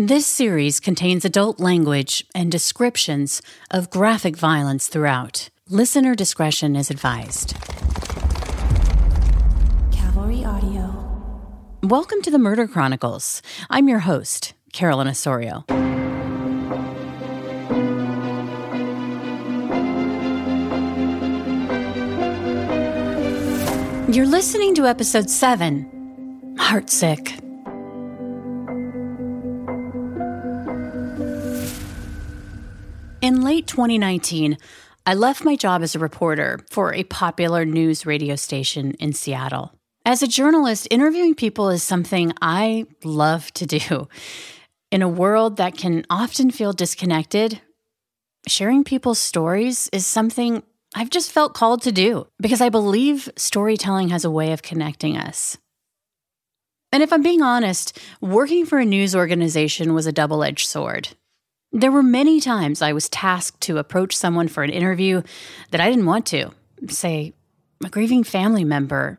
This 0.00 0.28
series 0.28 0.78
contains 0.78 1.24
adult 1.24 1.58
language 1.58 2.24
and 2.32 2.52
descriptions 2.52 3.42
of 3.68 3.90
graphic 3.90 4.36
violence 4.36 4.86
throughout. 4.86 5.48
Listener 5.68 6.14
discretion 6.14 6.76
is 6.76 6.88
advised. 6.88 7.56
Cavalry 9.90 10.44
Audio. 10.44 11.42
Welcome 11.82 12.22
to 12.22 12.30
the 12.30 12.38
Murder 12.38 12.68
Chronicles. 12.68 13.42
I'm 13.70 13.88
your 13.88 13.98
host, 13.98 14.54
Carolyn 14.72 15.08
Osorio. 15.08 15.64
You're 24.08 24.26
listening 24.26 24.76
to 24.76 24.86
episode 24.86 25.28
7 25.28 26.54
Heartsick. 26.56 27.47
In 33.28 33.42
late 33.42 33.66
2019, 33.66 34.56
I 35.04 35.12
left 35.12 35.44
my 35.44 35.54
job 35.54 35.82
as 35.82 35.94
a 35.94 35.98
reporter 35.98 36.60
for 36.70 36.94
a 36.94 37.04
popular 37.04 37.66
news 37.66 38.06
radio 38.06 38.36
station 38.36 38.92
in 38.92 39.12
Seattle. 39.12 39.74
As 40.06 40.22
a 40.22 40.26
journalist, 40.26 40.88
interviewing 40.90 41.34
people 41.34 41.68
is 41.68 41.82
something 41.82 42.32
I 42.40 42.86
love 43.04 43.52
to 43.52 43.66
do. 43.66 44.08
In 44.90 45.02
a 45.02 45.10
world 45.10 45.58
that 45.58 45.76
can 45.76 46.06
often 46.08 46.50
feel 46.50 46.72
disconnected, 46.72 47.60
sharing 48.46 48.82
people's 48.82 49.18
stories 49.18 49.90
is 49.92 50.06
something 50.06 50.62
I've 50.94 51.10
just 51.10 51.30
felt 51.30 51.52
called 51.52 51.82
to 51.82 51.92
do 51.92 52.28
because 52.40 52.62
I 52.62 52.70
believe 52.70 53.28
storytelling 53.36 54.08
has 54.08 54.24
a 54.24 54.30
way 54.30 54.52
of 54.52 54.62
connecting 54.62 55.18
us. 55.18 55.58
And 56.92 57.02
if 57.02 57.12
I'm 57.12 57.22
being 57.22 57.42
honest, 57.42 58.00
working 58.22 58.64
for 58.64 58.78
a 58.78 58.86
news 58.86 59.14
organization 59.14 59.92
was 59.92 60.06
a 60.06 60.12
double 60.12 60.42
edged 60.42 60.66
sword. 60.66 61.10
There 61.72 61.92
were 61.92 62.02
many 62.02 62.40
times 62.40 62.80
I 62.80 62.94
was 62.94 63.10
tasked 63.10 63.60
to 63.62 63.76
approach 63.76 64.16
someone 64.16 64.48
for 64.48 64.62
an 64.62 64.70
interview 64.70 65.22
that 65.70 65.80
I 65.82 65.90
didn't 65.90 66.06
want 66.06 66.24
to, 66.26 66.52
say, 66.88 67.34
a 67.84 67.90
grieving 67.90 68.24
family 68.24 68.64
member 68.64 69.18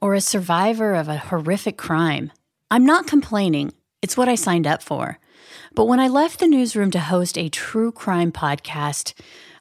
or 0.00 0.14
a 0.14 0.20
survivor 0.20 0.94
of 0.94 1.08
a 1.08 1.16
horrific 1.16 1.76
crime. 1.76 2.30
I'm 2.70 2.86
not 2.86 3.08
complaining, 3.08 3.72
it's 4.00 4.16
what 4.16 4.28
I 4.28 4.36
signed 4.36 4.66
up 4.66 4.80
for. 4.80 5.18
But 5.74 5.86
when 5.86 5.98
I 5.98 6.06
left 6.06 6.38
the 6.38 6.46
newsroom 6.46 6.92
to 6.92 7.00
host 7.00 7.36
a 7.36 7.48
true 7.48 7.90
crime 7.90 8.30
podcast, 8.30 9.12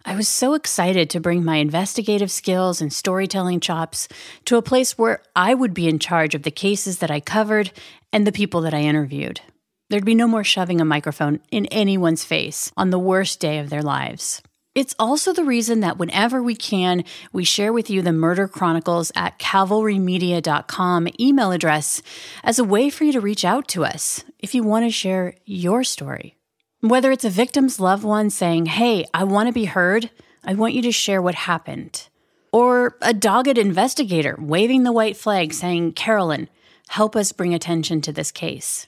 I 0.05 0.15
was 0.15 0.27
so 0.27 0.53
excited 0.53 1.09
to 1.09 1.19
bring 1.19 1.43
my 1.43 1.55
investigative 1.55 2.29
skills 2.29 2.81
and 2.81 2.93
storytelling 2.93 3.59
chops 3.59 4.07
to 4.45 4.57
a 4.57 4.61
place 4.61 4.95
where 4.95 5.23
I 5.35 5.55
would 5.55 5.73
be 5.73 5.87
in 5.87 5.97
charge 5.97 6.35
of 6.35 6.43
the 6.43 6.51
cases 6.51 6.99
that 6.99 7.09
I 7.09 7.19
covered 7.19 7.71
and 8.13 8.27
the 8.27 8.31
people 8.31 8.61
that 8.61 8.73
I 8.75 8.81
interviewed. 8.81 9.41
There'd 9.89 10.03
be 10.03 10.15
no 10.15 10.27
more 10.27 10.43
shoving 10.43 10.81
a 10.81 10.85
microphone 10.85 11.41
in 11.51 11.67
anyone's 11.67 12.23
face 12.23 12.71
on 12.75 12.89
the 12.89 12.97
worst 12.97 13.39
day 13.39 13.59
of 13.59 13.69
their 13.69 13.83
lives. 13.83 14.41
It's 14.73 14.95
also 14.97 15.31
the 15.31 15.45
reason 15.45 15.81
that 15.81 15.99
whenever 15.99 16.41
we 16.41 16.55
can, 16.55 17.03
we 17.31 17.45
share 17.45 17.71
with 17.71 17.89
you 17.89 18.01
the 18.01 18.11
Murder 18.11 18.47
Chronicles 18.47 19.11
at 19.15 19.37
cavalrymedia.com 19.37 21.07
email 21.19 21.51
address 21.51 22.01
as 22.43 22.57
a 22.57 22.63
way 22.63 22.89
for 22.89 23.03
you 23.03 23.13
to 23.13 23.21
reach 23.21 23.45
out 23.45 23.67
to 23.69 23.85
us 23.85 24.23
if 24.39 24.55
you 24.55 24.63
want 24.63 24.85
to 24.85 24.91
share 24.91 25.35
your 25.45 25.83
story. 25.83 26.35
Whether 26.81 27.11
it's 27.11 27.23
a 27.23 27.29
victim's 27.29 27.79
loved 27.79 28.03
one 28.03 28.31
saying, 28.31 28.65
Hey, 28.65 29.05
I 29.13 29.23
want 29.23 29.47
to 29.47 29.53
be 29.53 29.65
heard, 29.65 30.09
I 30.43 30.55
want 30.55 30.73
you 30.73 30.81
to 30.81 30.91
share 30.91 31.21
what 31.21 31.35
happened. 31.35 32.09
Or 32.51 32.97
a 33.01 33.13
dogged 33.13 33.57
investigator 33.57 34.35
waving 34.39 34.83
the 34.83 34.91
white 34.91 35.15
flag 35.15 35.53
saying, 35.53 35.93
Carolyn, 35.93 36.49
help 36.89 37.15
us 37.15 37.31
bring 37.31 37.53
attention 37.53 38.01
to 38.01 38.11
this 38.11 38.31
case. 38.31 38.87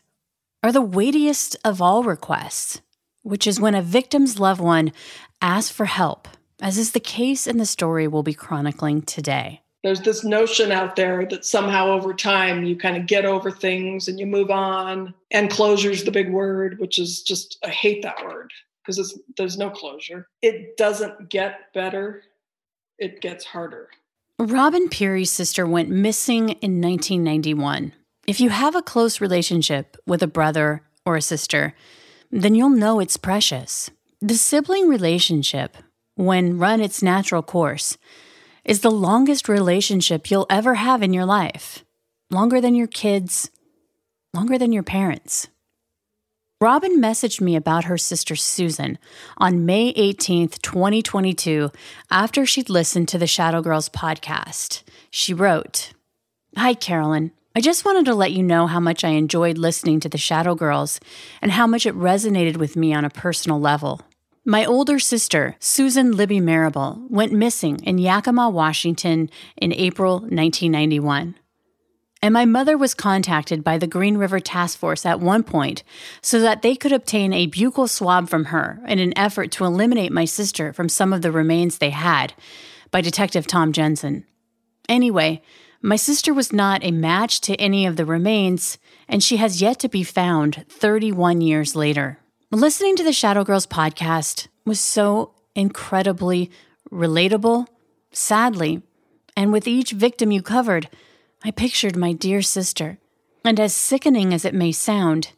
Or 0.67 0.73
the 0.73 0.81
weightiest 0.81 1.55
of 1.63 1.81
all 1.81 2.03
requests, 2.03 2.81
which 3.23 3.47
is 3.47 3.57
when 3.57 3.73
a 3.73 3.81
victim's 3.81 4.37
loved 4.37 4.59
one 4.59 4.91
asks 5.41 5.71
for 5.71 5.85
help, 5.85 6.27
as 6.61 6.77
is 6.77 6.91
the 6.91 6.99
case 6.99 7.47
in 7.47 7.55
the 7.55 7.65
story 7.65 8.05
we'll 8.05 8.21
be 8.21 8.33
chronicling 8.33 9.03
today. 9.03 9.61
There's 9.81 10.01
this 10.01 10.25
notion 10.25 10.73
out 10.73 10.97
there 10.97 11.25
that 11.27 11.45
somehow 11.45 11.91
over 11.91 12.13
time 12.13 12.65
you 12.65 12.75
kind 12.75 12.97
of 12.97 13.07
get 13.07 13.23
over 13.23 13.49
things 13.49 14.09
and 14.09 14.19
you 14.19 14.25
move 14.25 14.51
on 14.51 15.13
and 15.31 15.49
closure 15.49 15.89
is 15.89 16.03
the 16.03 16.11
big 16.11 16.33
word 16.33 16.79
which 16.79 16.99
is 16.99 17.23
just 17.23 17.57
i 17.63 17.69
hate 17.69 18.01
that 18.01 18.21
word 18.25 18.51
because 18.85 19.17
there's 19.37 19.57
no 19.57 19.69
closure. 19.69 20.27
It 20.41 20.75
doesn't 20.75 21.29
get 21.29 21.73
better 21.73 22.23
it 22.99 23.21
gets 23.21 23.45
harder. 23.45 23.87
Robin 24.37 24.89
peary's 24.89 25.31
sister 25.31 25.65
went 25.65 25.87
missing 25.87 26.49
in 26.49 26.81
1991 26.81 27.93
if 28.27 28.39
you 28.39 28.49
have 28.49 28.75
a 28.75 28.81
close 28.81 29.19
relationship 29.19 29.97
with 30.05 30.21
a 30.21 30.27
brother 30.27 30.83
or 31.05 31.15
a 31.15 31.21
sister 31.21 31.73
then 32.29 32.53
you'll 32.53 32.69
know 32.69 32.99
it's 32.99 33.17
precious 33.17 33.89
the 34.21 34.35
sibling 34.35 34.87
relationship 34.87 35.77
when 36.15 36.57
run 36.57 36.81
its 36.81 37.03
natural 37.03 37.43
course 37.43 37.97
is 38.65 38.81
the 38.81 38.91
longest 38.91 39.47
relationship 39.47 40.29
you'll 40.29 40.47
ever 40.49 40.75
have 40.75 41.01
in 41.01 41.13
your 41.13 41.25
life. 41.25 41.85
Longer 42.29 42.59
than 42.59 42.75
your 42.75 42.87
kids, 42.87 43.49
longer 44.33 44.57
than 44.57 44.73
your 44.73 44.83
parents. 44.83 45.47
Robin 46.59 46.99
messaged 46.99 47.39
me 47.39 47.55
about 47.55 47.85
her 47.85 47.97
sister 47.97 48.35
Susan 48.35 48.97
on 49.37 49.65
May 49.65 49.93
18th, 49.93 50.59
2022, 50.61 51.71
after 52.09 52.45
she'd 52.45 52.69
listened 52.69 53.07
to 53.09 53.19
the 53.19 53.27
Shadow 53.27 53.61
Girls 53.61 53.87
podcast. 53.87 54.81
She 55.11 55.33
wrote, 55.33 55.93
Hi, 56.57 56.73
Carolyn. 56.73 57.31
I 57.57 57.59
just 57.59 57.85
wanted 57.85 58.05
to 58.05 58.13
let 58.13 58.33
you 58.33 58.43
know 58.43 58.67
how 58.67 58.79
much 58.79 59.03
I 59.03 59.09
enjoyed 59.09 59.57
listening 59.57 59.99
to 60.01 60.09
the 60.09 60.19
Shadow 60.19 60.53
Girls 60.53 60.99
and 61.41 61.51
how 61.51 61.65
much 61.65 61.87
it 61.87 61.95
resonated 61.95 62.57
with 62.57 62.75
me 62.75 62.93
on 62.93 63.03
a 63.03 63.09
personal 63.09 63.59
level. 63.59 64.01
My 64.45 64.63
older 64.63 64.99
sister, 64.99 65.55
Susan 65.57 66.11
Libby 66.11 66.39
Marable, 66.39 67.01
went 67.09 67.31
missing 67.31 67.79
in 67.79 67.97
Yakima, 67.97 68.47
Washington 68.51 69.31
in 69.55 69.73
April 69.73 70.19
1991. 70.19 71.33
And 72.21 72.31
my 72.31 72.45
mother 72.45 72.77
was 72.77 72.93
contacted 72.93 73.63
by 73.63 73.79
the 73.79 73.87
Green 73.87 74.19
River 74.19 74.39
Task 74.39 74.77
Force 74.77 75.03
at 75.03 75.19
one 75.19 75.41
point 75.41 75.81
so 76.21 76.39
that 76.39 76.61
they 76.61 76.75
could 76.75 76.91
obtain 76.91 77.33
a 77.33 77.47
buccal 77.47 77.89
swab 77.89 78.29
from 78.29 78.45
her 78.45 78.79
in 78.87 78.99
an 78.99 79.17
effort 79.17 79.49
to 79.53 79.65
eliminate 79.65 80.11
my 80.11 80.25
sister 80.25 80.73
from 80.73 80.89
some 80.89 81.11
of 81.11 81.23
the 81.23 81.31
remains 81.31 81.79
they 81.79 81.89
had 81.89 82.35
by 82.91 83.01
Detective 83.01 83.47
Tom 83.47 83.73
Jensen. 83.73 84.25
Anyway, 84.87 85.41
my 85.81 85.95
sister 85.95 86.33
was 86.33 86.51
not 86.51 86.83
a 86.83 86.91
match 86.91 87.41
to 87.41 87.55
any 87.55 87.85
of 87.85 87.95
the 87.95 88.05
remains, 88.05 88.77
and 89.07 89.23
she 89.23 89.37
has 89.37 89.61
yet 89.61 89.79
to 89.79 89.89
be 89.89 90.03
found 90.03 90.65
31 90.69 91.41
years 91.41 91.75
later. 91.75 92.19
Listening 92.51 92.95
to 92.95 93.03
the 93.03 93.13
Shadow 93.13 93.43
Girls 93.43 93.67
podcast 93.67 94.47
was 94.65 94.79
so 94.79 95.33
incredibly 95.55 96.49
relatable. 96.91 97.67
Sadly, 98.11 98.81
and 99.35 99.51
with 99.51 99.67
each 99.67 99.91
victim 99.91 100.31
you 100.31 100.41
covered, 100.41 100.89
I 101.43 101.51
pictured 101.51 101.95
my 101.95 102.13
dear 102.13 102.41
sister. 102.41 102.97
And 103.45 103.59
as 103.59 103.73
sickening 103.73 104.33
as 104.33 104.45
it 104.45 104.53
may 104.53 104.71
sound, 104.71 105.33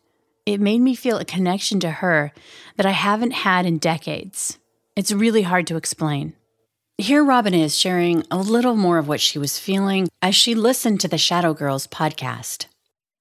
it 0.45 0.61
made 0.61 0.79
me 0.79 0.95
feel 0.95 1.17
a 1.17 1.25
connection 1.25 1.79
to 1.81 1.91
her 1.91 2.31
that 2.77 2.85
I 2.85 2.91
haven't 2.91 3.31
had 3.31 3.65
in 3.65 3.77
decades. 3.77 4.57
It's 4.95 5.11
really 5.11 5.43
hard 5.43 5.67
to 5.67 5.75
explain. 5.75 6.33
Here, 6.99 7.23
Robin 7.23 7.53
is 7.53 7.77
sharing 7.77 8.25
a 8.29 8.37
little 8.37 8.75
more 8.75 8.97
of 8.97 9.07
what 9.07 9.21
she 9.21 9.39
was 9.39 9.57
feeling 9.57 10.09
as 10.21 10.35
she 10.35 10.53
listened 10.53 10.99
to 10.99 11.07
the 11.07 11.17
Shadow 11.17 11.53
Girls 11.53 11.87
podcast. 11.87 12.65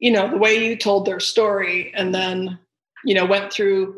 You 0.01 0.11
know, 0.11 0.29
the 0.29 0.37
way 0.37 0.69
you 0.69 0.77
told 0.77 1.07
their 1.07 1.21
story 1.21 1.93
and 1.95 2.13
then 2.13 2.59
you 3.05 3.15
know, 3.15 3.25
went 3.25 3.53
through 3.53 3.95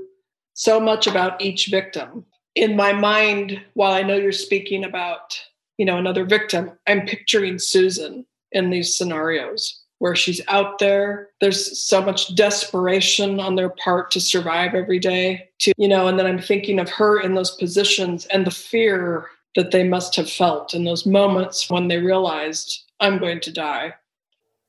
so 0.55 0.79
much 0.81 1.07
about 1.07 1.41
each 1.41 1.69
victim. 1.69 2.25
In 2.55 2.77
my 2.77 2.93
mind, 2.93 3.61
while 3.75 3.93
I 3.93 4.03
know 4.03 4.17
you're 4.17 4.33
speaking 4.33 4.85
about, 4.85 5.41
you 5.79 5.87
know, 5.87 5.97
another 5.97 6.25
victim, 6.25 6.73
I'm 6.87 7.07
picturing 7.07 7.59
Susan 7.59 8.27
in 8.53 8.71
these 8.71 8.95
scenarios 8.95 9.81
where 9.99 10.17
she's 10.17 10.41
out 10.49 10.79
there. 10.79 11.29
There's 11.41 11.81
so 11.81 12.03
much 12.03 12.35
desperation 12.35 13.41
on 13.41 13.55
their 13.55 13.71
part 13.71 14.11
to 14.13 14.21
survive 14.21 14.75
every 14.75 14.99
day, 14.99 15.49
to, 15.61 15.73
you 15.77 15.89
know, 15.89 16.07
and 16.07 16.19
then 16.19 16.27
I'm 16.27 16.41
thinking 16.41 16.79
of 16.79 16.91
her 16.91 17.21
in 17.21 17.35
those 17.35 17.57
positions 17.57 18.27
and 18.27 18.47
the 18.47 18.51
fear 18.51 19.29
that 19.57 19.71
they 19.71 19.83
must 19.83 20.17
have 20.17 20.31
felt 20.31 20.75
in 20.75 20.85
those 20.85 21.07
moments 21.07 21.69
when 21.69 21.89
they 21.89 21.99
realized, 21.99 22.85
I'm 23.01 23.19
going 23.19 23.41
to 23.41 23.53
die. 23.53 23.95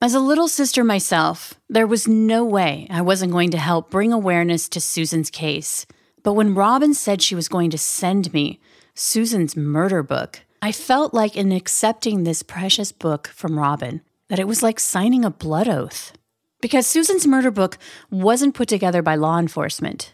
As 0.02 0.16
a 0.16 0.20
little 0.20 0.48
sister 0.48 0.84
myself, 0.84 1.54
there 1.70 1.86
was 1.86 2.08
no 2.08 2.44
way 2.44 2.88
I 2.90 3.02
wasn't 3.02 3.32
going 3.32 3.52
to 3.52 3.60
help 3.60 3.92
bring 3.92 4.12
awareness 4.12 4.68
to 4.70 4.82
Susan's 4.82 5.30
case. 5.30 5.86
But 6.24 6.34
when 6.34 6.56
Robin 6.56 6.96
said 6.96 7.22
she 7.22 7.36
was 7.36 7.48
going 7.48 7.70
to 7.70 7.78
send 7.78 8.34
me 8.34 8.60
Susan's 8.96 9.56
murder 9.56 10.02
book, 10.02 10.42
I 10.62 10.72
felt 10.72 11.14
like 11.14 11.36
in 11.36 11.52
accepting 11.52 12.24
this 12.24 12.42
precious 12.42 12.92
book 12.92 13.28
from 13.28 13.60
Robin, 13.60 14.02
that 14.30 14.40
it 14.40 14.48
was 14.48 14.64
like 14.64 14.80
signing 14.80 15.24
a 15.24 15.30
blood 15.30 15.68
oath. 15.68 16.14
Because 16.62 16.88
Susan's 16.88 17.28
murder 17.28 17.52
book 17.52 17.78
wasn't 18.10 18.56
put 18.56 18.70
together 18.70 19.02
by 19.02 19.16
law 19.16 19.38
enforcement. 19.38 20.12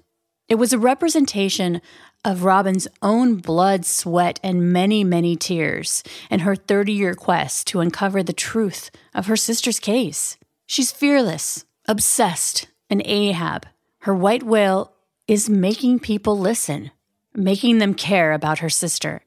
It 0.48 0.56
was 0.56 0.72
a 0.72 0.80
representation 0.80 1.81
of 2.27 2.44
Robin's 2.44 2.89
own 3.01 3.35
blood, 3.35 3.85
sweat, 3.85 4.38
and 4.44 4.74
many, 4.74 5.01
many 5.01 5.38
tears 5.38 6.03
in 6.29 6.41
her 6.41 6.57
30 6.57 6.91
year 6.91 7.15
quest 7.15 7.65
to 7.68 7.79
uncover 7.79 8.21
the 8.21 8.33
truth 8.33 8.91
of 9.15 9.27
her 9.27 9.38
sister's 9.38 9.79
case. 9.79 10.38
She's 10.65 10.91
fearless, 10.91 11.63
obsessed, 11.88 12.68
and 12.89 13.01
Ahab. 13.06 13.65
her 14.01 14.13
white 14.13 14.44
whale 14.44 14.91
is 15.27 15.50
making 15.50 16.00
people 16.00 16.38
listen, 16.38 16.91
making 17.33 17.77
them 17.77 17.94
care 17.94 18.33
about 18.33 18.59
her 18.59 18.69
sister. 18.69 19.21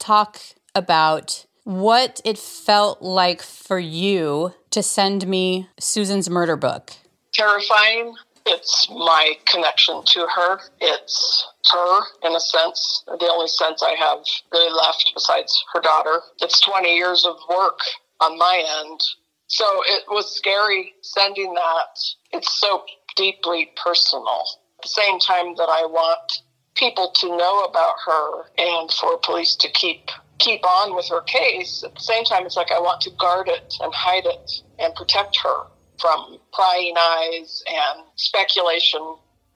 Talk 0.00 0.40
about 0.74 1.46
what 1.62 2.20
it 2.24 2.38
felt 2.38 3.02
like 3.02 3.40
for 3.40 3.78
you 3.78 4.52
to 4.70 4.82
send 4.82 5.28
me 5.28 5.68
Susan's 5.78 6.28
murder 6.28 6.56
book. 6.56 6.92
Terrifying. 7.32 8.14
It's 8.48 8.88
my 8.88 9.34
connection 9.46 10.04
to 10.04 10.20
her. 10.20 10.60
It's 10.80 11.48
her, 11.72 12.00
in 12.22 12.36
a 12.36 12.38
sense, 12.38 13.02
the 13.06 13.28
only 13.28 13.48
sense 13.48 13.82
I 13.82 13.96
have 13.98 14.24
really 14.52 14.72
left 14.72 15.10
besides 15.14 15.64
her 15.74 15.80
daughter. 15.80 16.20
It's 16.40 16.60
20 16.60 16.94
years 16.94 17.26
of 17.26 17.36
work 17.50 17.80
on 18.20 18.38
my 18.38 18.64
end. 18.82 19.00
So 19.48 19.66
it 19.86 20.04
was 20.08 20.32
scary 20.32 20.94
sending 21.02 21.54
that. 21.54 21.98
It's 22.32 22.60
so 22.60 22.84
deeply 23.16 23.70
personal. 23.82 24.44
At 24.78 24.82
the 24.82 24.88
same 24.90 25.18
time 25.18 25.56
that 25.56 25.68
I 25.68 25.84
want 25.86 26.42
people 26.76 27.10
to 27.16 27.36
know 27.36 27.64
about 27.64 27.94
her 28.06 28.42
and 28.58 28.92
for 28.92 29.18
police 29.18 29.56
to 29.56 29.70
keep 29.70 30.08
keep 30.38 30.64
on 30.66 30.94
with 30.94 31.08
her 31.08 31.22
case, 31.22 31.82
at 31.82 31.94
the 31.94 32.00
same 32.00 32.22
time 32.22 32.44
it's 32.44 32.56
like 32.56 32.70
I 32.70 32.78
want 32.78 33.00
to 33.02 33.10
guard 33.18 33.48
it 33.48 33.74
and 33.80 33.92
hide 33.94 34.26
it 34.26 34.52
and 34.78 34.94
protect 34.94 35.38
her 35.42 35.64
from 36.00 36.38
prying 36.52 36.94
eyes 36.98 37.62
and 37.68 38.04
speculation 38.16 39.00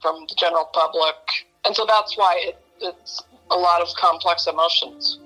from 0.01 0.27
the 0.29 0.35
general 0.37 0.69
public. 0.73 1.15
And 1.65 1.75
so 1.75 1.85
that's 1.87 2.17
why 2.17 2.43
it, 2.49 2.59
it's 2.81 3.23
a 3.51 3.57
lot 3.57 3.83
of 3.83 3.89
complex 3.97 4.47
emotions. 4.47 5.19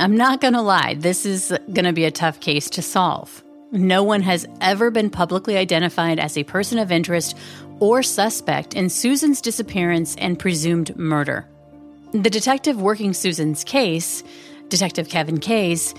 I'm 0.00 0.16
not 0.16 0.40
going 0.40 0.54
to 0.54 0.62
lie, 0.62 0.94
this 0.94 1.26
is 1.26 1.52
going 1.72 1.84
to 1.84 1.92
be 1.92 2.04
a 2.04 2.10
tough 2.10 2.40
case 2.40 2.70
to 2.70 2.82
solve. 2.82 3.42
No 3.72 4.02
one 4.02 4.22
has 4.22 4.46
ever 4.60 4.90
been 4.90 5.10
publicly 5.10 5.56
identified 5.56 6.18
as 6.18 6.38
a 6.38 6.44
person 6.44 6.78
of 6.78 6.90
interest 6.90 7.36
or 7.80 8.02
suspect 8.02 8.74
in 8.74 8.88
Susan's 8.88 9.40
disappearance 9.40 10.16
and 10.16 10.38
presumed 10.38 10.96
murder. 10.96 11.46
The 12.12 12.30
detective 12.30 12.80
working 12.80 13.12
Susan's 13.12 13.64
case, 13.64 14.22
Detective 14.68 15.08
Kevin 15.08 15.38
Case, 15.38 15.92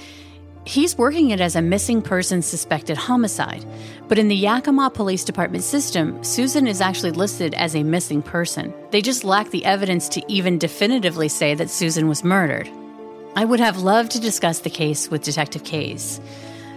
he's 0.66 0.98
working 0.98 1.30
it 1.30 1.42
as 1.42 1.56
a 1.56 1.62
missing 1.62 2.02
person 2.02 2.42
suspected 2.42 2.98
homicide. 2.98 3.66
But 4.10 4.18
in 4.18 4.28
the 4.28 4.36
Yakima 4.36 4.90
Police 4.90 5.24
Department 5.24 5.64
system, 5.64 6.24
Susan 6.24 6.66
is 6.66 6.82
actually 6.82 7.12
listed 7.12 7.54
as 7.54 7.76
a 7.76 7.84
missing 7.84 8.24
person. 8.24 8.74
They 8.90 9.04
just 9.04 9.24
lack 9.24 9.52
the 9.52 9.64
evidence 9.64 10.10
to 10.10 10.24
even 10.28 10.58
definitively 10.58 11.28
say 11.28 11.54
that 11.54 11.70
Susan 11.70 12.08
was 12.08 12.24
murdered. 12.24 12.68
I 13.36 13.46
would 13.46 13.60
have 13.60 13.84
loved 13.84 14.12
to 14.14 14.20
discuss 14.20 14.60
the 14.60 14.70
case 14.72 15.12
with 15.12 15.22
Detective 15.22 15.64
Case, 15.64 16.20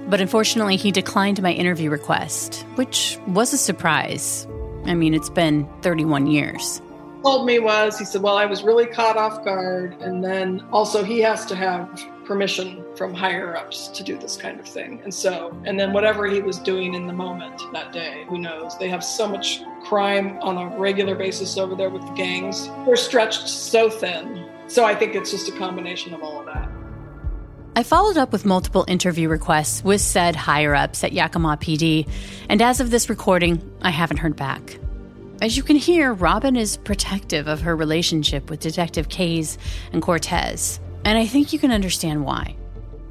but 0.08 0.20
unfortunately, 0.20 0.76
he 0.76 0.93
declined 0.93 1.40
my 1.40 1.52
interview 1.52 1.88
request, 1.88 2.67
which 2.75 3.19
was 3.26 3.55
a 3.55 3.58
surprise. 3.58 4.46
I 4.84 4.93
mean, 4.93 5.14
it's 5.14 5.31
been 5.31 5.67
31 5.81 6.26
years. 6.26 6.82
Told 7.23 7.46
me 7.46 7.58
was 7.58 7.99
he 7.99 8.05
said, 8.05 8.20
"Well, 8.20 8.37
I 8.37 8.44
was 8.44 8.62
really 8.62 8.87
caught 8.87 9.17
off 9.17 9.43
guard, 9.43 9.96
and 10.02 10.23
then 10.23 10.62
also 10.70 11.02
he 11.02 11.20
has 11.20 11.46
to 11.46 11.56
have 11.56 11.88
permission 12.26 12.81
from 12.97 13.15
higher 13.15 13.56
ups 13.56 13.89
to 13.89 14.03
do 14.03 14.19
this 14.19 14.37
kind 14.37 14.61
of 14.61 14.67
thing, 14.69 15.00
and 15.03 15.12
so, 15.12 15.56
and 15.65 15.79
then 15.79 15.93
whatever 15.93 16.27
he 16.27 16.41
was 16.41 16.59
doing 16.59 16.94
in 16.94 17.06
the 17.06 17.12
moment 17.12 17.61
that 17.73 17.93
day, 17.93 18.25
who 18.29 18.39
knows? 18.39 18.77
They 18.79 18.89
have 18.89 19.03
so 19.03 19.27
much 19.27 19.62
crime 19.85 20.39
on 20.41 20.59
a 20.59 20.79
regular 20.79 21.15
basis 21.15 21.56
over 21.56 21.75
there 21.75 21.91
with 21.91 22.03
the 22.03 22.12
gangs. 22.12 22.69
They're 22.87 22.97
stretched 22.97 23.49
so 23.49 23.89
thin. 23.89 24.49
So 24.69 24.85
I 24.85 24.94
think 24.94 25.15
it's 25.15 25.31
just 25.31 25.49
a 25.49 25.53
combination 25.53 26.15
of 26.15 26.23
all 26.23 26.41
of 26.41 26.47
that." 26.47 26.71
I 27.75 27.83
followed 27.83 28.19
up 28.19 28.33
with 28.33 28.44
multiple 28.44 28.85
interview 28.87 29.29
requests 29.31 29.83
with 29.83 30.03
said 30.03 30.37
higher 30.37 30.75
ups 30.75 31.03
at 31.03 31.12
Yakima 31.12 31.56
PD, 31.56 32.06
and 32.50 32.61
as 32.61 32.81
of 32.81 32.91
this 32.91 33.09
recording, 33.09 33.62
I 33.81 33.91
haven't 33.91 34.19
heard 34.19 34.37
back. 34.37 34.79
As 35.41 35.56
you 35.56 35.62
can 35.62 35.77
hear, 35.77 36.12
Robin 36.12 36.55
is 36.55 36.77
protective 36.77 37.49
of 37.49 37.62
her 37.62 37.75
relationship 37.75 38.50
with 38.50 38.61
Detective 38.61 39.09
Case 39.09 39.59
and 39.93 40.03
Cortez, 40.03 40.81
and 41.05 41.19
I 41.19 41.27
think 41.27 41.53
you 41.53 41.59
can 41.59 41.73
understand 41.73 42.25
why. 42.25 42.56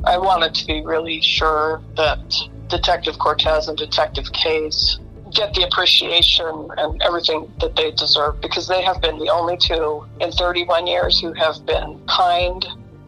I 0.04 0.18
wanted 0.18 0.56
to 0.56 0.66
be 0.66 0.82
really 0.82 1.22
sure 1.22 1.82
that 1.96 2.34
Detective 2.68 3.20
Cortez 3.20 3.68
and 3.68 3.78
Detective 3.78 4.32
Case 4.32 5.00
get 5.32 5.54
the 5.54 5.64
appreciation 5.64 6.70
and 6.78 7.02
everything 7.04 7.52
that 7.60 7.76
they 7.76 7.92
deserve 7.92 8.42
because 8.42 8.68
they 8.68 8.82
have 8.82 9.00
been 9.02 9.20
the 9.20 9.30
only 9.30 9.58
two 9.58 10.06
in 10.20 10.32
31 10.32 10.88
years 10.88 11.20
who 11.20 11.34
have 11.34 11.66
been 11.66 12.02
kind 12.08 12.66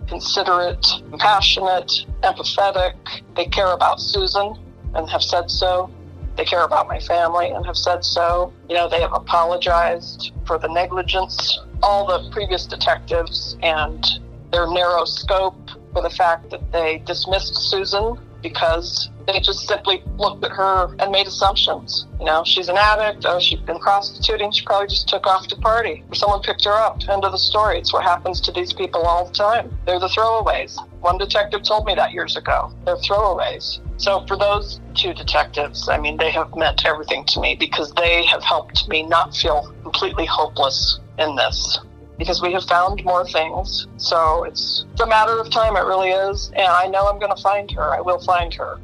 considerate, 0.08 0.86
compassionate, 1.10 2.06
empathetic. 2.22 2.94
They 3.36 3.46
care 3.46 3.72
about 3.74 4.00
Susan 4.00 4.56
and 4.94 5.10
have 5.10 5.24
said 5.24 5.50
so. 5.50 5.90
They 6.36 6.46
care 6.46 6.64
about 6.64 6.88
my 6.88 7.00
family 7.00 7.50
and 7.50 7.66
have 7.66 7.78
said 7.78 8.04
so. 8.06 8.54
You 8.70 8.76
know, 8.76 8.88
they 8.88 9.02
have 9.02 9.14
apologized 9.14 10.32
for 10.46 10.58
the 10.58 10.68
negligence. 10.68 11.60
All 11.82 12.06
the 12.06 12.30
previous 12.32 12.66
detectives 12.66 13.58
and 13.62 14.06
their 14.52 14.68
narrow 14.68 15.06
scope 15.06 15.58
for 15.94 16.02
the 16.02 16.10
fact 16.10 16.50
that 16.50 16.72
they 16.72 17.02
dismissed 17.06 17.56
Susan 17.56 18.18
because 18.42 19.10
they 19.26 19.40
just 19.40 19.68
simply 19.68 20.04
looked 20.18 20.44
at 20.44 20.52
her 20.52 20.94
and 21.00 21.12
made 21.12 21.26
assumptions. 21.26 22.06
You 22.20 22.26
know, 22.26 22.44
she's 22.44 22.68
an 22.68 22.78
addict. 22.78 23.26
Oh, 23.26 23.40
she's 23.40 23.62
been 23.62 23.80
prostituting. 23.80 24.52
She 24.52 24.66
probably 24.66 24.88
just 24.88 25.08
took 25.08 25.26
off 25.26 25.48
to 25.48 25.56
party. 25.56 26.04
Someone 26.14 26.42
picked 26.42 26.66
her 26.66 26.74
up. 26.74 27.00
End 27.08 27.24
of 27.24 27.32
the 27.32 27.38
story. 27.38 27.80
It's 27.80 27.94
what 27.94 28.04
happens 28.04 28.42
to 28.42 28.52
these 28.52 28.74
people 28.74 29.02
all 29.04 29.26
the 29.26 29.34
time. 29.34 29.76
They're 29.86 30.00
the 30.00 30.08
throwaways. 30.08 30.78
One 31.00 31.18
detective 31.18 31.64
told 31.64 31.86
me 31.86 31.96
that 31.96 32.12
years 32.12 32.36
ago. 32.36 32.74
They're 32.86 32.98
throwaways. 32.98 33.80
So 33.98 34.26
for 34.28 34.38
those 34.38 34.82
two 34.94 35.14
detectives, 35.14 35.88
I 35.88 35.98
mean, 35.98 36.18
they 36.18 36.32
have 36.32 36.54
meant 36.56 36.86
everything 36.86 37.24
to 37.26 37.40
me 37.40 37.56
because 37.56 37.94
they 37.94 38.26
have 38.26 38.44
helped 38.44 38.88
me 38.90 39.04
not 39.04 39.36
feel 39.36 39.74
completely 39.84 40.26
hopeless 40.26 41.00
in 41.18 41.36
this 41.36 41.80
because 42.18 42.42
we 42.42 42.54
have 42.54 42.64
found 42.66 43.04
more 43.04 43.28
things. 43.28 43.88
So 43.98 44.44
it's, 44.44 44.86
a 45.02 45.08
matter 45.08 45.40
of 45.40 45.50
time, 45.50 45.76
it 45.76 45.82
really 45.82 46.12
is. 46.12 46.52
And 46.56 46.68
I 46.68 46.88
know 46.88 47.08
I'm 47.08 47.20
going 47.20 47.36
to 47.36 47.42
find 47.42 47.70
her. 47.72 47.94
I 47.94 48.02
will 48.02 48.20
find 48.20 48.54
her. 48.54 48.80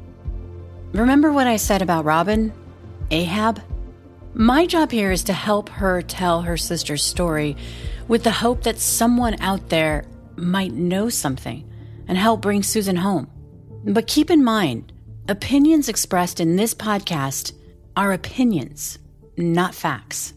Remember 0.92 1.32
what 1.32 1.46
I 1.46 1.56
said 1.56 1.82
about 1.82 2.04
Robin? 2.04 2.52
Ahab? 3.10 3.62
My 4.34 4.66
job 4.66 4.90
here 4.90 5.10
is 5.10 5.24
to 5.24 5.32
help 5.32 5.68
her 5.68 6.02
tell 6.02 6.42
her 6.42 6.56
sister's 6.56 7.02
story 7.02 7.56
with 8.08 8.24
the 8.24 8.30
hope 8.30 8.62
that 8.64 8.78
someone 8.78 9.40
out 9.40 9.68
there 9.68 10.04
might 10.36 10.72
know 10.72 11.08
something 11.08 11.68
and 12.08 12.18
help 12.18 12.40
bring 12.40 12.62
Susan 12.62 12.96
home. 12.96 13.30
But 13.84 14.06
keep 14.06 14.30
in 14.30 14.44
mind, 14.44 14.92
opinions 15.28 15.88
expressed 15.88 16.40
in 16.40 16.56
this 16.56 16.74
podcast 16.74 17.52
are 17.96 18.12
opinions, 18.12 18.98
not 19.36 19.74
facts. 19.74 20.34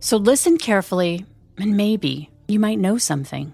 So 0.00 0.16
listen 0.16 0.58
carefully, 0.58 1.26
and 1.62 1.76
maybe 1.76 2.28
you 2.48 2.58
might 2.58 2.80
know 2.80 2.98
something. 2.98 3.52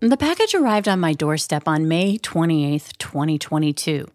The 0.00 0.16
package 0.16 0.52
arrived 0.52 0.88
on 0.88 0.98
my 0.98 1.12
doorstep 1.12 1.68
on 1.68 1.86
May 1.86 2.18
28th, 2.18 2.98
2022. 2.98 4.08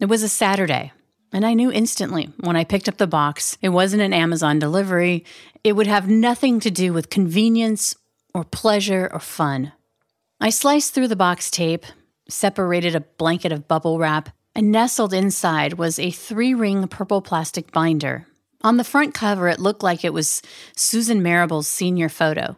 It 0.00 0.04
was 0.04 0.22
a 0.22 0.28
Saturday, 0.28 0.92
and 1.32 1.46
I 1.46 1.54
knew 1.54 1.72
instantly 1.72 2.28
when 2.40 2.56
I 2.56 2.64
picked 2.64 2.90
up 2.90 2.98
the 2.98 3.06
box 3.06 3.56
it 3.62 3.70
wasn't 3.70 4.02
an 4.02 4.12
Amazon 4.12 4.58
delivery. 4.58 5.24
It 5.64 5.72
would 5.72 5.86
have 5.86 6.10
nothing 6.10 6.60
to 6.60 6.70
do 6.70 6.92
with 6.92 7.08
convenience 7.08 7.96
or 8.34 8.44
pleasure 8.44 9.08
or 9.10 9.20
fun. 9.20 9.72
I 10.38 10.50
sliced 10.50 10.92
through 10.92 11.08
the 11.08 11.16
box 11.16 11.50
tape, 11.50 11.86
separated 12.28 12.94
a 12.94 13.00
blanket 13.00 13.50
of 13.50 13.66
bubble 13.66 13.98
wrap, 13.98 14.28
and 14.54 14.70
nestled 14.70 15.14
inside 15.14 15.74
was 15.74 15.98
a 15.98 16.10
three 16.10 16.52
ring 16.52 16.86
purple 16.86 17.22
plastic 17.22 17.72
binder. 17.72 18.26
On 18.62 18.76
the 18.76 18.84
front 18.84 19.14
cover, 19.14 19.48
it 19.48 19.60
looked 19.60 19.82
like 19.82 20.04
it 20.04 20.12
was 20.12 20.42
Susan 20.76 21.22
Marable's 21.22 21.66
senior 21.66 22.08
photo. 22.08 22.56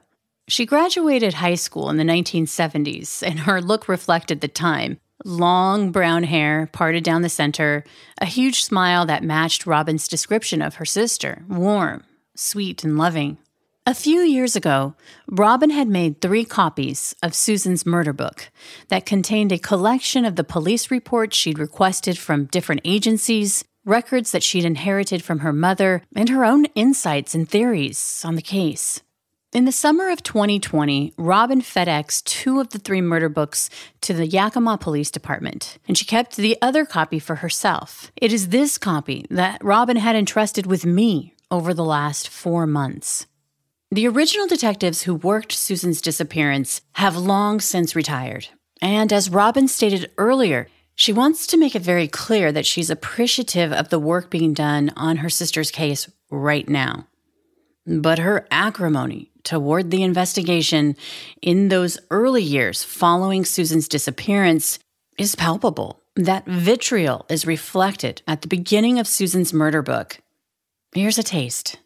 She 0.48 0.66
graduated 0.66 1.34
high 1.34 1.54
school 1.54 1.88
in 1.90 1.96
the 1.96 2.04
1970s, 2.04 3.22
and 3.22 3.40
her 3.40 3.60
look 3.60 3.88
reflected 3.88 4.40
the 4.40 4.48
time 4.48 4.98
long 5.24 5.90
brown 5.92 6.24
hair 6.24 6.68
parted 6.72 7.04
down 7.04 7.22
the 7.22 7.28
center, 7.28 7.84
a 8.18 8.26
huge 8.26 8.62
smile 8.64 9.06
that 9.06 9.22
matched 9.22 9.66
Robin's 9.66 10.08
description 10.08 10.62
of 10.62 10.76
her 10.76 10.84
sister 10.84 11.44
warm, 11.48 12.04
sweet, 12.34 12.84
and 12.84 12.98
loving. 12.98 13.38
A 13.84 13.94
few 13.94 14.20
years 14.20 14.54
ago, 14.54 14.94
Robin 15.28 15.70
had 15.70 15.88
made 15.88 16.20
three 16.20 16.44
copies 16.44 17.16
of 17.20 17.34
Susan's 17.34 17.84
murder 17.84 18.12
book 18.12 18.50
that 18.88 19.06
contained 19.06 19.50
a 19.50 19.58
collection 19.58 20.24
of 20.24 20.36
the 20.36 20.44
police 20.44 20.90
reports 20.90 21.36
she'd 21.36 21.58
requested 21.58 22.16
from 22.16 22.44
different 22.44 22.82
agencies, 22.84 23.64
records 23.84 24.30
that 24.32 24.42
she'd 24.42 24.64
inherited 24.64 25.22
from 25.22 25.40
her 25.40 25.52
mother, 25.52 26.02
and 26.14 26.28
her 26.28 26.44
own 26.44 26.66
insights 26.74 27.34
and 27.34 27.48
theories 27.48 28.22
on 28.24 28.36
the 28.36 28.42
case. 28.42 29.02
In 29.52 29.66
the 29.66 29.72
summer 29.72 30.08
of 30.08 30.22
2020, 30.22 31.12
Robin 31.18 31.60
FedEx 31.60 32.24
two 32.24 32.58
of 32.58 32.70
the 32.70 32.78
three 32.78 33.02
murder 33.02 33.28
books 33.28 33.68
to 34.00 34.14
the 34.14 34.26
Yakima 34.26 34.78
Police 34.78 35.10
Department, 35.10 35.78
and 35.86 35.98
she 35.98 36.06
kept 36.06 36.36
the 36.36 36.56
other 36.62 36.86
copy 36.86 37.18
for 37.18 37.36
herself. 37.36 38.10
It 38.16 38.32
is 38.32 38.48
this 38.48 38.78
copy 38.78 39.26
that 39.28 39.62
Robin 39.62 39.96
had 39.96 40.16
entrusted 40.16 40.64
with 40.64 40.86
me 40.86 41.34
over 41.50 41.74
the 41.74 41.84
last 41.84 42.30
four 42.30 42.66
months. 42.66 43.26
The 43.90 44.08
original 44.08 44.46
detectives 44.46 45.02
who 45.02 45.14
worked 45.14 45.52
Susan's 45.52 46.00
disappearance 46.00 46.80
have 46.92 47.14
long 47.14 47.60
since 47.60 47.94
retired. 47.94 48.48
And 48.80 49.12
as 49.12 49.28
Robin 49.28 49.68
stated 49.68 50.10
earlier, 50.16 50.66
she 50.94 51.12
wants 51.12 51.46
to 51.48 51.56
make 51.56 51.74
it 51.74 51.82
very 51.82 52.08
clear 52.08 52.52
that 52.52 52.66
she's 52.66 52.90
appreciative 52.90 53.72
of 53.72 53.88
the 53.88 53.98
work 53.98 54.30
being 54.30 54.54
done 54.54 54.92
on 54.96 55.18
her 55.18 55.30
sister's 55.30 55.70
case 55.70 56.10
right 56.30 56.68
now. 56.68 57.06
But 57.86 58.18
her 58.18 58.46
acrimony 58.50 59.30
toward 59.42 59.90
the 59.90 60.02
investigation 60.02 60.96
in 61.40 61.68
those 61.68 61.98
early 62.10 62.42
years 62.42 62.84
following 62.84 63.44
Susan's 63.44 63.88
disappearance 63.88 64.78
is 65.18 65.34
palpable. 65.34 66.00
That 66.14 66.46
vitriol 66.46 67.26
is 67.28 67.46
reflected 67.46 68.22
at 68.28 68.42
the 68.42 68.48
beginning 68.48 68.98
of 68.98 69.08
Susan's 69.08 69.52
murder 69.52 69.82
book. 69.82 70.18
Here's 70.94 71.18
a 71.18 71.22
taste. 71.22 71.78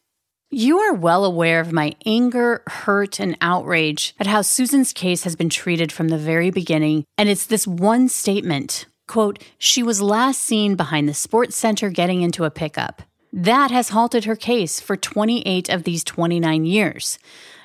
You 0.51 0.79
are 0.79 0.95
well 0.95 1.25
aware 1.25 1.61
of 1.61 1.73
my 1.73 1.95
anger, 2.05 2.63
hurt, 2.67 3.19
and 3.19 3.37
outrage 3.41 4.15
at 4.19 4.27
how 4.27 4.43
Susan's 4.43 4.93
case 4.93 5.25
has 5.25 5.37
been 5.37 5.49
treated 5.49 5.91
from 5.91 6.09
the 6.09 6.19
very 6.19 6.51
beginning, 6.51 7.05
and 7.19 7.29
it's 7.29 7.47
this 7.47 7.67
one 7.67 8.09
statement 8.09 8.87
quote, 9.07 9.43
she 9.59 9.83
was 9.83 10.03
last 10.03 10.41
seen 10.41 10.77
behind 10.77 11.09
the 11.09 11.15
sports 11.15 11.57
center 11.57 11.91
getting 11.91 12.23
into 12.23 12.45
a 12.45 12.51
pickup. 12.51 13.03
That 13.33 13.71
has 13.71 13.91
halted 13.91 14.25
her 14.25 14.37
case 14.37 14.81
for 14.81 14.97
28 14.97 15.69
of 15.69 15.85
these 15.85 16.03
29 16.05 16.65
years. 16.65 17.19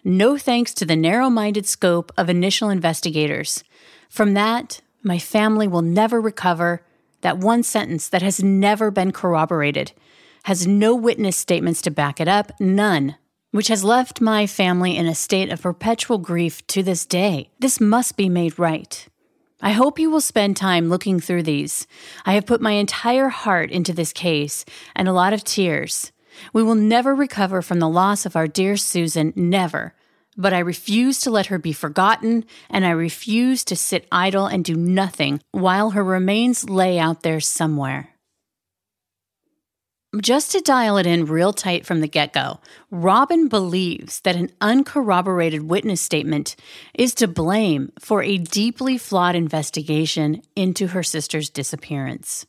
No 0.03 0.37
thanks 0.37 0.73
to 0.75 0.85
the 0.85 0.95
narrow 0.95 1.29
minded 1.29 1.65
scope 1.65 2.11
of 2.17 2.29
initial 2.29 2.69
investigators. 2.69 3.63
From 4.09 4.33
that, 4.33 4.81
my 5.03 5.19
family 5.19 5.67
will 5.67 5.81
never 5.81 6.19
recover. 6.19 6.83
That 7.21 7.37
one 7.37 7.63
sentence 7.63 8.09
that 8.09 8.21
has 8.21 8.43
never 8.43 8.89
been 8.89 9.11
corroborated, 9.11 9.93
has 10.43 10.65
no 10.65 10.95
witness 10.95 11.37
statements 11.37 11.81
to 11.83 11.91
back 11.91 12.19
it 12.19 12.27
up, 12.27 12.51
none, 12.59 13.15
which 13.51 13.67
has 13.67 13.83
left 13.83 14.21
my 14.21 14.47
family 14.47 14.97
in 14.97 15.05
a 15.05 15.15
state 15.15 15.51
of 15.51 15.61
perpetual 15.61 16.17
grief 16.17 16.65
to 16.67 16.81
this 16.81 17.05
day. 17.05 17.51
This 17.59 17.79
must 17.79 18.17
be 18.17 18.27
made 18.27 18.57
right. 18.57 19.07
I 19.61 19.71
hope 19.71 19.99
you 19.99 20.09
will 20.09 20.21
spend 20.21 20.57
time 20.57 20.89
looking 20.89 21.19
through 21.19 21.43
these. 21.43 21.85
I 22.25 22.33
have 22.33 22.47
put 22.47 22.61
my 22.61 22.71
entire 22.71 23.29
heart 23.29 23.69
into 23.69 23.93
this 23.93 24.11
case 24.11 24.65
and 24.95 25.07
a 25.07 25.13
lot 25.13 25.33
of 25.33 25.43
tears. 25.43 26.11
We 26.51 26.63
will 26.63 26.75
never 26.75 27.13
recover 27.13 27.61
from 27.61 27.79
the 27.79 27.89
loss 27.89 28.25
of 28.25 28.35
our 28.35 28.47
dear 28.47 28.75
Susan, 28.77 29.33
never. 29.35 29.93
But 30.37 30.53
I 30.53 30.59
refuse 30.59 31.19
to 31.21 31.29
let 31.29 31.47
her 31.47 31.59
be 31.59 31.73
forgotten, 31.73 32.45
and 32.69 32.85
I 32.85 32.91
refuse 32.91 33.65
to 33.65 33.75
sit 33.75 34.07
idle 34.11 34.45
and 34.45 34.63
do 34.63 34.75
nothing 34.75 35.41
while 35.51 35.91
her 35.91 36.03
remains 36.03 36.69
lay 36.69 36.97
out 36.97 37.21
there 37.21 37.41
somewhere. 37.41 38.10
Just 40.19 40.51
to 40.51 40.59
dial 40.59 40.97
it 40.97 41.05
in 41.05 41.23
real 41.25 41.53
tight 41.53 41.85
from 41.85 42.01
the 42.01 42.07
get 42.07 42.33
go, 42.33 42.59
Robin 42.89 43.47
believes 43.47 44.19
that 44.21 44.35
an 44.35 44.51
uncorroborated 44.59 45.69
witness 45.69 46.01
statement 46.01 46.57
is 46.93 47.13
to 47.15 47.29
blame 47.29 47.93
for 47.97 48.21
a 48.21 48.37
deeply 48.37 48.97
flawed 48.97 49.37
investigation 49.37 50.41
into 50.53 50.87
her 50.87 51.01
sister's 51.01 51.49
disappearance. 51.49 52.45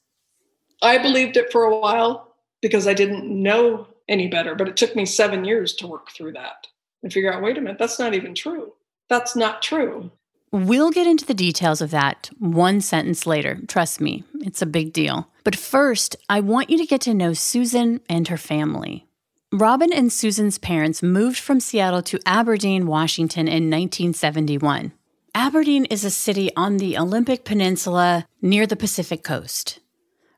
I 0.83 0.99
believed 0.99 1.37
it 1.37 1.53
for 1.53 1.63
a 1.63 1.79
while 1.79 2.35
because 2.63 2.89
I 2.89 2.95
didn't 2.95 3.27
know 3.31 3.87
any 4.09 4.27
better, 4.27 4.57
but 4.57 4.69
it 4.69 4.77
took 4.77 4.97
me 4.97 5.07
seven 5.07 5.45
years 5.45 5.73
to 5.75 5.87
work 5.87 6.11
through 6.11 6.33
that 6.33 6.67
and 7.05 7.13
figure 7.13 7.33
out 7.33 7.43
wait 7.43 7.59
a 7.59 7.61
minute, 7.61 7.79
that's 7.79 8.01
not 8.01 8.13
even 8.13 8.35
true. 8.35 8.73
That's 9.09 9.37
not 9.37 9.63
true. 9.63 10.11
We'll 10.51 10.91
get 10.91 11.07
into 11.07 11.25
the 11.25 11.33
details 11.33 11.81
of 11.81 11.93
that 11.93 12.29
one 12.41 12.81
sentence 12.81 13.25
later. 13.25 13.61
Trust 13.69 14.01
me, 14.01 14.25
it's 14.41 14.63
a 14.63 14.67
big 14.67 14.93
deal. 14.93 15.29
But 15.45 15.57
first, 15.57 16.17
I 16.29 16.41
want 16.41 16.71
you 16.71 16.79
to 16.79 16.87
get 16.87 17.01
to 17.03 17.15
know 17.15 17.33
Susan 17.33 18.01
and 18.09 18.29
her 18.29 18.37
family. 18.37 19.07
Robin 19.53 19.93
and 19.93 20.13
Susan's 20.13 20.57
parents 20.57 21.03
moved 21.03 21.39
from 21.39 21.61
Seattle 21.61 22.03
to 22.05 22.19
Aberdeen, 22.25 22.87
Washington 22.87 23.49
in 23.49 23.69
1971. 23.69 24.93
Aberdeen 25.35 25.85
is 25.87 26.05
a 26.05 26.11
city 26.11 26.51
on 26.57 26.77
the 26.77 26.97
Olympic 26.97 27.45
Peninsula 27.45 28.27
near 28.41 28.67
the 28.67 28.77
Pacific 28.77 29.23
coast. 29.23 29.81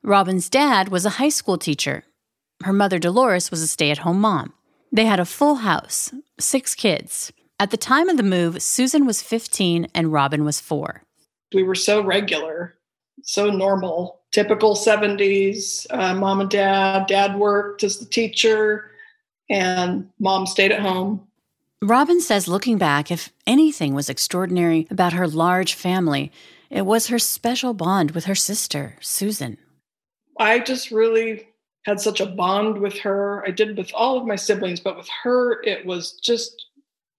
Robin's 0.03 0.49
dad 0.49 0.89
was 0.89 1.07
a 1.07 1.11
high 1.11 1.29
school 1.29 1.59
teacher. 1.59 2.05
Her 2.63 2.73
mother, 2.73 2.99
Dolores, 2.99 3.51
was 3.51 3.63
a 3.63 3.67
stay 3.67 3.91
at 3.91 3.99
home 3.99 4.21
mom. 4.21 4.53
They 4.91 5.07
had 5.07 5.21
a 5.21 5.25
full 5.25 5.57
house, 5.57 6.13
six 6.39 6.75
kids. 6.75 7.33
At 7.61 7.71
the 7.71 7.77
time 7.77 8.09
of 8.09 8.17
the 8.17 8.23
move, 8.23 8.63
Susan 8.63 9.07
was 9.07 9.23
15 9.23 9.89
and 9.95 10.13
Robin 10.13 10.45
was 10.45 10.61
four. 10.61 11.05
We 11.53 11.63
were 11.63 11.75
so 11.75 12.03
regular, 12.03 12.77
so 13.23 13.51
normal, 13.51 14.21
typical 14.35 14.75
70s. 14.75 15.87
Uh, 15.91 16.12
mom 16.14 16.41
and 16.41 16.50
dad, 16.50 17.07
dad 17.07 17.38
worked 17.38 17.85
as 17.85 17.99
the 17.99 18.05
teacher, 18.05 18.91
and 19.49 20.11
mom 20.19 20.47
stayed 20.47 20.73
at 20.73 20.81
home. 20.81 21.25
Robin 21.81 22.21
says, 22.21 22.49
looking 22.49 22.76
back, 22.76 23.11
if 23.11 23.33
anything 23.47 23.95
was 23.95 24.11
extraordinary 24.11 24.88
about 24.91 25.12
her 25.12 25.29
large 25.29 25.75
family, 25.75 26.33
it 26.69 26.85
was 26.85 27.07
her 27.07 27.19
special 27.19 27.75
bond 27.75 28.11
with 28.11 28.25
her 28.25 28.35
sister, 28.35 28.97
Susan. 29.00 29.57
I 30.41 30.59
just 30.59 30.91
really 30.91 31.47
had 31.85 32.00
such 32.00 32.21
a 32.21 32.26
bond 32.26 32.79
with 32.79 32.99
her. 33.00 33.45
I 33.47 33.53
did 33.53 33.76
with 33.76 33.93
all 33.95 34.19
of 34.19 34.26
my 34.26 34.37
siblings, 34.37 34.81
but 34.81 34.97
with 34.97 35.09
her, 35.23 35.62
it 35.62 35.87
was 35.87 36.19
just 36.25 36.67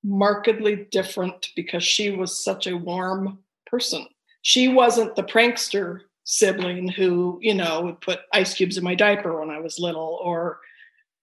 markedly 0.04 0.88
different 0.92 1.50
because 1.56 1.84
she 1.84 2.12
was 2.12 2.44
such 2.44 2.68
a 2.68 2.76
warm 2.76 3.40
person. 3.68 4.06
She 4.42 4.68
wasn't 4.68 5.16
the 5.16 5.24
prankster 5.24 6.02
sibling 6.26 6.90
who, 6.90 7.40
you 7.42 7.54
know, 7.54 7.82
would 7.82 8.02
put 8.02 8.22
ice 8.34 8.54
cubes 8.54 8.78
in 8.78 8.84
my 8.84 8.96
diaper 8.96 9.40
when 9.40 9.52
I 9.52 9.60
was 9.60 9.80
little 9.80 10.20
or, 10.22 10.60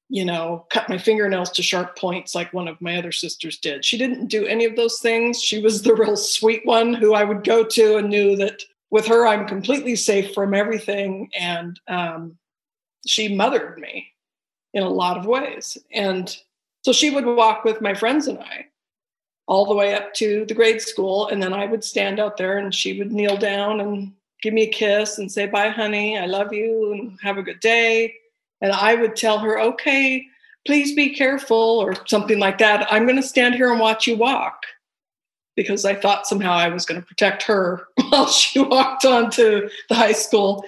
you 0.09 0.25
know, 0.25 0.65
cut 0.71 0.89
my 0.89 0.97
fingernails 0.97 1.51
to 1.51 1.63
sharp 1.63 1.99
points 1.99 2.35
like 2.35 2.53
one 2.53 2.69
of 2.69 2.81
my 2.81 2.97
other 2.97 3.13
sisters 3.13 3.59
did. 3.59 3.85
She 3.85 3.99
didn't 3.99 4.29
do 4.29 4.47
any 4.47 4.65
of 4.65 4.77
those 4.77 5.01
things. 5.01 5.43
She 5.43 5.61
was 5.61 5.83
the 5.83 5.95
real 5.97 6.17
sweet 6.17 6.65
one 6.65 6.95
who 6.95 7.15
I 7.15 7.25
would 7.25 7.45
go 7.45 7.65
to 7.65 7.97
and 7.97 8.09
knew 8.09 8.37
that 8.37 8.63
with 8.91 9.07
her, 9.07 9.27
I'm 9.27 9.47
completely 9.47 9.97
safe 9.97 10.35
from 10.35 10.55
everything. 10.55 11.31
And 11.39 11.81
um, 11.89 12.39
she 13.07 13.35
mothered 13.35 13.79
me 13.79 14.13
in 14.73 14.85
a 14.85 14.89
lot 14.89 15.19
of 15.19 15.27
ways. 15.27 15.79
And 15.91 16.35
so 16.83 16.93
she 16.93 17.11
would 17.11 17.27
walk 17.27 17.65
with 17.65 17.81
my 17.81 17.95
friends 17.95 18.29
and 18.29 18.39
I 18.39 18.67
all 19.49 19.67
the 19.67 19.75
way 19.75 19.95
up 19.95 20.15
to 20.15 20.45
the 20.47 20.55
grade 20.55 20.81
school. 20.81 21.27
And 21.27 21.43
then 21.43 21.53
I 21.53 21.67
would 21.67 21.83
stand 21.83 22.21
out 22.21 22.37
there 22.37 22.59
and 22.59 22.73
she 22.73 22.99
would 22.99 23.11
kneel 23.11 23.37
down 23.37 23.81
and 23.81 24.13
give 24.43 24.53
me 24.53 24.63
a 24.63 24.71
kiss 24.71 25.19
and 25.19 25.31
say, 25.31 25.47
Bye, 25.47 25.71
honey, 25.71 26.19
I 26.19 26.27
love 26.27 26.53
you 26.53 26.93
and 26.93 27.19
have 27.23 27.39
a 27.39 27.43
good 27.43 27.61
day. 27.61 28.15
And 28.61 28.73
I 28.73 28.95
would 28.95 29.17
tell 29.17 29.39
her, 29.39 29.59
Okay, 29.59 30.27
please 30.67 30.95
be 30.95 31.15
careful 31.15 31.57
or 31.57 31.95
something 32.07 32.39
like 32.39 32.59
that. 32.59 32.87
I'm 32.93 33.05
going 33.05 33.17
to 33.17 33.23
stand 33.23 33.55
here 33.55 33.71
and 33.71 33.81
watch 33.81 34.07
you 34.07 34.17
walk 34.17 34.65
because 35.57 35.85
I 35.85 35.95
thought 35.95 36.27
somehow 36.27 36.53
I 36.53 36.69
was 36.69 36.85
going 36.85 37.01
to 37.01 37.07
protect 37.07 37.43
her 37.45 37.87
while 38.09 38.27
she 38.27 38.61
walked 38.61 39.05
on 39.05 39.31
to 39.33 39.71
the 39.89 39.95
high 39.95 40.13
school. 40.13 40.65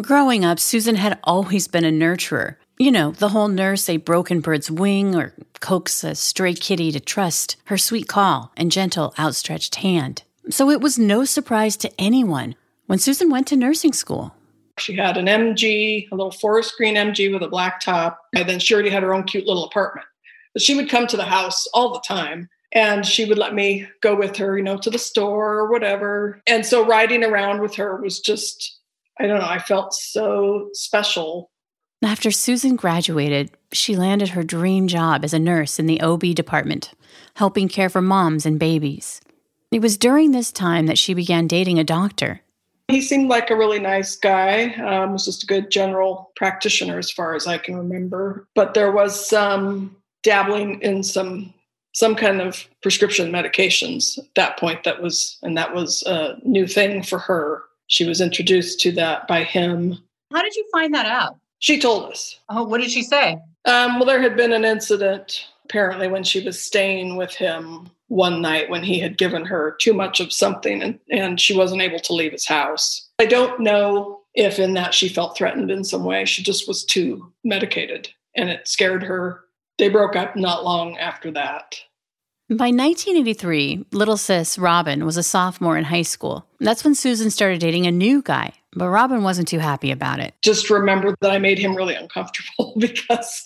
Growing 0.00 0.44
up, 0.44 0.58
Susan 0.58 0.96
had 0.96 1.18
always 1.24 1.68
been 1.68 1.84
a 1.84 1.90
nurturer. 1.90 2.56
You 2.78 2.90
know, 2.90 3.12
the 3.12 3.30
whole 3.30 3.48
nurse 3.48 3.88
a 3.88 3.96
broken 3.96 4.40
bird's 4.40 4.70
wing 4.70 5.14
or 5.14 5.32
coax 5.60 6.04
a 6.04 6.14
stray 6.14 6.52
kitty 6.52 6.92
to 6.92 7.00
trust 7.00 7.56
her 7.64 7.78
sweet 7.78 8.06
call 8.06 8.52
and 8.56 8.70
gentle 8.70 9.14
outstretched 9.18 9.76
hand. 9.76 10.22
So 10.50 10.70
it 10.70 10.80
was 10.80 10.98
no 10.98 11.24
surprise 11.24 11.76
to 11.78 12.00
anyone 12.00 12.54
when 12.86 12.98
Susan 12.98 13.30
went 13.30 13.46
to 13.48 13.56
nursing 13.56 13.92
school. 13.92 14.34
She 14.78 14.94
had 14.94 15.16
an 15.16 15.26
MG, 15.26 16.06
a 16.10 16.14
little 16.14 16.30
forest 16.30 16.74
green 16.76 16.96
MG 16.96 17.32
with 17.32 17.42
a 17.42 17.48
black 17.48 17.80
top, 17.80 18.20
and 18.34 18.48
then 18.48 18.58
she 18.58 18.74
already 18.74 18.90
had 18.90 19.02
her 19.02 19.14
own 19.14 19.24
cute 19.24 19.46
little 19.46 19.64
apartment. 19.64 20.06
But 20.52 20.62
she 20.62 20.74
would 20.74 20.90
come 20.90 21.06
to 21.06 21.16
the 21.16 21.24
house 21.24 21.66
all 21.74 21.92
the 21.92 22.02
time 22.06 22.48
and 22.72 23.06
she 23.06 23.24
would 23.24 23.38
let 23.38 23.54
me 23.54 23.86
go 24.02 24.14
with 24.14 24.36
her, 24.36 24.56
you 24.56 24.64
know, 24.64 24.76
to 24.78 24.90
the 24.90 24.98
store 24.98 25.54
or 25.54 25.70
whatever. 25.70 26.42
And 26.46 26.64
so 26.64 26.84
riding 26.84 27.24
around 27.24 27.60
with 27.60 27.74
her 27.76 28.00
was 28.00 28.20
just, 28.20 28.78
I 29.18 29.26
don't 29.26 29.38
know, 29.38 29.48
I 29.48 29.58
felt 29.58 29.94
so 29.94 30.68
special 30.72 31.50
after 32.02 32.30
Susan 32.30 32.76
graduated, 32.76 33.50
she 33.72 33.96
landed 33.96 34.30
her 34.30 34.44
dream 34.44 34.86
job 34.86 35.24
as 35.24 35.32
a 35.32 35.38
nurse 35.38 35.78
in 35.78 35.86
the 35.86 36.00
OB 36.00 36.34
department, 36.34 36.92
helping 37.34 37.68
care 37.68 37.88
for 37.88 38.02
moms 38.02 38.46
and 38.46 38.58
babies. 38.58 39.20
It 39.76 39.82
was 39.82 39.98
during 39.98 40.30
this 40.30 40.52
time 40.52 40.86
that 40.86 40.96
she 40.96 41.12
began 41.12 41.46
dating 41.46 41.78
a 41.78 41.84
doctor. 41.84 42.40
He 42.88 43.02
seemed 43.02 43.28
like 43.28 43.50
a 43.50 43.56
really 43.56 43.78
nice 43.78 44.16
guy. 44.16 44.72
Um, 44.76 45.12
was 45.12 45.26
just 45.26 45.42
a 45.42 45.46
good 45.46 45.70
general 45.70 46.32
practitioner, 46.34 46.98
as 46.98 47.10
far 47.10 47.34
as 47.34 47.46
I 47.46 47.58
can 47.58 47.76
remember. 47.76 48.48
But 48.54 48.72
there 48.72 48.90
was 48.90 49.28
some 49.28 49.94
dabbling 50.22 50.80
in 50.80 51.02
some 51.02 51.52
some 51.92 52.14
kind 52.14 52.40
of 52.40 52.66
prescription 52.80 53.30
medications 53.30 54.16
at 54.16 54.34
that 54.34 54.58
point. 54.58 54.82
That 54.84 55.02
was 55.02 55.36
and 55.42 55.58
that 55.58 55.74
was 55.74 56.02
a 56.04 56.38
new 56.42 56.66
thing 56.66 57.02
for 57.02 57.18
her. 57.18 57.64
She 57.88 58.06
was 58.06 58.22
introduced 58.22 58.80
to 58.80 58.92
that 58.92 59.28
by 59.28 59.44
him. 59.44 59.98
How 60.32 60.40
did 60.40 60.56
you 60.56 60.66
find 60.72 60.94
that 60.94 61.04
out? 61.04 61.38
She 61.58 61.78
told 61.78 62.10
us. 62.10 62.40
Oh, 62.48 62.62
what 62.62 62.80
did 62.80 62.90
she 62.90 63.02
say? 63.02 63.38
Um, 63.66 63.96
well, 63.96 64.06
there 64.06 64.22
had 64.22 64.38
been 64.38 64.54
an 64.54 64.64
incident 64.64 65.44
apparently 65.66 66.06
when 66.06 66.22
she 66.22 66.44
was 66.44 66.60
staying 66.60 67.16
with 67.16 67.34
him 67.34 67.90
one 68.06 68.40
night 68.40 68.70
when 68.70 68.84
he 68.84 69.00
had 69.00 69.18
given 69.18 69.44
her 69.44 69.76
too 69.80 69.92
much 69.92 70.20
of 70.20 70.32
something 70.32 70.80
and, 70.80 71.00
and 71.10 71.40
she 71.40 71.56
wasn't 71.56 71.82
able 71.82 71.98
to 71.98 72.12
leave 72.12 72.30
his 72.30 72.46
house. 72.46 73.08
I 73.18 73.26
don't 73.26 73.58
know 73.58 74.20
if 74.34 74.60
in 74.60 74.74
that 74.74 74.94
she 74.94 75.08
felt 75.08 75.36
threatened 75.36 75.72
in 75.72 75.82
some 75.82 76.04
way. 76.04 76.24
She 76.24 76.44
just 76.44 76.68
was 76.68 76.84
too 76.84 77.32
medicated 77.42 78.08
and 78.36 78.48
it 78.48 78.68
scared 78.68 79.02
her. 79.02 79.40
They 79.78 79.88
broke 79.88 80.14
up 80.14 80.36
not 80.36 80.64
long 80.64 80.96
after 80.98 81.32
that. 81.32 81.74
By 82.48 82.70
1983, 82.70 83.86
little 83.90 84.16
sis 84.16 84.56
Robin 84.56 85.04
was 85.04 85.16
a 85.16 85.24
sophomore 85.24 85.76
in 85.76 85.82
high 85.82 86.02
school. 86.02 86.46
That's 86.60 86.84
when 86.84 86.94
Susan 86.94 87.32
started 87.32 87.58
dating 87.58 87.88
a 87.88 87.90
new 87.90 88.22
guy, 88.22 88.52
but 88.72 88.88
Robin 88.88 89.24
wasn't 89.24 89.48
too 89.48 89.58
happy 89.58 89.90
about 89.90 90.20
it. 90.20 90.32
Just 90.44 90.70
remember 90.70 91.16
that 91.20 91.32
I 91.32 91.38
made 91.38 91.58
him 91.58 91.74
really 91.74 91.96
uncomfortable 91.96 92.74
because 92.78 93.44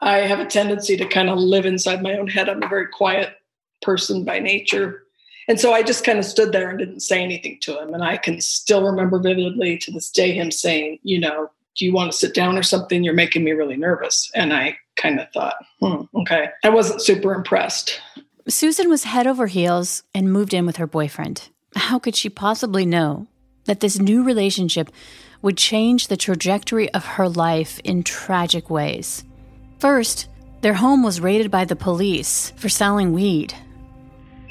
I 0.00 0.18
have 0.18 0.40
a 0.40 0.46
tendency 0.46 0.96
to 0.96 1.06
kind 1.06 1.28
of 1.28 1.38
live 1.38 1.66
inside 1.66 2.02
my 2.02 2.16
own 2.16 2.28
head. 2.28 2.48
I'm 2.48 2.62
a 2.62 2.68
very 2.68 2.86
quiet 2.86 3.34
person 3.82 4.24
by 4.24 4.38
nature. 4.38 5.04
And 5.48 5.58
so 5.58 5.72
I 5.72 5.82
just 5.82 6.04
kind 6.04 6.18
of 6.18 6.24
stood 6.24 6.52
there 6.52 6.70
and 6.70 6.78
didn't 6.78 7.00
say 7.00 7.22
anything 7.22 7.58
to 7.62 7.80
him. 7.80 7.92
And 7.92 8.04
I 8.04 8.16
can 8.16 8.40
still 8.40 8.84
remember 8.84 9.18
vividly 9.18 9.78
to 9.78 9.90
this 9.90 10.10
day 10.10 10.32
him 10.32 10.50
saying, 10.50 10.98
you 11.02 11.18
know, 11.18 11.50
do 11.76 11.84
you 11.84 11.92
want 11.92 12.12
to 12.12 12.16
sit 12.16 12.34
down 12.34 12.56
or 12.56 12.62
something? 12.62 13.02
You're 13.02 13.14
making 13.14 13.44
me 13.44 13.52
really 13.52 13.76
nervous. 13.76 14.30
And 14.34 14.52
I 14.52 14.76
kind 14.96 15.18
of 15.18 15.30
thought, 15.32 15.56
hmm, 15.80 16.02
okay. 16.20 16.50
I 16.62 16.68
wasn't 16.68 17.02
super 17.02 17.32
impressed. 17.34 18.00
Susan 18.48 18.88
was 18.88 19.04
head 19.04 19.26
over 19.26 19.46
heels 19.46 20.02
and 20.14 20.32
moved 20.32 20.54
in 20.54 20.66
with 20.66 20.76
her 20.76 20.86
boyfriend. 20.86 21.48
How 21.76 21.98
could 21.98 22.16
she 22.16 22.28
possibly 22.28 22.84
know 22.84 23.26
that 23.64 23.80
this 23.80 23.98
new 23.98 24.22
relationship 24.22 24.90
would 25.42 25.56
change 25.56 26.08
the 26.08 26.16
trajectory 26.16 26.92
of 26.92 27.04
her 27.04 27.28
life 27.28 27.78
in 27.80 28.02
tragic 28.02 28.68
ways? 28.68 29.24
First, 29.80 30.28
their 30.60 30.74
home 30.74 31.02
was 31.02 31.22
raided 31.22 31.50
by 31.50 31.64
the 31.64 31.74
police 31.74 32.52
for 32.56 32.68
selling 32.68 33.14
weed. 33.14 33.54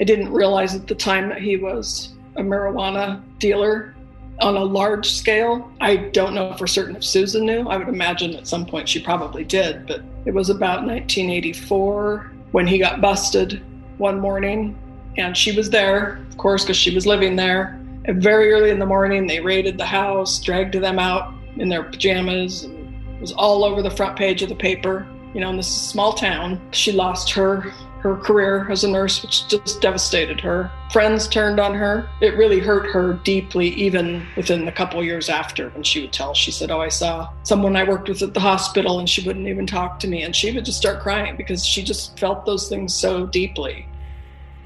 I 0.00 0.04
didn't 0.04 0.32
realize 0.32 0.74
at 0.74 0.88
the 0.88 0.94
time 0.96 1.28
that 1.28 1.40
he 1.40 1.56
was 1.56 2.14
a 2.34 2.42
marijuana 2.42 3.22
dealer 3.38 3.94
on 4.40 4.56
a 4.56 4.64
large 4.64 5.08
scale. 5.08 5.70
I 5.80 5.96
don't 5.96 6.34
know 6.34 6.52
for 6.54 6.66
certain 6.66 6.96
if 6.96 7.04
Susan 7.04 7.46
knew. 7.46 7.68
I 7.68 7.76
would 7.76 7.86
imagine 7.86 8.34
at 8.34 8.48
some 8.48 8.66
point 8.66 8.88
she 8.88 9.00
probably 9.00 9.44
did, 9.44 9.86
but 9.86 10.02
it 10.24 10.34
was 10.34 10.50
about 10.50 10.84
1984 10.84 12.32
when 12.50 12.66
he 12.66 12.78
got 12.78 13.00
busted 13.00 13.62
one 13.98 14.18
morning. 14.18 14.76
And 15.16 15.36
she 15.36 15.56
was 15.56 15.70
there, 15.70 16.16
of 16.28 16.38
course, 16.38 16.64
because 16.64 16.76
she 16.76 16.92
was 16.92 17.06
living 17.06 17.36
there. 17.36 17.78
And 18.06 18.20
very 18.20 18.50
early 18.50 18.70
in 18.70 18.80
the 18.80 18.86
morning, 18.86 19.28
they 19.28 19.38
raided 19.38 19.78
the 19.78 19.86
house, 19.86 20.40
dragged 20.40 20.74
them 20.74 20.98
out 20.98 21.32
in 21.54 21.68
their 21.68 21.84
pajamas, 21.84 22.64
and 22.64 22.92
it 23.14 23.20
was 23.20 23.30
all 23.30 23.62
over 23.64 23.80
the 23.80 23.90
front 23.92 24.16
page 24.16 24.42
of 24.42 24.48
the 24.48 24.56
paper. 24.56 25.06
You 25.34 25.40
know, 25.40 25.50
in 25.50 25.56
this 25.56 25.68
small 25.68 26.12
town, 26.12 26.60
she 26.72 26.92
lost 26.92 27.30
her 27.32 27.72
her 28.00 28.16
career 28.16 28.66
as 28.70 28.82
a 28.82 28.88
nurse, 28.88 29.22
which 29.22 29.46
just 29.46 29.80
devastated 29.80 30.40
her. 30.40 30.70
Friends 30.90 31.28
turned 31.28 31.60
on 31.60 31.74
her. 31.74 32.08
It 32.20 32.36
really 32.36 32.58
hurt 32.58 32.90
her 32.90 33.14
deeply, 33.24 33.68
even 33.68 34.26
within 34.36 34.64
the 34.64 34.72
couple 34.72 35.04
years 35.04 35.28
after 35.28 35.68
when 35.70 35.82
she 35.82 36.00
would 36.00 36.12
tell. 36.12 36.34
She 36.34 36.50
said, 36.50 36.70
Oh, 36.70 36.80
I 36.80 36.88
saw 36.88 37.30
someone 37.42 37.76
I 37.76 37.84
worked 37.84 38.08
with 38.08 38.22
at 38.22 38.34
the 38.34 38.40
hospital 38.40 38.98
and 38.98 39.08
she 39.08 39.22
wouldn't 39.26 39.46
even 39.46 39.66
talk 39.66 40.00
to 40.00 40.08
me. 40.08 40.22
And 40.22 40.34
she 40.34 40.50
would 40.50 40.64
just 40.64 40.78
start 40.78 41.02
crying 41.02 41.36
because 41.36 41.64
she 41.64 41.82
just 41.82 42.18
felt 42.18 42.46
those 42.46 42.68
things 42.68 42.94
so 42.94 43.26
deeply. 43.26 43.86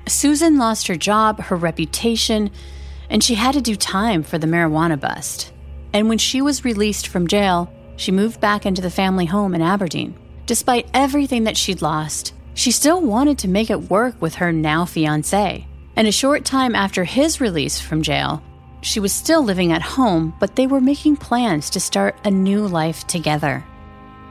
Susan 0.06 0.58
lost 0.58 0.86
her 0.86 0.96
job, 0.96 1.40
her 1.40 1.56
reputation, 1.56 2.50
and 3.10 3.24
she 3.24 3.34
had 3.34 3.54
to 3.54 3.60
do 3.60 3.74
time 3.74 4.22
for 4.22 4.38
the 4.38 4.46
marijuana 4.46 4.98
bust. 4.98 5.52
And 5.92 6.08
when 6.08 6.18
she 6.18 6.40
was 6.40 6.64
released 6.64 7.08
from 7.08 7.26
jail, 7.26 7.72
she 7.96 8.12
moved 8.12 8.40
back 8.40 8.66
into 8.66 8.82
the 8.82 8.90
family 8.90 9.26
home 9.26 9.54
in 9.54 9.62
Aberdeen. 9.62 10.16
Despite 10.46 10.90
everything 10.92 11.44
that 11.44 11.56
she'd 11.56 11.80
lost, 11.80 12.34
she 12.52 12.70
still 12.70 13.00
wanted 13.00 13.38
to 13.38 13.48
make 13.48 13.70
it 13.70 13.90
work 13.90 14.20
with 14.20 14.34
her 14.36 14.52
now 14.52 14.84
fiance. 14.84 15.66
And 15.96 16.06
a 16.06 16.12
short 16.12 16.44
time 16.44 16.74
after 16.74 17.04
his 17.04 17.40
release 17.40 17.80
from 17.80 18.02
jail, 18.02 18.42
she 18.82 19.00
was 19.00 19.12
still 19.12 19.42
living 19.42 19.72
at 19.72 19.80
home, 19.80 20.34
but 20.38 20.56
they 20.56 20.66
were 20.66 20.80
making 20.80 21.16
plans 21.16 21.70
to 21.70 21.80
start 21.80 22.16
a 22.24 22.30
new 22.30 22.66
life 22.66 23.06
together. 23.06 23.64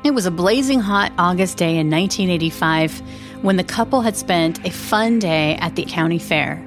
It 0.03 0.13
was 0.13 0.27
a 0.27 0.31
blazing 0.31 0.79
hot 0.79 1.11
August 1.17 1.57
day 1.57 1.77
in 1.77 1.89
1985 1.89 3.01
when 3.41 3.57
the 3.57 3.63
couple 3.63 4.01
had 4.01 4.15
spent 4.15 4.63
a 4.67 4.69
fun 4.69 5.17
day 5.17 5.55
at 5.55 5.75
the 5.75 5.85
county 5.85 6.19
fair. 6.19 6.63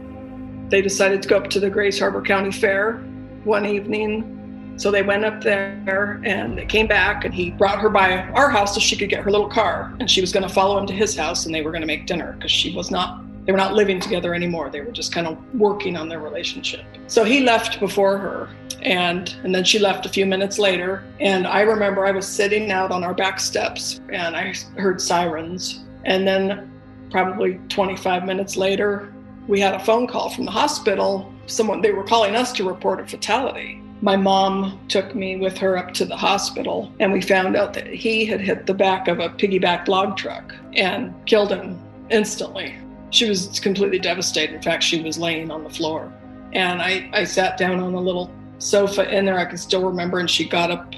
They 0.70 0.82
decided 0.82 1.22
to 1.22 1.28
go 1.28 1.36
up 1.36 1.50
to 1.50 1.60
the 1.60 1.70
Grays 1.70 2.00
Harbor 2.00 2.22
County 2.22 2.50
Fair 2.50 2.96
one 3.44 3.64
evening 3.64 4.35
so 4.76 4.90
they 4.90 5.02
went 5.02 5.24
up 5.24 5.42
there 5.42 6.20
and 6.24 6.56
they 6.56 6.66
came 6.66 6.86
back, 6.86 7.24
and 7.24 7.34
he 7.34 7.50
brought 7.50 7.78
her 7.78 7.88
by 7.88 8.18
our 8.30 8.50
house 8.50 8.74
so 8.74 8.80
she 8.80 8.96
could 8.96 9.08
get 9.08 9.24
her 9.24 9.30
little 9.30 9.48
car. 9.48 9.94
And 10.00 10.10
she 10.10 10.20
was 10.20 10.32
going 10.32 10.42
to 10.42 10.52
follow 10.52 10.78
him 10.78 10.86
to 10.86 10.92
his 10.92 11.16
house, 11.16 11.46
and 11.46 11.54
they 11.54 11.62
were 11.62 11.70
going 11.70 11.80
to 11.80 11.86
make 11.86 12.06
dinner 12.06 12.32
because 12.32 12.50
she 12.50 12.74
was 12.74 12.90
not. 12.90 13.22
They 13.46 13.52
were 13.52 13.58
not 13.58 13.74
living 13.74 14.00
together 14.00 14.34
anymore. 14.34 14.70
They 14.70 14.80
were 14.80 14.92
just 14.92 15.12
kind 15.12 15.26
of 15.26 15.38
working 15.54 15.96
on 15.96 16.08
their 16.08 16.18
relationship. 16.18 16.84
So 17.06 17.24
he 17.24 17.40
left 17.40 17.80
before 17.80 18.18
her, 18.18 18.50
and 18.82 19.34
and 19.44 19.54
then 19.54 19.64
she 19.64 19.78
left 19.78 20.04
a 20.04 20.08
few 20.08 20.26
minutes 20.26 20.58
later. 20.58 21.04
And 21.20 21.46
I 21.46 21.62
remember 21.62 22.04
I 22.04 22.10
was 22.10 22.26
sitting 22.26 22.70
out 22.70 22.90
on 22.90 23.02
our 23.02 23.14
back 23.14 23.40
steps, 23.40 24.00
and 24.12 24.36
I 24.36 24.52
heard 24.76 25.00
sirens. 25.00 25.84
And 26.04 26.26
then, 26.26 26.70
probably 27.10 27.58
25 27.68 28.24
minutes 28.24 28.56
later, 28.56 29.12
we 29.48 29.58
had 29.58 29.74
a 29.74 29.80
phone 29.80 30.06
call 30.06 30.28
from 30.28 30.44
the 30.44 30.50
hospital. 30.50 31.32
Someone 31.46 31.80
they 31.80 31.92
were 31.92 32.04
calling 32.04 32.34
us 32.34 32.52
to 32.54 32.68
report 32.68 33.00
a 33.00 33.06
fatality 33.06 33.80
my 34.06 34.14
mom 34.16 34.78
took 34.86 35.16
me 35.16 35.34
with 35.34 35.58
her 35.58 35.76
up 35.76 35.92
to 35.92 36.04
the 36.04 36.16
hospital, 36.16 36.92
and 37.00 37.12
we 37.12 37.20
found 37.20 37.56
out 37.56 37.74
that 37.74 37.88
he 37.88 38.24
had 38.24 38.40
hit 38.40 38.64
the 38.64 38.72
back 38.72 39.08
of 39.08 39.18
a 39.18 39.30
piggyback 39.30 39.88
log 39.88 40.16
truck 40.16 40.54
and 40.74 41.12
killed 41.26 41.50
him 41.50 41.76
instantly. 42.08 42.76
She 43.10 43.28
was 43.28 43.58
completely 43.58 43.98
devastated. 43.98 44.54
In 44.54 44.62
fact, 44.62 44.84
she 44.84 45.02
was 45.02 45.18
laying 45.18 45.50
on 45.50 45.64
the 45.64 45.70
floor. 45.70 46.12
And 46.52 46.80
I, 46.80 47.10
I 47.12 47.24
sat 47.24 47.58
down 47.58 47.80
on 47.80 47.94
a 47.94 48.00
little 48.00 48.30
sofa 48.58 49.12
in 49.12 49.24
there. 49.24 49.40
I 49.40 49.44
can 49.44 49.58
still 49.58 49.82
remember. 49.82 50.20
And 50.20 50.30
she 50.30 50.48
got 50.48 50.70
up 50.70 50.94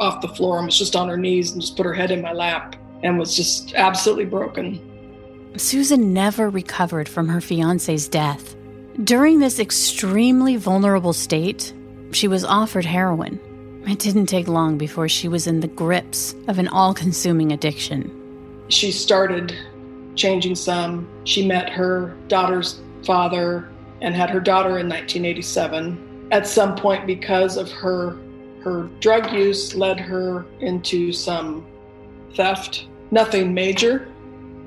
off 0.00 0.20
the 0.20 0.28
floor 0.28 0.58
and 0.58 0.66
was 0.66 0.76
just 0.76 0.96
on 0.96 1.08
her 1.08 1.16
knees 1.16 1.52
and 1.52 1.60
just 1.60 1.76
put 1.76 1.86
her 1.86 1.94
head 1.94 2.10
in 2.10 2.20
my 2.20 2.32
lap 2.32 2.74
and 3.04 3.20
was 3.20 3.36
just 3.36 3.72
absolutely 3.74 4.24
broken. 4.24 4.80
Susan 5.56 6.12
never 6.12 6.50
recovered 6.50 7.08
from 7.08 7.28
her 7.28 7.40
fiance's 7.40 8.08
death. 8.08 8.56
During 9.04 9.38
this 9.38 9.60
extremely 9.60 10.56
vulnerable 10.56 11.12
state, 11.12 11.72
she 12.12 12.28
was 12.28 12.44
offered 12.44 12.84
heroin. 12.84 13.40
It 13.86 13.98
didn't 13.98 14.26
take 14.26 14.48
long 14.48 14.76
before 14.76 15.08
she 15.08 15.28
was 15.28 15.46
in 15.46 15.60
the 15.60 15.68
grips 15.68 16.34
of 16.46 16.58
an 16.58 16.68
all 16.68 16.92
consuming 16.92 17.52
addiction. 17.52 18.14
She 18.68 18.92
started 18.92 19.56
changing 20.14 20.56
some. 20.56 21.08
She 21.24 21.46
met 21.46 21.70
her 21.70 22.14
daughter's 22.28 22.80
father 23.04 23.70
and 24.02 24.14
had 24.14 24.30
her 24.30 24.40
daughter 24.40 24.78
in 24.78 24.88
1987. 24.88 26.28
At 26.30 26.46
some 26.46 26.76
point, 26.76 27.06
because 27.06 27.56
of 27.56 27.70
her 27.72 28.18
her 28.62 28.90
drug 29.00 29.32
use, 29.32 29.74
led 29.74 30.00
her 30.00 30.44
into 30.60 31.12
some 31.12 31.64
theft. 32.34 32.86
Nothing 33.10 33.54
major, 33.54 34.08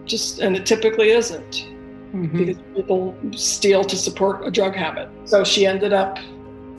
just 0.06 0.40
and 0.40 0.56
it 0.56 0.66
typically 0.66 1.12
isn't 1.12 1.68
mm-hmm. 2.14 2.38
because 2.38 2.58
people 2.76 3.16
steal 3.32 3.84
to 3.84 3.96
support 3.96 4.48
a 4.48 4.52
drug 4.52 4.76
habit. 4.76 5.10
So 5.26 5.44
she 5.44 5.66
ended 5.66 5.94
up 5.94 6.18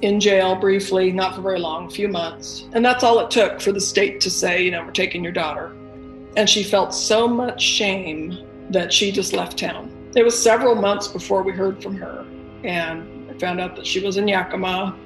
in 0.03 0.19
jail 0.19 0.57
briefly, 0.57 1.13
not 1.13 1.35
for 1.35 1.41
very 1.41 1.61
long, 1.61 1.87
a 1.87 1.91
few 1.91 2.09
months. 2.09 2.65
And 2.73 2.85
that's 2.85 3.05
all 3.05 3.21
it 3.21 3.31
took 3.31 3.61
for 3.61 3.73
the 3.73 3.81
state 3.81 4.21
to 4.23 4.31
say, 4.31 4.63
you 4.63 4.71
know, 4.71 4.85
we're 4.85 4.91
taking 4.91 5.23
your 5.23 5.33
daughter. 5.33 5.75
And 6.37 6.51
she 6.51 6.63
felt 6.63 6.93
so 6.93 7.29
much 7.29 7.63
shame 7.63 8.37
that 8.71 8.93
she 8.93 9.13
just 9.13 9.33
left 9.33 9.59
town. 9.59 9.91
It 10.17 10.25
was 10.25 10.41
several 10.41 10.75
months 10.75 11.09
before 11.09 11.43
we 11.43 11.53
heard 11.53 11.83
from 11.83 11.95
her. 11.97 12.27
And 12.65 13.31
I 13.31 13.39
found 13.39 13.61
out 13.61 13.77
that 13.77 13.87
she 13.87 14.01
was 14.01 14.17
in 14.17 14.29
Yakima. 14.29 14.97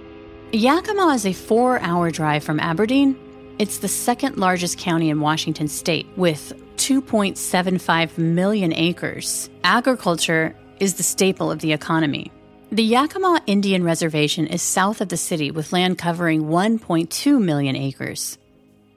Yakima 0.52 1.08
is 1.08 1.26
a 1.26 1.32
four 1.32 1.78
hour 1.80 2.10
drive 2.10 2.42
from 2.42 2.58
Aberdeen. 2.58 3.16
It's 3.58 3.78
the 3.78 3.88
second 3.88 4.36
largest 4.36 4.78
county 4.78 5.10
in 5.10 5.20
Washington 5.20 5.68
state 5.68 6.06
with 6.16 6.52
2.75 6.76 8.18
million 8.18 8.72
acres. 8.72 9.50
Agriculture 9.64 10.54
is 10.80 10.94
the 10.94 11.02
staple 11.02 11.50
of 11.50 11.60
the 11.60 11.72
economy. 11.72 12.30
The 12.72 12.82
Yakima 12.82 13.42
Indian 13.46 13.84
Reservation 13.84 14.48
is 14.48 14.60
south 14.60 15.00
of 15.00 15.08
the 15.08 15.16
city 15.16 15.52
with 15.52 15.72
land 15.72 15.98
covering 15.98 16.44
1.2 16.46 17.40
million 17.40 17.76
acres. 17.76 18.38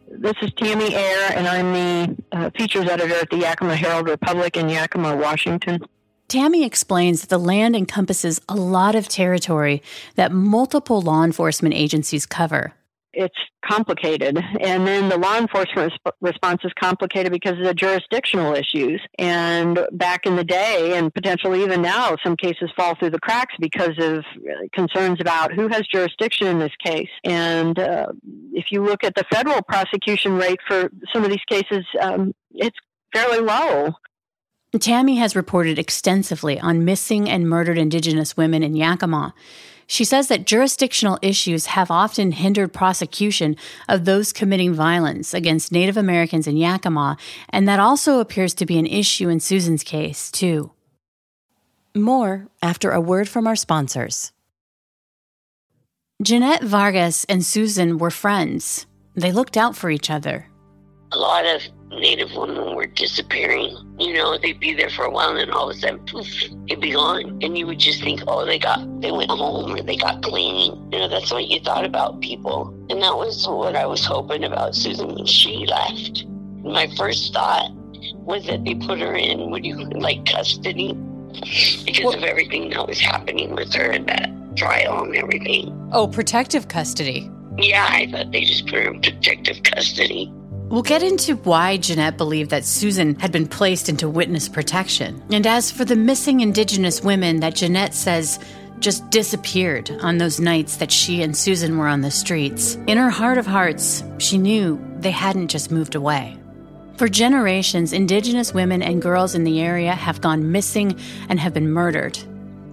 This 0.08 0.34
is 0.42 0.52
Tammy 0.58 0.96
Ayer, 0.96 1.34
and 1.36 1.48
I'm 1.48 1.74
the 1.74 2.24
uh, 2.32 2.50
features 2.58 2.90
editor 2.90 3.14
at 3.14 3.30
the 3.30 3.38
Yakima 3.38 3.76
Herald 3.76 4.10
Republic 4.10 4.58
in 4.58 4.70
Yakima, 4.70 5.16
Washington. 5.16 5.86
Tammy 6.28 6.66
explains 6.66 7.22
that 7.22 7.30
the 7.30 7.38
land 7.38 7.76
encompasses 7.76 8.42
a 8.50 8.56
lot 8.56 8.96
of 8.96 9.08
territory 9.08 9.84
that 10.16 10.32
multiple 10.32 11.02
law 11.02 11.24
enforcement 11.24 11.76
agencies 11.76 12.26
cover 12.26 12.74
it's 13.14 13.36
complicated. 13.66 14.38
And 14.62 14.88
then 14.88 15.10
the 15.10 15.18
law 15.18 15.38
enforcement 15.38 15.94
response 16.22 16.62
is 16.64 16.72
complicated 16.80 17.32
because 17.32 17.58
of 17.58 17.64
the 17.64 17.74
jurisdictional 17.74 18.54
issues. 18.54 19.02
And 19.18 19.80
back 19.92 20.26
in 20.26 20.36
the 20.36 20.44
day, 20.44 20.98
and 20.98 21.14
potentially 21.14 21.64
even 21.64 21.82
now, 21.82 22.16
some 22.24 22.36
cases 22.36 22.70
fall 22.76 22.96
through 22.96 23.12
the 23.12 23.20
cracks 23.20 23.56
because 23.60 23.98
of 24.00 24.24
concerns 24.74 25.20
about 25.20 25.54
who 25.54 25.68
has 25.68 25.82
jurisdiction 25.92 26.48
in 26.48 26.60
this 26.60 26.76
case. 26.84 27.10
And 27.24 27.78
uh, 27.78 28.08
if 28.54 28.72
you 28.72 28.84
look 28.84 29.04
at 29.04 29.16
the 29.16 29.26
federal 29.32 29.62
prosecution 29.64 30.38
rate 30.38 30.60
for 30.68 30.90
some 31.14 31.24
of 31.24 31.30
these 31.30 31.46
cases, 31.50 31.86
um, 32.02 32.34
it's 32.52 32.78
fairly 33.14 33.40
low. 33.40 33.94
Tammy 34.78 35.16
has 35.16 35.36
reported 35.36 35.80
extensively 35.80 36.60
on 36.60 36.86
missing 36.86 37.28
and 37.28 37.50
murdered 37.50 37.80
Indigenous 37.80 38.38
women 38.38 38.62
in 38.62 38.76
Yakima. 38.76 39.34
She 39.92 40.06
says 40.06 40.28
that 40.28 40.46
jurisdictional 40.46 41.18
issues 41.24 41.66
have 41.66 41.90
often 41.90 42.32
hindered 42.32 42.72
prosecution 42.72 43.56
of 43.88 44.06
those 44.06 44.32
committing 44.32 44.72
violence 44.72 45.34
against 45.34 45.72
Native 45.72 45.98
Americans 45.98 46.46
in 46.46 46.58
Yakima, 46.58 47.18
and 47.50 47.68
that 47.68 47.80
also 47.80 48.20
appears 48.20 48.54
to 48.54 48.68
be 48.68 48.78
an 48.78 48.86
issue 48.86 49.30
in 49.30 49.40
Susan's 49.40 49.82
case, 49.82 50.30
too. 50.30 50.72
More 51.96 52.50
after 52.62 52.92
a 52.92 53.02
word 53.02 53.28
from 53.28 53.48
our 53.48 53.56
sponsors. 53.56 54.32
Jeanette 56.22 56.64
Vargas 56.64 57.26
and 57.26 57.44
Susan 57.44 57.98
were 57.98 58.12
friends. 58.12 58.86
They 59.16 59.32
looked 59.32 59.58
out 59.58 59.76
for 59.76 59.90
each 59.90 60.12
other. 60.12 60.46
A 61.12 61.18
lot 61.18 61.46
of 61.46 61.62
Native 61.90 62.32
women 62.36 62.76
were 62.76 62.86
disappearing. 62.86 63.76
You 63.98 64.14
know, 64.14 64.38
they'd 64.38 64.60
be 64.60 64.74
there 64.74 64.90
for 64.92 65.06
a 65.06 65.10
while 65.10 65.30
and 65.30 65.40
then 65.40 65.50
all 65.50 65.70
of 65.70 65.76
a 65.76 65.80
sudden, 65.80 66.00
poof, 66.06 66.28
they'd 66.68 66.80
be 66.80 66.92
gone. 66.92 67.40
And 67.42 67.58
you 67.58 67.66
would 67.66 67.80
just 67.80 68.04
think, 68.04 68.22
oh, 68.28 68.46
they 68.46 68.60
got, 68.60 68.80
they 69.02 69.12
went 69.12 69.32
home 69.32 69.74
or 69.74 69.82
they 69.82 69.96
got 69.98 70.22
cleaning. 70.22 70.90
You 70.92 71.00
know, 71.00 71.08
that's 71.08 71.32
what 71.32 71.48
you 71.48 71.60
thought 71.62 71.86
about 71.86 72.22
people. 72.22 72.70
And 72.90 73.02
that 73.02 73.16
was 73.16 73.48
what 73.48 73.76
I 73.76 73.86
was 73.88 74.06
hoping 74.06 74.44
about 74.44 74.76
Susan 74.76 75.16
when 75.16 75.26
she 75.26 75.66
left. 75.66 76.26
My 76.64 76.88
first 76.96 77.34
thought 77.34 77.72
was 78.20 78.46
that 78.46 78.64
they 78.64 78.76
put 78.76 79.00
her 79.00 79.16
in, 79.16 79.50
would 79.50 79.66
you 79.66 79.78
like 79.78 80.26
custody? 80.26 80.94
Because 81.86 82.04
well, 82.04 82.16
of 82.16 82.24
everything 82.24 82.70
that 82.70 82.88
was 82.88 83.00
happening 83.00 83.56
with 83.56 83.74
her 83.74 83.90
and 83.90 84.08
that 84.08 84.30
trial 84.56 85.04
and 85.04 85.16
everything. 85.16 85.90
Oh, 85.92 86.08
protective 86.08 86.68
custody. 86.68 87.32
Yeah, 87.58 87.88
I 87.90 88.10
thought 88.12 88.32
they 88.32 88.46
just 88.46 88.66
put 88.68 88.76
her 88.76 88.92
in 88.92 89.02
protective 89.02 89.64
custody. 89.64 90.32
We'll 90.70 90.84
get 90.84 91.02
into 91.02 91.36
why 91.38 91.78
Jeanette 91.78 92.16
believed 92.16 92.52
that 92.52 92.64
Susan 92.64 93.20
had 93.20 93.32
been 93.32 93.48
placed 93.48 93.90
into 93.90 94.08
witness 94.08 94.48
protection. 94.48 95.20
And 95.32 95.48
as 95.48 95.72
for 95.72 95.84
the 95.84 95.96
missing 95.96 96.42
Indigenous 96.42 97.04
women 97.04 97.40
that 97.40 97.56
Jeanette 97.56 97.96
says 97.96 98.38
just 98.78 99.10
disappeared 99.10 99.90
on 100.02 100.20
those 100.20 100.40
nights 100.40 100.78
that 100.78 100.92
she 100.92 101.24
and 101.24 101.36
Susan 101.36 101.80
were 101.80 101.88
on 101.88 102.02
the 102.02 102.12
streets, 102.12 102.76
in 102.86 103.00
her 103.00 103.10
heart 103.10 103.40
of 103.40 103.48
hearts, 103.48 104.04
she 104.20 104.38
knew 104.38 104.80
they 105.00 105.10
hadn't 105.10 105.48
just 105.48 105.72
moved 105.72 105.96
away. 105.96 106.38
For 106.98 107.10
generations, 107.10 107.92
Indigenous 107.92 108.54
women 108.54 108.84
and 108.84 109.02
girls 109.02 109.34
in 109.34 109.46
the 109.46 109.62
area 109.62 109.96
have 109.96 110.22
gone 110.22 110.52
missing 110.52 111.00
and 111.30 111.40
have 111.40 111.54
been 111.54 111.72
murdered. 111.72 112.20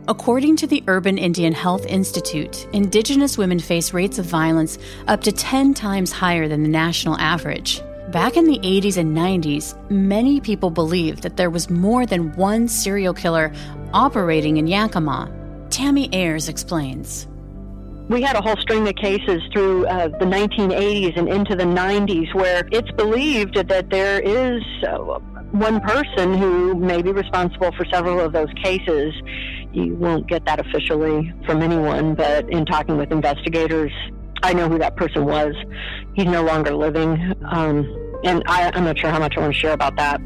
According 0.09 0.57
to 0.59 0.67
the 0.67 0.85
Urban 0.87 1.17
Indian 1.17 1.53
Health 1.53 1.87
Institute, 1.87 2.69
Indigenous 2.73 3.39
women 3.39 3.59
face 3.59 3.93
rates 3.93 4.19
of 4.19 4.27
violence 4.27 4.79
up 5.09 5.23
to 5.23 5.33
10 5.33 5.75
times 5.75 6.13
higher 6.13 6.47
than 6.47 6.63
the 6.63 6.69
national 6.69 7.17
average. 7.19 7.83
Back 8.11 8.37
in 8.37 8.45
the 8.45 8.61
80s 8.61 8.99
and 8.99 9.17
90s, 9.17 9.75
many 9.91 10.41
people 10.41 10.71
believed 10.71 11.25
that 11.25 11.37
there 11.37 11.51
was 11.51 11.69
more 11.69 12.07
than 12.07 12.33
one 12.35 12.69
serial 12.69 13.13
killer 13.13 13.53
operating 13.93 14.59
in 14.59 14.69
Yakima. 14.69 15.29
Tammy 15.71 16.09
Ayers 16.13 16.49
explains. 16.49 17.27
We 18.09 18.23
had 18.23 18.37
a 18.37 18.41
whole 18.41 18.57
string 18.59 18.87
of 18.87 18.95
cases 18.95 19.43
through 19.53 19.87
uh, 19.87 20.07
the 20.07 20.25
1980s 20.25 21.17
and 21.19 21.29
into 21.29 21.57
the 21.57 21.65
90s 21.65 22.33
where 22.33 22.69
it's 22.71 22.91
believed 22.93 23.57
that 23.57 23.91
there 23.91 24.21
is 24.21 24.63
uh, 24.87 24.99
one 25.51 25.81
person 25.81 26.35
who 26.35 26.77
may 26.77 27.03
be 27.03 27.11
responsible 27.11 27.73
for 27.73 27.85
several 27.93 28.21
of 28.21 28.33
those 28.33 28.53
cases. 28.63 29.13
You 29.73 29.97
won't 29.97 30.29
get 30.29 30.45
that 30.45 30.61
officially 30.61 31.35
from 31.45 31.61
anyone, 31.61 32.15
but 32.15 32.49
in 32.51 32.67
talking 32.67 32.99
with 32.99 33.11
investigators, 33.11 33.91
I 34.45 34.53
know 34.53 34.69
who 34.69 34.79
that 34.79 34.95
person 34.95 35.25
was. 35.25 35.55
He's 36.17 36.25
no 36.25 36.43
longer 36.43 36.75
living. 36.75 37.35
Um, 37.45 37.85
and 38.25 38.43
I, 38.47 38.71
I'm 38.73 38.85
not 38.85 38.99
sure 38.99 39.11
how 39.11 39.19
much 39.19 39.37
I 39.37 39.41
want 39.41 39.53
to 39.53 39.61
share 39.61 39.75
about 39.75 39.97
that. 39.97 40.19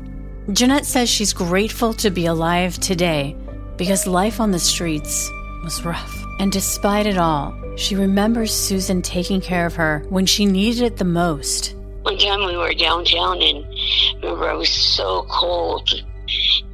Jeanette 0.53 0.87
says 0.87 1.11
she's 1.11 1.33
grateful 1.33 1.93
to 1.95 2.11
be 2.11 2.27
alive 2.27 2.79
today 2.79 3.37
because 3.77 4.07
life 4.07 4.39
on 4.39 4.53
the 4.53 4.59
streets 4.61 5.29
was 5.65 5.85
rough. 5.85 6.17
And 6.39 6.53
despite 6.53 7.07
it 7.07 7.19
all, 7.19 7.61
she 7.77 7.97
remembers 7.97 8.55
Susan 8.55 9.03
taking 9.03 9.41
care 9.41 9.67
of 9.67 9.75
her 9.75 10.05
when 10.11 10.27
she 10.27 10.47
needed 10.47 10.83
it 10.83 10.97
the 10.97 11.05
most. 11.05 11.75
One 12.03 12.17
time 12.19 12.47
we 12.47 12.57
were 12.57 12.73
downtown 12.73 13.43
and 13.43 13.65
remember 14.23 14.49
I 14.49 14.55
was 14.55 14.71
so 14.71 15.27
cold 15.29 15.91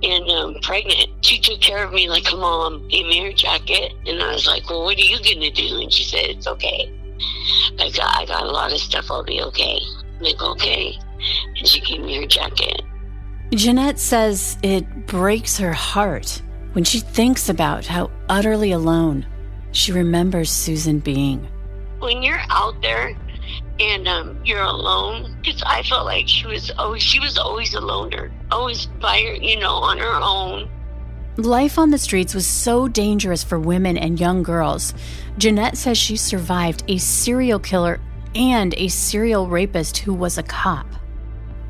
and 0.02 0.30
um, 0.30 0.56
pregnant. 0.60 1.08
She 1.22 1.40
took 1.40 1.62
care 1.62 1.82
of 1.82 1.92
me 1.94 2.06
like 2.06 2.30
a 2.30 2.36
mom, 2.36 2.86
gave 2.88 3.06
me 3.06 3.24
her 3.24 3.32
jacket, 3.32 3.94
and 4.06 4.22
I 4.22 4.34
was 4.34 4.46
like, 4.46 4.68
"Well, 4.68 4.84
what 4.84 4.98
are 4.98 5.00
you 5.00 5.16
gonna 5.16 5.50
do?" 5.50 5.80
And 5.80 5.90
she 5.90 6.04
said, 6.04 6.26
"It's 6.26 6.46
okay." 6.46 6.92
I 7.78 7.90
got 7.90 8.16
I 8.16 8.24
got 8.26 8.42
a 8.42 8.50
lot 8.50 8.72
of 8.72 8.78
stuff. 8.78 9.10
I'll 9.10 9.24
be 9.24 9.42
okay. 9.42 9.80
I'm 10.16 10.22
like 10.22 10.40
okay, 10.40 10.98
and 11.56 11.66
she 11.66 11.80
gave 11.80 12.00
me 12.00 12.16
her 12.20 12.26
jacket. 12.26 12.82
Jeanette 13.52 13.98
says 13.98 14.58
it 14.62 15.06
breaks 15.06 15.58
her 15.58 15.72
heart 15.72 16.42
when 16.72 16.84
she 16.84 17.00
thinks 17.00 17.48
about 17.48 17.86
how 17.86 18.10
utterly 18.28 18.72
alone 18.72 19.26
she 19.72 19.92
remembers 19.92 20.50
Susan 20.50 20.98
being. 20.98 21.46
When 22.00 22.22
you're 22.22 22.42
out 22.50 22.80
there 22.82 23.16
and 23.78 24.08
um, 24.08 24.38
you're 24.44 24.62
alone, 24.62 25.36
because 25.42 25.62
I 25.64 25.82
felt 25.82 26.06
like 26.06 26.26
she 26.28 26.46
was 26.46 26.70
always 26.78 27.02
she 27.02 27.20
was 27.20 27.38
always 27.38 27.74
a 27.74 27.80
loner, 27.80 28.32
always 28.50 28.86
by 28.86 29.20
her, 29.20 29.34
you 29.34 29.58
know, 29.58 29.74
on 29.74 29.98
her 29.98 30.14
own. 30.14 30.68
Life 31.36 31.78
on 31.78 31.90
the 31.90 31.98
streets 31.98 32.34
was 32.34 32.46
so 32.46 32.88
dangerous 32.88 33.44
for 33.44 33.58
women 33.58 33.98
and 33.98 34.18
young 34.18 34.42
girls. 34.42 34.94
Jeanette 35.38 35.76
says 35.76 35.98
she 35.98 36.16
survived 36.16 36.82
a 36.88 36.96
serial 36.96 37.58
killer 37.58 38.00
and 38.34 38.74
a 38.78 38.88
serial 38.88 39.48
rapist 39.48 39.98
who 39.98 40.14
was 40.14 40.38
a 40.38 40.42
cop. 40.42 40.86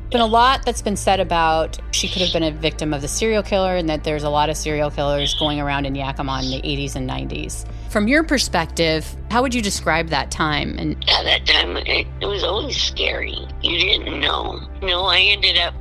Been 0.09 0.21
a 0.21 0.25
lot 0.25 0.65
that's 0.65 0.81
been 0.81 0.95
said 0.95 1.19
about 1.19 1.77
she 1.91 2.07
could 2.07 2.21
have 2.21 2.31
been 2.31 2.43
a 2.43 2.51
victim 2.51 2.93
of 2.93 3.01
the 3.01 3.09
serial 3.09 3.43
killer, 3.43 3.75
and 3.75 3.89
that 3.89 4.05
there's 4.05 4.23
a 4.23 4.29
lot 4.29 4.49
of 4.49 4.55
serial 4.55 4.89
killers 4.89 5.35
going 5.35 5.59
around 5.59 5.85
in 5.85 5.95
Yakima 5.95 6.41
in 6.43 6.49
the 6.49 6.61
80s 6.61 6.95
and 6.95 7.09
90s. 7.09 7.65
From 7.89 8.07
your 8.07 8.23
perspective, 8.23 9.05
how 9.29 9.41
would 9.41 9.53
you 9.53 9.61
describe 9.61 10.07
that 10.09 10.31
time? 10.31 10.77
And 10.79 10.95
at 11.09 11.23
that 11.23 11.45
time, 11.45 11.75
it, 11.75 12.07
it 12.21 12.25
was 12.25 12.45
always 12.45 12.81
scary. 12.81 13.37
You 13.61 13.77
didn't 13.77 14.21
know. 14.21 14.61
You 14.81 14.87
know, 14.87 15.03
I 15.03 15.19
ended 15.19 15.57
up 15.57 15.75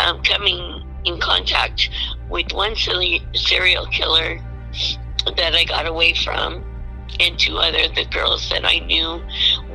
um, 0.00 0.24
coming 0.24 0.82
in 1.04 1.20
contact 1.20 1.88
with 2.28 2.52
one 2.52 2.74
serial 2.74 3.86
killer 3.86 4.40
that 5.36 5.54
I 5.54 5.64
got 5.64 5.86
away 5.86 6.14
from, 6.14 6.64
and 7.20 7.38
two 7.38 7.56
other 7.58 7.88
the 7.94 8.04
girls 8.06 8.48
that 8.50 8.64
I 8.64 8.78
knew 8.80 9.22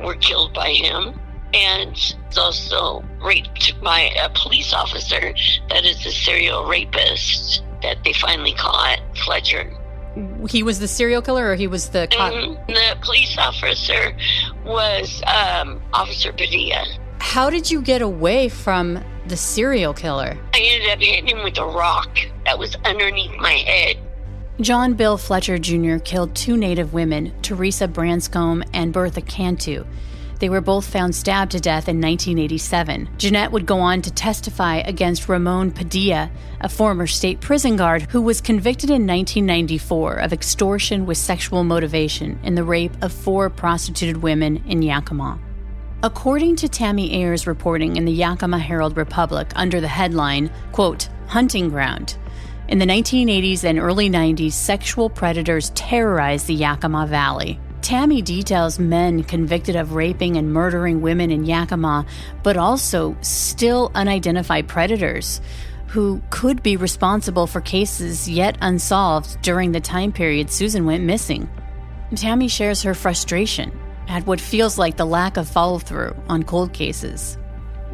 were 0.02 0.14
killed 0.16 0.54
by 0.54 0.70
him, 0.70 1.18
and 1.52 2.16
also 2.36 3.04
raped 3.22 3.80
by 3.82 4.12
a 4.20 4.28
police 4.30 4.72
officer 4.72 5.34
that 5.68 5.84
is 5.84 6.04
a 6.04 6.10
serial 6.10 6.66
rapist 6.66 7.62
that 7.82 8.02
they 8.04 8.12
finally 8.12 8.54
caught, 8.54 9.00
Fletcher. 9.24 9.72
He 10.48 10.62
was 10.62 10.78
the 10.78 10.88
serial 10.88 11.22
killer, 11.22 11.50
or 11.50 11.54
he 11.54 11.66
was 11.66 11.90
the 11.90 12.08
cop? 12.10 12.32
Mm-hmm. 12.32 12.72
The 12.72 12.96
police 13.02 13.36
officer 13.36 14.16
was 14.64 15.22
um, 15.26 15.82
Officer 15.92 16.32
Padilla. 16.32 16.84
How 17.20 17.50
did 17.50 17.70
you 17.70 17.82
get 17.82 18.00
away 18.00 18.48
from 18.48 19.02
the 19.26 19.36
serial 19.36 19.92
killer? 19.92 20.38
I 20.52 20.60
ended 20.60 20.90
up 20.90 21.00
hitting 21.00 21.28
him 21.28 21.42
with 21.42 21.58
a 21.58 21.66
rock 21.66 22.16
that 22.44 22.58
was 22.58 22.76
underneath 22.84 23.34
my 23.38 23.52
head. 23.52 23.96
John 24.60 24.94
Bill 24.94 25.18
Fletcher 25.18 25.58
Jr. 25.58 25.96
killed 25.96 26.36
two 26.36 26.56
Native 26.56 26.94
women, 26.94 27.32
Teresa 27.42 27.88
Branscombe 27.88 28.62
and 28.72 28.92
Bertha 28.92 29.20
Cantu. 29.20 29.84
They 30.38 30.48
were 30.48 30.60
both 30.60 30.86
found 30.86 31.12
stabbed 31.16 31.50
to 31.52 31.60
death 31.60 31.88
in 31.88 32.00
1987. 32.00 33.08
Jeanette 33.18 33.50
would 33.50 33.66
go 33.66 33.80
on 33.80 34.00
to 34.02 34.12
testify 34.12 34.76
against 34.76 35.28
Ramon 35.28 35.72
Padilla, 35.72 36.30
a 36.60 36.68
former 36.68 37.08
state 37.08 37.40
prison 37.40 37.74
guard 37.74 38.02
who 38.02 38.22
was 38.22 38.40
convicted 38.40 38.90
in 38.90 39.08
1994 39.08 40.14
of 40.18 40.32
extortion 40.32 41.04
with 41.04 41.18
sexual 41.18 41.64
motivation 41.64 42.38
in 42.44 42.54
the 42.54 42.62
rape 42.62 42.92
of 43.02 43.12
four 43.12 43.50
prostituted 43.50 44.18
women 44.18 44.62
in 44.68 44.82
Yakima. 44.82 45.36
According 46.04 46.54
to 46.56 46.68
Tammy 46.68 47.12
Ayers' 47.20 47.48
reporting 47.48 47.96
in 47.96 48.04
the 48.04 48.12
Yakima 48.12 48.60
Herald 48.60 48.96
Republic 48.96 49.50
under 49.56 49.80
the 49.80 49.88
headline, 49.88 50.48
quote, 50.70 51.08
Hunting 51.26 51.70
Ground, 51.70 52.18
in 52.68 52.78
the 52.78 52.86
1980s 52.86 53.64
and 53.64 53.78
early 53.78 54.08
90s, 54.08 54.52
sexual 54.52 55.10
predators 55.10 55.70
terrorized 55.70 56.46
the 56.46 56.54
Yakima 56.54 57.06
Valley. 57.06 57.60
Tammy 57.82 58.22
details 58.22 58.78
men 58.78 59.22
convicted 59.22 59.76
of 59.76 59.94
raping 59.94 60.36
and 60.36 60.50
murdering 60.50 61.02
women 61.02 61.30
in 61.30 61.44
Yakima, 61.44 62.06
but 62.42 62.56
also 62.56 63.14
still 63.20 63.92
unidentified 63.94 64.66
predators 64.66 65.42
who 65.88 66.22
could 66.30 66.62
be 66.62 66.78
responsible 66.78 67.46
for 67.46 67.60
cases 67.60 68.28
yet 68.28 68.56
unsolved 68.62 69.40
during 69.42 69.72
the 69.72 69.80
time 69.80 70.12
period 70.12 70.50
Susan 70.50 70.86
went 70.86 71.04
missing. 71.04 71.48
Tammy 72.16 72.48
shares 72.48 72.82
her 72.82 72.94
frustration 72.94 73.78
at 74.08 74.26
what 74.26 74.40
feels 74.40 74.78
like 74.78 74.96
the 74.96 75.04
lack 75.04 75.36
of 75.36 75.46
follow 75.48 75.78
through 75.78 76.16
on 76.28 76.42
cold 76.42 76.72
cases 76.72 77.36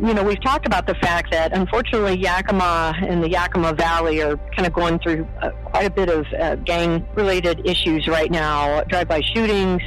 you 0.03 0.15
know, 0.15 0.23
we've 0.23 0.41
talked 0.43 0.67
about 0.67 0.87
the 0.87 0.95
fact 0.95 1.31
that 1.33 1.53
unfortunately 1.53 2.17
Yakima 2.17 2.95
and 3.07 3.23
the 3.23 3.29
Yakima 3.29 3.75
Valley 3.75 4.23
are 4.23 4.37
kind 4.57 4.67
of 4.67 4.73
going 4.73 4.99
through 4.99 5.27
uh, 5.43 5.51
quite 5.65 5.87
a 5.87 5.91
bit 5.91 6.09
of 6.09 6.27
uh, 6.39 6.57
gang 6.57 7.07
related 7.15 7.67
issues 7.67 8.09
right 8.09 8.31
now 8.31 8.83
drive 8.85 9.09
by 9.09 9.21
shootings, 9.21 9.83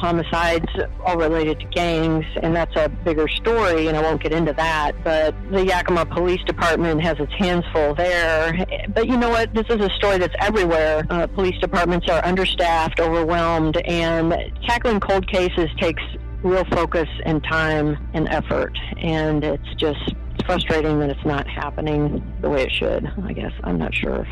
homicides, 0.00 0.66
all 1.04 1.16
related 1.16 1.60
to 1.60 1.66
gangs, 1.66 2.24
and 2.42 2.54
that's 2.54 2.74
a 2.76 2.88
bigger 2.88 3.28
story, 3.28 3.88
and 3.88 3.96
I 3.96 4.02
won't 4.02 4.22
get 4.22 4.32
into 4.32 4.52
that. 4.54 4.92
But 5.04 5.34
the 5.50 5.64
Yakima 5.64 6.06
Police 6.06 6.42
Department 6.44 7.02
has 7.02 7.18
its 7.18 7.32
hands 7.34 7.64
full 7.72 7.94
there. 7.94 8.66
But 8.94 9.08
you 9.08 9.16
know 9.16 9.30
what? 9.30 9.54
This 9.54 9.66
is 9.68 9.80
a 9.80 9.90
story 9.96 10.18
that's 10.18 10.34
everywhere. 10.40 11.04
Uh, 11.10 11.26
police 11.26 11.58
departments 11.60 12.08
are 12.08 12.24
understaffed, 12.24 13.00
overwhelmed, 13.00 13.76
and 13.86 14.34
tackling 14.66 15.00
cold 15.00 15.26
cases 15.30 15.68
takes 15.78 16.02
real 16.44 16.64
focus 16.66 17.08
and 17.24 17.42
time 17.42 17.96
and 18.14 18.28
effort. 18.28 18.78
And 18.98 19.42
it's 19.42 19.74
just 19.76 20.14
it's 20.34 20.44
frustrating 20.44 21.00
that 21.00 21.10
it's 21.10 21.24
not 21.24 21.48
happening 21.48 22.22
the 22.40 22.50
way 22.50 22.62
it 22.62 22.72
should, 22.72 23.10
I 23.24 23.32
guess. 23.32 23.52
I'm 23.64 23.78
not 23.78 23.94
sure. 23.94 24.26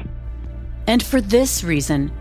And 0.87 1.03
for 1.03 1.21
this 1.21 1.65
reason, 1.65 2.13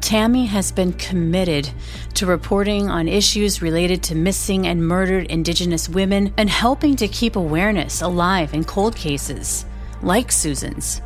Tammy 0.00 0.46
has 0.46 0.72
been 0.72 0.92
committed 0.94 1.70
to 2.14 2.26
reporting 2.26 2.88
on 2.88 3.06
issues 3.08 3.60
related 3.60 4.02
to 4.04 4.14
missing 4.14 4.66
and 4.66 4.86
murdered 4.86 5.26
Indigenous 5.26 5.88
women 5.88 6.32
and 6.36 6.48
helping 6.48 6.96
to 6.96 7.08
keep 7.08 7.36
awareness 7.36 8.00
alive 8.00 8.54
in 8.54 8.64
cold 8.64 8.96
cases, 8.96 9.66
like 10.02 10.32
Susan's. 10.32 11.02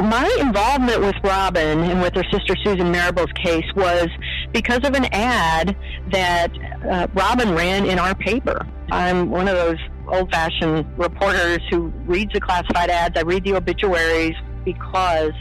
My 0.00 0.30
involvement 0.40 1.00
with 1.00 1.16
Robin 1.24 1.80
and 1.80 2.00
with 2.00 2.14
her 2.14 2.24
sister 2.30 2.54
Susan 2.64 2.92
Marable's 2.92 3.32
case 3.32 3.66
was 3.74 4.08
because 4.52 4.84
of 4.84 4.94
an 4.94 5.06
ad 5.06 5.76
that 6.10 6.52
uh, 6.88 7.06
Robin 7.14 7.54
ran 7.54 7.86
in 7.86 7.98
our 7.98 8.14
paper. 8.14 8.66
I'm 8.90 9.30
one 9.30 9.48
of 9.48 9.56
those 9.56 9.78
old 10.08 10.30
fashioned 10.30 10.86
reporters 10.98 11.58
who 11.70 11.88
reads 12.06 12.32
the 12.32 12.40
classified 12.40 12.90
ads. 12.90 13.18
I 13.18 13.22
read 13.22 13.44
the 13.44 13.54
obituaries 13.54 14.34
because 14.64 15.32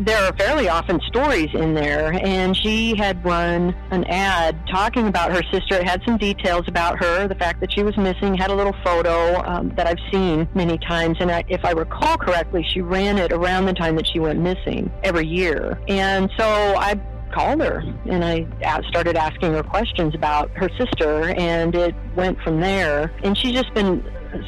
there 0.00 0.18
are 0.18 0.32
fairly 0.36 0.68
often 0.68 1.00
stories 1.06 1.48
in 1.52 1.74
there, 1.74 2.12
and 2.24 2.56
she 2.56 2.96
had 2.96 3.22
run 3.24 3.74
an 3.90 4.04
ad 4.04 4.56
talking 4.68 5.08
about 5.08 5.32
her 5.32 5.42
sister. 5.52 5.76
It 5.76 5.84
had 5.84 6.02
some 6.04 6.16
details 6.16 6.64
about 6.66 7.02
her, 7.02 7.28
the 7.28 7.34
fact 7.34 7.60
that 7.60 7.72
she 7.72 7.82
was 7.82 7.96
missing, 7.96 8.34
had 8.34 8.50
a 8.50 8.54
little 8.54 8.74
photo 8.84 9.44
um, 9.44 9.70
that 9.76 9.86
I've 9.86 9.98
seen 10.10 10.48
many 10.54 10.78
times. 10.78 11.18
And 11.20 11.30
I, 11.30 11.44
if 11.48 11.64
I 11.64 11.72
recall 11.72 12.16
correctly, 12.16 12.64
she 12.72 12.80
ran 12.80 13.18
it 13.18 13.32
around 13.32 13.66
the 13.66 13.74
time 13.74 13.96
that 13.96 14.06
she 14.06 14.18
went 14.18 14.40
missing 14.40 14.90
every 15.02 15.26
year. 15.26 15.78
And 15.88 16.30
so 16.38 16.44
I 16.46 16.94
called 17.32 17.60
her 17.60 17.82
and 18.06 18.24
I 18.24 18.46
started 18.88 19.16
asking 19.16 19.52
her 19.52 19.62
questions 19.62 20.14
about 20.14 20.50
her 20.56 20.68
sister, 20.78 21.30
and 21.30 21.74
it 21.74 21.94
went 22.16 22.40
from 22.42 22.60
there. 22.60 23.12
And 23.22 23.36
she's 23.36 23.52
just 23.52 23.72
been 23.74 24.04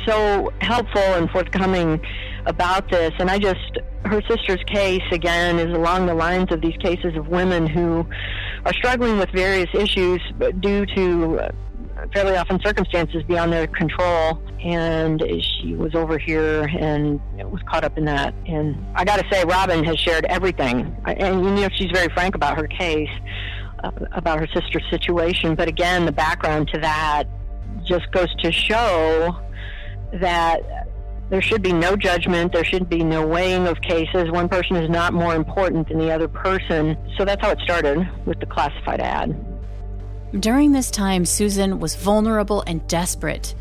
so 0.07 0.53
helpful 0.61 1.01
and 1.01 1.31
forthcoming 1.31 2.01
about 2.47 2.91
this. 2.91 3.13
And 3.19 3.31
I 3.31 3.39
just, 3.39 3.79
her 4.05 4.21
sister's 4.29 4.63
case, 4.67 5.03
again, 5.13 5.59
is 5.59 5.75
along 5.75 6.07
the 6.07 6.15
lines 6.15 6.53
of 6.53 6.61
these 6.61 6.77
cases 6.77 7.17
of 7.17 7.29
women 7.29 7.67
who 7.67 8.07
are 8.65 8.73
struggling 8.75 9.19
with 9.19 9.31
various 9.31 9.71
issues 9.73 10.21
due 10.61 10.87
to 10.87 11.51
fairly 12.13 12.37
often 12.37 12.61
circumstances 12.61 13.23
beyond 13.25 13.53
their 13.53 13.67
control. 13.67 14.41
And 14.61 15.23
she 15.43 15.75
was 15.75 15.95
over 15.95 16.19
here 16.19 16.63
and 16.79 17.21
was 17.37 17.61
caught 17.69 17.85
up 17.85 17.99
in 17.99 18.05
that. 18.07 18.35
And 18.47 18.77
I 18.95 19.05
got 19.05 19.21
to 19.21 19.27
say, 19.31 19.45
Robin 19.45 19.85
has 19.85 19.99
shared 19.99 20.25
everything. 20.27 20.97
And 21.05 21.45
you 21.45 21.51
know, 21.51 21.69
she's 21.75 21.91
very 21.93 22.09
frank 22.15 22.35
about 22.35 22.57
her 22.57 22.67
case, 22.67 23.11
uh, 23.83 23.91
about 24.13 24.41
her 24.41 24.47
sister's 24.55 24.85
situation. 24.91 25.55
But 25.55 25.69
again, 25.69 26.07
the 26.07 26.13
background 26.13 26.69
to 26.73 26.81
that 26.81 27.25
just 27.85 28.11
goes 28.13 28.35
to 28.37 28.51
show 28.51 29.37
that 30.15 30.63
there 31.31 31.43
should 31.43 31.63
be 31.63 31.73
no 31.73 31.97
judgment. 31.97 32.53
There 32.53 32.65
should 32.65 32.89
be 32.89 33.03
no 33.03 33.27
weighing 33.27 33.67
of 33.67 33.81
cases. 33.81 34.31
One 34.31 34.49
person 34.49 34.77
is 34.77 34.89
not 34.91 35.13
more 35.13 35.35
important 35.35 35.89
than 35.89 35.99
the 35.99 36.11
other 36.11 36.29
person. 36.29 36.97
So 37.17 37.25
that's 37.25 37.43
how 37.43 37.51
it 37.51 37.59
started 37.61 38.07
with 38.27 38.41
the 38.41 38.47
classified 38.47 39.01
ad. 39.01 39.54
During 40.39 40.73
this 40.73 40.91
time, 40.91 41.25
Susan 41.25 41.79
was 41.79 41.95
vulnerable 41.95 42.63
and 42.67 42.87
desperate, 42.89 43.55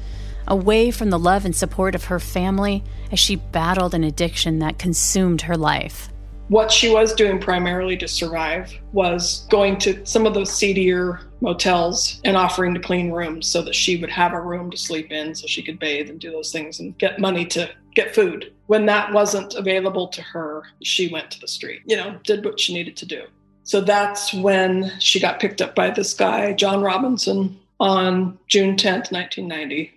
away 0.47 0.91
from 0.91 1.09
the 1.09 1.19
love 1.19 1.45
and 1.45 1.55
support 1.55 1.95
of 1.95 2.05
her 2.05 2.19
family 2.19 2.83
as 3.11 3.19
she 3.19 3.35
battled 3.35 3.93
an 3.93 4.03
addiction 4.03 4.59
that 4.59 4.79
consumed 4.79 5.43
her 5.43 5.55
life 5.55 6.09
what 6.49 6.71
she 6.71 6.89
was 6.89 7.13
doing 7.13 7.39
primarily 7.39 7.97
to 7.97 8.07
survive 8.07 8.71
was 8.91 9.47
going 9.49 9.77
to 9.77 10.05
some 10.05 10.25
of 10.25 10.33
those 10.33 10.51
seedier 10.51 11.21
motels 11.41 12.21
and 12.25 12.37
offering 12.37 12.73
to 12.73 12.79
clean 12.79 13.11
rooms 13.11 13.47
so 13.47 13.61
that 13.61 13.73
she 13.75 13.97
would 13.97 14.09
have 14.09 14.33
a 14.33 14.41
room 14.41 14.69
to 14.69 14.77
sleep 14.77 15.11
in 15.11 15.33
so 15.33 15.47
she 15.47 15.63
could 15.63 15.79
bathe 15.79 16.09
and 16.09 16.19
do 16.19 16.31
those 16.31 16.51
things 16.51 16.79
and 16.79 16.97
get 16.97 17.19
money 17.19 17.45
to 17.45 17.69
get 17.95 18.13
food. 18.13 18.53
When 18.67 18.85
that 18.87 19.11
wasn't 19.11 19.55
available 19.55 20.07
to 20.09 20.21
her, 20.21 20.63
she 20.83 21.11
went 21.11 21.31
to 21.31 21.39
the 21.39 21.47
street, 21.47 21.81
you 21.85 21.95
know, 21.95 22.19
did 22.23 22.43
what 22.43 22.59
she 22.59 22.73
needed 22.73 22.97
to 22.97 23.05
do. 23.05 23.23
So 23.63 23.81
that's 23.81 24.33
when 24.33 24.91
she 24.99 25.19
got 25.19 25.39
picked 25.39 25.61
up 25.61 25.73
by 25.73 25.89
this 25.89 26.13
guy, 26.13 26.53
John 26.53 26.81
Robinson, 26.81 27.59
on 27.79 28.37
June 28.47 28.75
10th, 28.75 29.11
1990. 29.11 29.91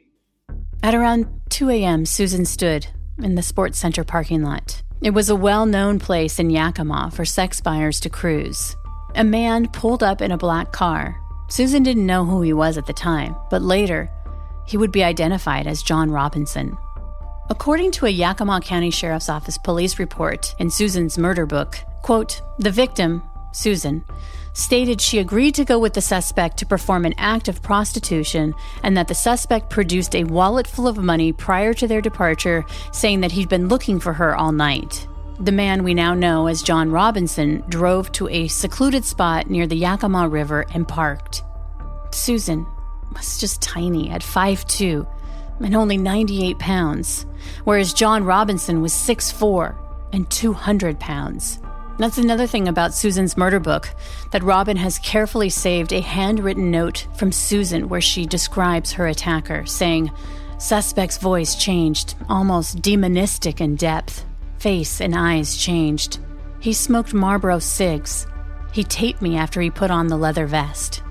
At 0.82 0.94
around 0.94 1.26
2 1.50 1.70
a.m., 1.70 2.06
Susan 2.06 2.44
stood 2.44 2.86
in 3.22 3.34
the 3.34 3.42
sports 3.42 3.78
center 3.78 4.04
parking 4.04 4.42
lot. 4.42 4.82
It 5.02 5.10
was 5.10 5.28
a 5.28 5.36
well 5.36 5.66
known 5.66 5.98
place 5.98 6.38
in 6.38 6.50
Yakima 6.50 7.10
for 7.12 7.24
sex 7.24 7.60
buyers 7.60 8.00
to 8.00 8.08
cruise. 8.08 8.76
A 9.14 9.24
man 9.24 9.68
pulled 9.68 10.02
up 10.02 10.22
in 10.22 10.30
a 10.30 10.38
black 10.38 10.72
car. 10.72 11.20
Susan 11.48 11.82
didn't 11.82 12.06
know 12.06 12.24
who 12.24 12.42
he 12.42 12.52
was 12.52 12.78
at 12.78 12.86
the 12.86 12.92
time, 12.92 13.36
but 13.50 13.62
later, 13.62 14.10
he 14.66 14.76
would 14.76 14.92
be 14.92 15.04
identified 15.04 15.66
as 15.66 15.82
John 15.82 16.10
Robinson. 16.10 16.76
According 17.48 17.92
to 17.92 18.06
a 18.06 18.10
Yakima 18.10 18.60
County 18.60 18.90
Sheriff's 18.90 19.28
Office 19.28 19.56
police 19.58 19.98
report 19.98 20.54
in 20.58 20.70
Susan's 20.70 21.16
murder 21.16 21.46
book, 21.46 21.76
quote, 22.02 22.42
the 22.58 22.70
victim, 22.70 23.22
Susan, 23.56 24.04
stated 24.52 25.00
she 25.00 25.18
agreed 25.18 25.54
to 25.54 25.64
go 25.64 25.78
with 25.78 25.94
the 25.94 26.00
suspect 26.00 26.58
to 26.58 26.66
perform 26.66 27.04
an 27.04 27.14
act 27.16 27.48
of 27.48 27.62
prostitution 27.62 28.54
and 28.82 28.96
that 28.96 29.08
the 29.08 29.14
suspect 29.14 29.70
produced 29.70 30.14
a 30.14 30.24
wallet 30.24 30.66
full 30.66 30.86
of 30.86 30.98
money 30.98 31.32
prior 31.32 31.72
to 31.74 31.86
their 31.86 32.00
departure, 32.00 32.64
saying 32.92 33.20
that 33.20 33.32
he'd 33.32 33.48
been 33.48 33.68
looking 33.68 33.98
for 33.98 34.12
her 34.12 34.36
all 34.36 34.52
night. 34.52 35.08
The 35.40 35.52
man 35.52 35.84
we 35.84 35.94
now 35.94 36.14
know 36.14 36.46
as 36.46 36.62
John 36.62 36.90
Robinson 36.90 37.62
drove 37.68 38.12
to 38.12 38.28
a 38.28 38.48
secluded 38.48 39.04
spot 39.04 39.50
near 39.50 39.66
the 39.66 39.76
Yakima 39.76 40.28
River 40.28 40.66
and 40.72 40.86
parked. 40.86 41.42
Susan 42.12 42.66
was 43.14 43.38
just 43.38 43.62
tiny 43.62 44.10
at 44.10 44.22
5'2 44.22 45.06
and 45.60 45.74
only 45.74 45.96
98 45.96 46.58
pounds, 46.58 47.26
whereas 47.64 47.94
John 47.94 48.24
Robinson 48.24 48.82
was 48.82 48.92
6'4 48.92 49.74
and 50.12 50.28
200 50.30 51.00
pounds. 51.00 51.58
That's 51.98 52.18
another 52.18 52.46
thing 52.46 52.68
about 52.68 52.92
Susan's 52.92 53.38
murder 53.38 53.58
book 53.58 53.88
that 54.30 54.42
Robin 54.42 54.76
has 54.76 54.98
carefully 54.98 55.48
saved 55.48 55.92
a 55.92 56.00
handwritten 56.00 56.70
note 56.70 57.06
from 57.16 57.32
Susan 57.32 57.88
where 57.88 58.02
she 58.02 58.26
describes 58.26 58.92
her 58.92 59.06
attacker, 59.06 59.64
saying, 59.64 60.10
Suspect's 60.58 61.16
voice 61.16 61.54
changed, 61.54 62.14
almost 62.28 62.82
demonistic 62.82 63.60
in 63.60 63.76
depth. 63.76 64.24
Face 64.58 65.00
and 65.00 65.14
eyes 65.14 65.56
changed. 65.56 66.18
He 66.60 66.72
smoked 66.72 67.14
Marlboro 67.14 67.60
cigs. 67.60 68.26
He 68.72 68.84
taped 68.84 69.22
me 69.22 69.36
after 69.36 69.60
he 69.60 69.70
put 69.70 69.90
on 69.90 70.08
the 70.08 70.16
leather 70.18 70.46
vest. 70.46 71.02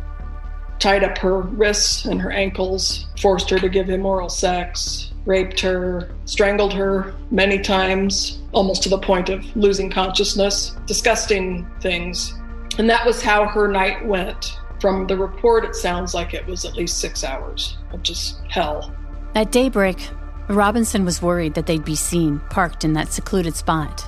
Tied 0.78 1.04
up 1.04 1.18
her 1.20 1.42
wrists 1.42 2.06
and 2.06 2.22
her 2.22 2.32
ankles, 2.32 3.08
forced 3.20 3.50
her 3.50 3.58
to 3.58 3.70
give 3.70 3.88
him 3.90 4.06
oral 4.06 4.30
sex, 4.30 5.12
raped 5.26 5.60
her, 5.60 6.10
strangled 6.26 6.74
her 6.74 7.14
many 7.32 7.60
times, 7.60 8.40
almost 8.52 8.84
to 8.84 8.90
the 8.90 9.00
point 9.00 9.30
of 9.30 9.44
losing 9.56 9.90
consciousness, 9.90 10.76
disgusting 10.86 11.68
things. 11.82 12.34
And 12.78 12.90
that 12.90 13.06
was 13.06 13.22
how 13.22 13.46
her 13.48 13.68
night 13.68 14.06
went. 14.06 14.60
From 14.80 15.08
the 15.08 15.18
report, 15.18 15.66
it 15.66 15.76
sounds 15.76 16.14
like 16.14 16.34
it 16.34 16.46
was 16.46 16.66
at 16.66 16.76
least 16.76 17.00
six 17.00 17.24
hours 17.24 17.78
of 17.92 18.04
just 18.04 18.42
hell. 18.50 18.94
At 19.34 19.52
daybreak, 19.52 20.10
Robinson 20.48 21.06
was 21.06 21.22
worried 21.22 21.56
that 21.56 21.66
they'd 21.66 21.84
be 21.84 21.96
seen 21.96 22.40
parked 22.50 22.84
in 22.84 22.94
that 22.94 23.12
secluded 23.12 23.56
spot. 23.56 24.08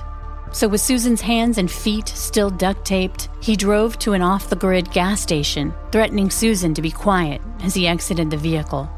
So, 0.52 0.66
with 0.68 0.80
Susan's 0.80 1.20
hands 1.20 1.58
and 1.58 1.70
feet 1.70 2.08
still 2.08 2.48
duct 2.48 2.84
taped, 2.84 3.28
he 3.42 3.56
drove 3.56 3.98
to 3.98 4.14
an 4.14 4.22
off 4.22 4.48
the 4.48 4.56
grid 4.56 4.90
gas 4.92 5.20
station, 5.20 5.74
threatening 5.92 6.30
Susan 6.30 6.72
to 6.74 6.82
be 6.82 6.90
quiet 6.90 7.42
as 7.62 7.74
he 7.74 7.86
exited 7.86 8.30
the 8.30 8.36
vehicle. 8.36 8.88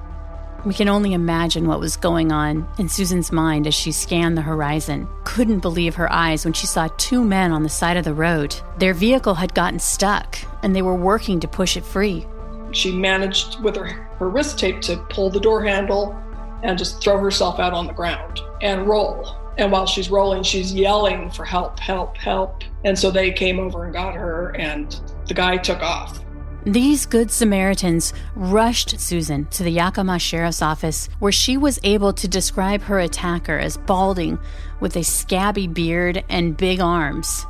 We 0.66 0.74
can 0.74 0.88
only 0.88 1.14
imagine 1.14 1.66
what 1.66 1.80
was 1.80 1.96
going 1.96 2.32
on 2.32 2.68
in 2.78 2.90
Susan's 2.90 3.32
mind 3.32 3.66
as 3.66 3.74
she 3.74 3.92
scanned 3.92 4.36
the 4.36 4.42
horizon. 4.42 5.08
Couldn't 5.24 5.60
believe 5.60 5.94
her 5.94 6.12
eyes 6.12 6.44
when 6.44 6.52
she 6.52 6.66
saw 6.66 6.88
two 6.98 7.24
men 7.24 7.50
on 7.50 7.62
the 7.62 7.70
side 7.70 7.96
of 7.96 8.04
the 8.04 8.12
road. 8.12 8.54
Their 8.76 8.92
vehicle 8.92 9.34
had 9.34 9.54
gotten 9.54 9.78
stuck, 9.78 10.38
and 10.62 10.76
they 10.76 10.82
were 10.82 10.94
working 10.94 11.40
to 11.40 11.48
push 11.48 11.78
it 11.78 11.84
free. 11.84 12.26
She 12.72 12.92
managed 12.92 13.60
with 13.62 13.74
her, 13.76 13.86
her 14.18 14.28
wrist 14.28 14.58
tape 14.58 14.82
to 14.82 14.98
pull 15.08 15.30
the 15.30 15.40
door 15.40 15.64
handle 15.64 16.14
and 16.62 16.76
just 16.76 17.02
throw 17.02 17.18
herself 17.18 17.58
out 17.58 17.72
on 17.72 17.86
the 17.86 17.94
ground 17.94 18.40
and 18.60 18.86
roll. 18.86 19.34
And 19.56 19.72
while 19.72 19.86
she's 19.86 20.10
rolling, 20.10 20.42
she's 20.42 20.74
yelling 20.74 21.30
for 21.30 21.46
help, 21.46 21.78
help, 21.78 22.18
help. 22.18 22.62
And 22.84 22.98
so 22.98 23.10
they 23.10 23.32
came 23.32 23.58
over 23.58 23.84
and 23.84 23.94
got 23.94 24.14
her, 24.14 24.54
and 24.56 25.00
the 25.26 25.34
guy 25.34 25.56
took 25.56 25.80
off. 25.80 26.20
These 26.66 27.06
Good 27.06 27.30
Samaritans 27.30 28.12
rushed 28.36 29.00
Susan 29.00 29.46
to 29.46 29.62
the 29.62 29.70
Yakima 29.70 30.18
Sheriff's 30.18 30.60
Office, 30.60 31.08
where 31.18 31.32
she 31.32 31.56
was 31.56 31.80
able 31.84 32.12
to 32.12 32.28
describe 32.28 32.82
her 32.82 33.00
attacker 33.00 33.58
as 33.58 33.78
balding 33.78 34.38
with 34.78 34.94
a 34.96 35.02
scabby 35.02 35.66
beard 35.66 36.22
and 36.28 36.58
big 36.58 36.80
arms. 36.80 37.46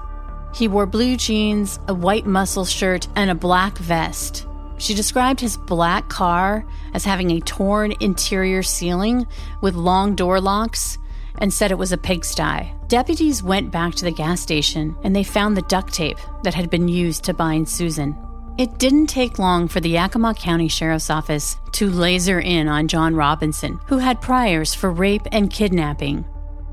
He 0.54 0.68
wore 0.68 0.86
blue 0.86 1.16
jeans, 1.16 1.80
a 1.88 1.94
white 1.94 2.24
muscle 2.24 2.64
shirt, 2.64 3.08
and 3.16 3.30
a 3.30 3.34
black 3.34 3.78
vest. 3.78 4.46
She 4.78 4.94
described 4.94 5.40
his 5.40 5.56
black 5.56 6.08
car 6.08 6.64
as 6.94 7.04
having 7.04 7.32
a 7.32 7.40
torn 7.40 7.92
interior 7.98 8.62
ceiling 8.62 9.26
with 9.60 9.74
long 9.74 10.14
door 10.14 10.40
locks 10.40 10.98
and 11.38 11.52
said 11.52 11.72
it 11.72 11.78
was 11.78 11.90
a 11.90 11.98
pigsty. 11.98 12.72
Deputies 12.86 13.42
went 13.42 13.72
back 13.72 13.94
to 13.96 14.04
the 14.04 14.12
gas 14.12 14.40
station 14.40 14.96
and 15.02 15.16
they 15.16 15.24
found 15.24 15.56
the 15.56 15.62
duct 15.62 15.92
tape 15.92 16.18
that 16.44 16.54
had 16.54 16.70
been 16.70 16.86
used 16.86 17.24
to 17.24 17.34
bind 17.34 17.68
Susan. 17.68 18.16
It 18.60 18.76
didn't 18.76 19.06
take 19.06 19.38
long 19.38 19.68
for 19.68 19.80
the 19.80 19.88
Yakima 19.88 20.34
County 20.34 20.68
Sheriff's 20.68 21.08
Office 21.08 21.56
to 21.72 21.88
laser 21.88 22.38
in 22.38 22.68
on 22.68 22.88
John 22.88 23.16
Robinson, 23.16 23.80
who 23.86 23.96
had 23.96 24.20
priors 24.20 24.74
for 24.74 24.90
rape 24.90 25.26
and 25.32 25.50
kidnapping. 25.50 26.26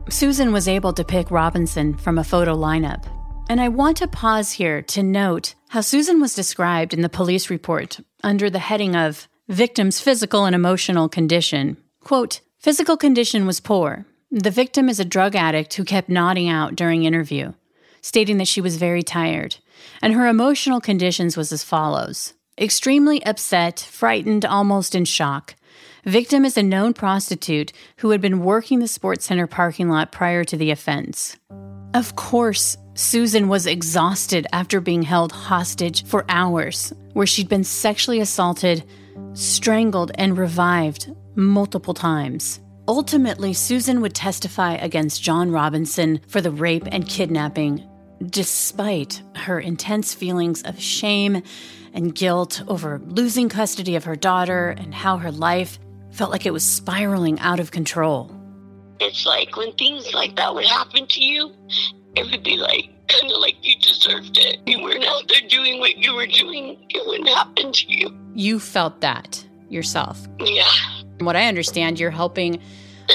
Susan 0.09 0.51
was 0.51 0.67
able 0.67 0.91
to 0.91 1.05
pick 1.05 1.31
Robinson 1.31 1.93
from 1.93 2.17
a 2.17 2.25
photo 2.25 2.57
lineup. 2.57 3.05
And 3.47 3.61
I 3.61 3.69
want 3.69 3.95
to 3.97 4.07
pause 4.09 4.51
here 4.51 4.81
to 4.81 5.01
note 5.01 5.55
how 5.69 5.79
Susan 5.79 6.19
was 6.19 6.35
described 6.35 6.93
in 6.93 7.03
the 7.03 7.07
police 7.07 7.49
report 7.49 8.01
under 8.21 8.49
the 8.49 8.59
heading 8.59 8.93
of 8.93 9.29
victim's 9.47 10.01
physical 10.01 10.43
and 10.43 10.53
emotional 10.53 11.07
condition. 11.07 11.77
Quote, 12.01 12.41
physical 12.59 12.97
condition 12.97 13.45
was 13.45 13.61
poor. 13.61 14.05
The 14.29 14.51
victim 14.51 14.89
is 14.89 14.99
a 14.99 15.05
drug 15.05 15.37
addict 15.37 15.75
who 15.75 15.85
kept 15.85 16.09
nodding 16.09 16.49
out 16.49 16.75
during 16.75 17.05
interview, 17.05 17.53
stating 18.01 18.39
that 18.39 18.49
she 18.49 18.59
was 18.59 18.75
very 18.75 19.03
tired. 19.03 19.55
And 20.01 20.13
her 20.13 20.27
emotional 20.27 20.79
conditions 20.79 21.35
was 21.35 21.51
as 21.51 21.63
follows 21.63 22.33
extremely 22.59 23.23
upset, 23.25 23.79
frightened, 23.79 24.45
almost 24.45 24.95
in 24.95 25.05
shock. 25.05 25.55
Victim 26.05 26.45
is 26.45 26.57
a 26.57 26.63
known 26.63 26.93
prostitute 26.93 27.71
who 27.97 28.11
had 28.11 28.21
been 28.21 28.43
working 28.43 28.79
the 28.79 28.87
sports 28.87 29.25
center 29.25 29.47
parking 29.47 29.89
lot 29.89 30.11
prior 30.11 30.43
to 30.43 30.57
the 30.57 30.71
offense. 30.71 31.37
Of 31.93 32.15
course, 32.15 32.77
Susan 32.95 33.47
was 33.47 33.67
exhausted 33.67 34.47
after 34.51 34.81
being 34.81 35.03
held 35.03 35.31
hostage 35.31 36.05
for 36.05 36.25
hours, 36.29 36.93
where 37.13 37.27
she'd 37.27 37.49
been 37.49 37.63
sexually 37.63 38.19
assaulted, 38.19 38.83
strangled, 39.33 40.11
and 40.15 40.37
revived 40.37 41.13
multiple 41.35 41.93
times. 41.93 42.59
Ultimately, 42.87 43.53
Susan 43.53 44.01
would 44.01 44.15
testify 44.15 44.75
against 44.75 45.21
John 45.21 45.51
Robinson 45.51 46.21
for 46.27 46.41
the 46.41 46.51
rape 46.51 46.87
and 46.91 47.07
kidnapping, 47.07 47.83
despite 48.25 49.21
her 49.35 49.59
intense 49.59 50.13
feelings 50.13 50.63
of 50.63 50.79
shame 50.79 51.43
and 51.93 52.13
guilt 52.13 52.63
over 52.67 52.99
losing 53.05 53.49
custody 53.49 53.95
of 53.95 54.03
her 54.03 54.15
daughter 54.15 54.69
and 54.69 54.93
how 54.93 55.17
her 55.17 55.31
life 55.31 55.79
felt 56.11 56.31
like 56.31 56.45
it 56.45 56.53
was 56.53 56.63
spiraling 56.63 57.39
out 57.39 57.59
of 57.59 57.71
control. 57.71 58.31
It's 58.99 59.25
like 59.25 59.55
when 59.55 59.73
things 59.73 60.13
like 60.13 60.35
that 60.35 60.53
would 60.53 60.65
happen 60.65 61.05
to 61.07 61.23
you, 61.23 61.53
it 62.15 62.29
would 62.31 62.43
be 62.43 62.57
like 62.57 62.89
kind 63.07 63.31
of 63.31 63.39
like 63.39 63.55
you 63.61 63.79
deserved 63.79 64.37
it. 64.37 64.59
You 64.65 64.81
weren't 64.81 65.05
out 65.05 65.27
there 65.27 65.47
doing 65.47 65.79
what 65.79 65.97
you 65.97 66.15
were 66.15 66.27
doing, 66.27 66.85
it 66.89 67.05
wouldn't 67.05 67.29
happen 67.29 67.71
to 67.71 67.93
you. 67.93 68.15
You 68.33 68.59
felt 68.59 69.01
that 69.01 69.45
yourself. 69.69 70.27
Yeah. 70.39 70.69
From 71.17 71.25
what 71.25 71.35
I 71.35 71.47
understand, 71.47 71.99
you're 71.99 72.11
helping 72.11 72.61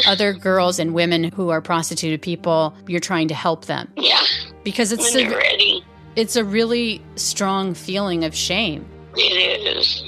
other 0.06 0.32
girls 0.48 0.78
and 0.78 0.94
women 0.94 1.24
who 1.24 1.50
are 1.50 1.60
prostituted 1.60 2.22
people. 2.22 2.74
You're 2.86 3.00
trying 3.00 3.28
to 3.28 3.34
help 3.34 3.66
them. 3.66 3.92
Yeah. 3.96 4.22
Because 4.64 4.92
it's 4.92 5.14
when 5.14 5.26
a, 5.26 5.28
they're 5.28 5.38
ready. 5.38 5.84
it's 6.16 6.36
a 6.36 6.44
really 6.44 7.02
strong 7.16 7.74
feeling 7.74 8.24
of 8.24 8.34
shame. 8.34 8.86
It 9.16 9.76
is. 9.76 10.02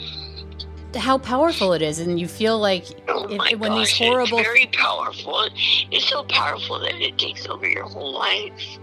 How 0.97 1.19
powerful 1.19 1.73
it 1.73 1.83
is, 1.83 1.99
and 1.99 2.21
you 2.21 2.29
feel 2.29 2.59
like 2.59 2.87
Oh 3.09 3.25
It- 3.25 3.37
my 3.37 3.55
when 3.55 3.75
these 3.75 3.91
gosh, 3.91 3.99
horrible- 3.99 4.39
it's 4.39 4.47
very 4.47 4.67
powerful. 4.67 5.49
It's 5.91 6.09
so 6.09 6.23
powerful 6.25 6.79
that 6.81 6.95
it 6.95 7.19
takes 7.19 7.47
over 7.49 7.69
your 7.69 7.85
whole 7.85 8.13
life. 8.13 8.79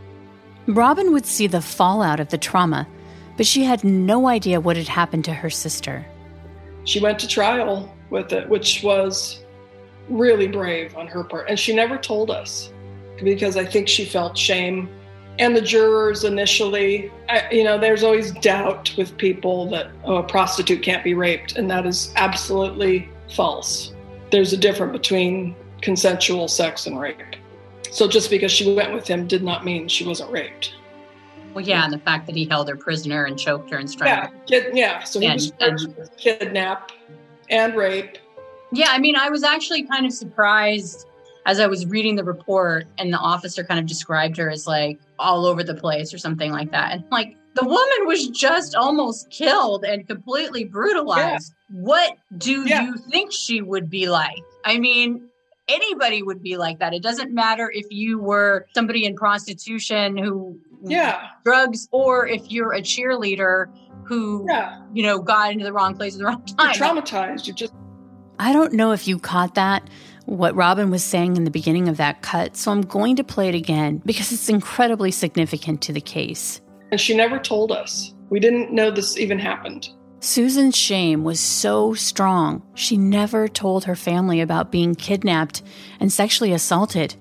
Robin 0.68 1.14
would 1.14 1.26
see 1.26 1.48
the 1.48 1.62
fallout 1.62 2.20
of 2.20 2.28
the 2.30 2.38
trauma, 2.38 2.86
but 3.38 3.46
she 3.46 3.64
had 3.64 3.84
no 3.84 4.28
idea 4.28 4.60
what 4.60 4.76
had 4.76 4.88
happened 4.90 5.24
to 5.26 5.34
her 5.34 5.50
sister. 5.50 6.06
She 6.84 7.00
went 7.00 7.18
to 7.20 7.28
trial 7.28 7.94
with 8.10 8.34
it, 8.34 8.50
which 8.50 8.84
was 8.84 9.40
really 10.10 10.48
brave 10.48 10.96
on 10.98 11.08
her 11.08 11.24
part. 11.24 11.48
And 11.50 11.58
she 11.58 11.74
never 11.74 11.98
told 11.98 12.30
us 12.30 12.72
because 13.24 13.56
I 13.56 13.64
think 13.64 13.88
she 13.88 14.04
felt 14.04 14.38
shame. 14.38 14.90
And 15.40 15.56
the 15.56 15.62
jurors 15.62 16.24
initially, 16.24 17.12
I, 17.30 17.50
you 17.52 17.64
know, 17.64 17.78
there's 17.78 18.04
always 18.04 18.32
doubt 18.32 18.94
with 18.98 19.18
people 19.18 19.70
that 19.70 19.90
oh, 20.04 20.18
a 20.18 20.24
prostitute 20.24 20.84
can't 20.84 21.04
be 21.04 21.14
raped, 21.14 21.56
and 21.56 21.70
that 21.72 21.86
is 21.86 22.14
absolutely 22.16 23.10
false. 23.34 23.94
There's 24.30 24.54
a 24.54 24.58
difference 24.58 24.92
between 24.92 25.56
consensual 25.82 26.48
sex 26.48 26.86
and 26.86 27.00
rape. 27.00 27.18
So 27.92 28.08
just 28.08 28.30
because 28.30 28.52
she 28.52 28.74
went 28.74 28.94
with 28.94 29.08
him 29.08 29.28
did 29.28 29.44
not 29.44 29.66
mean 29.66 29.88
she 29.88 30.06
wasn't 30.06 30.32
raped. 30.32 30.74
Well, 31.54 31.66
yeah, 31.66 31.84
and 31.84 31.92
the 31.92 31.98
fact 32.00 32.28
that 32.28 32.36
he 32.36 32.46
held 32.46 32.70
her 32.70 32.78
prisoner 32.78 33.26
and 33.26 33.38
choked 33.38 33.70
her 33.72 33.78
and 33.78 33.90
Yeah, 33.90 33.92
strangled. 34.28 34.48
kid, 34.48 34.72
yeah. 34.78 35.04
So 35.04 35.20
he 35.20 35.26
And- 35.26 35.42
was 35.60 35.88
with 35.88 36.16
kidnap 36.18 36.92
and 37.50 37.76
rape. 37.76 38.18
Yeah, 38.72 38.88
I 38.90 39.00
mean, 39.00 39.18
I 39.18 39.30
was 39.30 39.44
actually 39.44 39.84
kind 39.84 40.06
of 40.06 40.14
surprised 40.14 41.08
as 41.46 41.60
I 41.60 41.68
was 41.68 41.86
reading 41.86 42.16
the 42.16 42.24
report, 42.24 42.86
and 42.98 43.12
the 43.14 43.18
officer 43.18 43.64
kind 43.64 43.80
of 43.80 43.86
described 43.86 44.38
her 44.38 44.50
as 44.50 44.68
like 44.68 45.00
all 45.20 45.46
over 45.46 45.64
the 45.64 45.74
place 45.76 46.14
or 46.14 46.18
something 46.18 46.52
like 46.52 46.72
that. 46.72 46.92
And 46.94 47.04
like, 47.12 47.36
the 47.56 47.66
woman 47.66 48.06
was 48.08 48.28
just 48.30 48.76
almost 48.76 49.30
killed 49.30 49.84
and 49.84 50.08
completely 50.08 50.64
brutalized. 50.64 51.54
What 51.70 52.14
do 52.38 52.64
Yeah. 52.68 52.84
you 52.84 52.96
think 52.96 53.32
she 53.34 53.62
would 53.62 53.90
be 53.90 54.08
like? 54.08 54.42
I 54.64 54.78
mean, 54.78 55.28
anybody 55.68 56.24
would 56.24 56.42
be 56.42 56.56
like 56.58 56.80
that. 56.80 56.94
It 56.94 57.04
doesn't 57.04 57.34
matter 57.34 57.70
if 57.74 57.86
you 57.90 58.20
were 58.20 58.68
somebody 58.74 59.06
in 59.06 59.16
prostitution 59.16 60.18
who 60.18 60.58
Yeah, 60.86 61.28
drugs 61.44 61.88
or 61.92 62.26
if 62.28 62.50
you're 62.52 62.74
a 62.74 62.82
cheerleader 62.82 63.68
who 64.06 64.46
yeah. 64.50 64.82
you 64.94 65.04
know 65.04 65.20
got 65.20 65.52
into 65.52 65.64
the 65.66 65.72
wrong 65.74 65.96
place 65.96 66.14
at 66.16 66.20
the 66.20 66.26
wrong 66.26 66.44
You're 66.48 66.74
time. 66.74 66.76
traumatized. 66.98 67.48
You 67.48 67.54
just 67.54 67.74
I 68.40 68.54
don't 68.54 68.74
know 68.74 68.92
if 68.92 69.08
you 69.08 69.20
caught 69.20 69.54
that, 69.56 69.88
what 70.32 70.56
Robin 70.56 70.90
was 70.90 71.04
saying 71.04 71.36
in 71.36 71.44
the 71.44 71.52
beginning 71.52 71.90
of 71.90 71.98
that 71.98 72.22
cut, 72.22 72.56
so 72.56 72.72
I'm 72.72 72.84
going 72.84 73.18
to 73.18 73.24
play 73.24 73.50
it 73.50 73.56
again 73.56 74.02
because 74.06 74.32
it's 74.32 74.48
incredibly 74.48 75.12
significant 75.12 75.82
to 75.82 75.94
the 75.94 76.00
case. 76.00 76.62
and 76.90 77.00
she 77.02 77.16
never 77.16 77.38
told 77.38 77.72
us. 77.72 78.14
We 78.30 78.40
didn't 78.40 78.72
know 78.72 78.92
this 78.92 79.18
even 79.18 79.40
happened. 79.40 79.90
Susan's 80.22 80.78
shame 80.78 81.24
was 81.24 81.40
so 81.40 81.94
strong, 81.94 82.64
she 82.76 82.96
never 82.96 83.50
told 83.50 83.84
her 83.86 83.96
family 83.96 84.40
about 84.40 84.72
being 84.72 84.96
kidnapped 84.96 85.64
and 86.00 86.14
sexually 86.14 86.54
assaulted, 86.54 87.16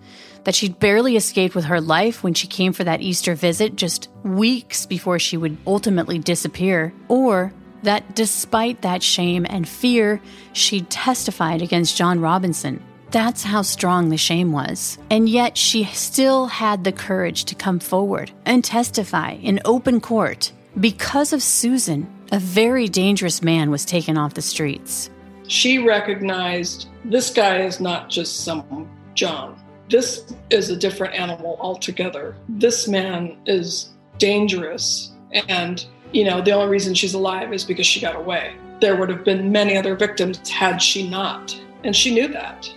that 0.44 0.54
she'd 0.54 0.78
barely 0.78 1.16
escaped 1.16 1.54
with 1.54 1.64
her 1.64 1.80
life 1.80 2.22
when 2.22 2.34
she 2.34 2.46
came 2.46 2.72
for 2.72 2.84
that 2.84 3.00
Easter 3.00 3.34
visit 3.34 3.74
just 3.74 4.08
weeks 4.22 4.86
before 4.86 5.18
she 5.18 5.36
would 5.36 5.56
ultimately 5.66 6.18
disappear, 6.18 6.92
or 7.08 7.52
that 7.82 8.14
despite 8.14 8.82
that 8.82 9.02
shame 9.02 9.46
and 9.48 9.68
fear, 9.68 10.20
she 10.52 10.82
testified 10.82 11.60
against 11.62 11.96
John 11.96 12.20
Robinson. 12.20 12.84
That's 13.10 13.42
how 13.42 13.62
strong 13.62 14.08
the 14.08 14.16
shame 14.16 14.52
was. 14.52 14.96
And 15.10 15.28
yet 15.28 15.58
she 15.58 15.84
still 15.84 16.46
had 16.46 16.84
the 16.84 16.92
courage 16.92 17.44
to 17.46 17.56
come 17.56 17.80
forward 17.80 18.30
and 18.44 18.64
testify 18.64 19.32
in 19.32 19.60
open 19.64 20.00
court. 20.00 20.52
Because 20.78 21.32
of 21.32 21.42
Susan, 21.42 22.08
a 22.30 22.38
very 22.38 22.86
dangerous 22.86 23.42
man 23.42 23.70
was 23.70 23.84
taken 23.84 24.16
off 24.16 24.34
the 24.34 24.42
streets. 24.42 25.10
She 25.48 25.78
recognized 25.78 26.86
this 27.04 27.30
guy 27.30 27.62
is 27.62 27.80
not 27.80 28.08
just 28.08 28.44
some 28.44 28.88
John. 29.14 29.60
This 29.88 30.32
is 30.50 30.70
a 30.70 30.76
different 30.76 31.14
animal 31.14 31.58
altogether. 31.60 32.36
This 32.48 32.86
man 32.86 33.36
is 33.46 33.90
dangerous. 34.18 35.10
And, 35.48 35.84
you 36.12 36.22
know, 36.22 36.40
the 36.40 36.52
only 36.52 36.70
reason 36.70 36.94
she's 36.94 37.14
alive 37.14 37.52
is 37.52 37.64
because 37.64 37.86
she 37.88 38.00
got 38.00 38.14
away. 38.14 38.54
There 38.80 38.94
would 38.94 39.08
have 39.08 39.24
been 39.24 39.50
many 39.50 39.76
other 39.76 39.96
victims 39.96 40.48
had 40.48 40.80
she 40.80 41.10
not. 41.10 41.60
And 41.82 41.96
she 41.96 42.14
knew 42.14 42.28
that. 42.28 42.72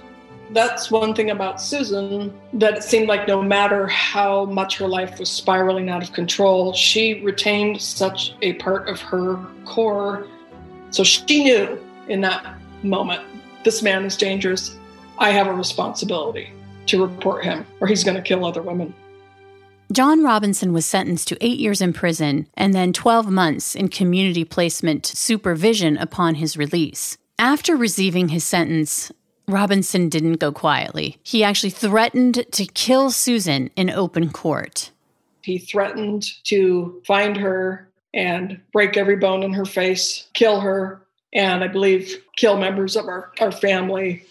That's 0.54 0.92
one 0.92 1.16
thing 1.16 1.32
about 1.32 1.60
Susan 1.60 2.32
that 2.54 2.78
it 2.78 2.84
seemed 2.84 3.08
like 3.08 3.28
no 3.28 3.42
matter 3.42 3.88
how 3.88 4.46
much 4.46 4.78
her 4.78 4.88
life 4.88 5.18
was 5.18 5.28
spiraling 5.28 5.90
out 5.90 6.04
of 6.04 6.14
control, 6.14 6.74
she 6.74 7.22
retained 7.22 7.82
such 7.82 8.36
a 8.44 8.54
part 8.54 8.88
of 8.88 9.02
her 9.02 9.44
core. 9.66 10.28
So 10.92 11.04
she 11.04 11.44
knew 11.44 11.84
in 12.08 12.22
that 12.22 12.56
moment 12.84 13.24
this 13.64 13.82
man 13.82 14.06
is 14.06 14.16
dangerous. 14.16 14.78
I 15.18 15.32
have 15.32 15.48
a 15.48 15.54
responsibility 15.54 16.52
to 16.86 17.04
report 17.04 17.44
him, 17.44 17.66
or 17.80 17.88
he's 17.88 18.04
going 18.04 18.18
to 18.18 18.22
kill 18.22 18.46
other 18.46 18.62
women. 18.62 18.94
John 19.92 20.24
Robinson 20.24 20.72
was 20.72 20.86
sentenced 20.86 21.30
to 21.30 21.38
eight 21.44 21.60
years 21.60 21.82
in 21.82 21.94
prison 21.94 22.48
and 22.54 22.76
then 22.76 22.94
12 22.94 23.28
months 23.28 23.74
in 23.76 23.88
community 23.88 24.46
placement 24.46 25.08
supervision 25.08 25.98
upon 25.98 26.36
his 26.36 26.58
release. 26.58 27.18
After 27.40 27.76
receiving 27.76 28.30
his 28.30 28.44
sentence, 28.44 29.12
Robinson 29.48 30.10
didn't 30.10 30.36
go 30.36 30.52
quietly. 30.52 31.18
He 31.24 31.44
actually 31.44 31.70
threatened 31.70 32.46
to 32.52 32.66
kill 32.66 33.12
Susan 33.12 33.70
in 33.76 33.90
open 33.90 34.32
court. 34.32 34.92
He 35.42 35.58
threatened 35.58 36.26
to 36.46 37.02
find 37.06 37.36
her 37.38 37.90
and 38.14 38.62
break 38.72 38.96
every 38.96 39.18
bone 39.18 39.44
in 39.44 39.54
her 39.54 39.66
face, 39.66 40.28
kill 40.34 40.62
her, 40.62 41.06
and 41.34 41.64
I 41.64 41.68
believe 41.68 42.24
kill 42.38 42.58
members 42.58 42.96
of 42.96 43.08
our, 43.08 43.32
our 43.40 43.52
family. 43.52 44.26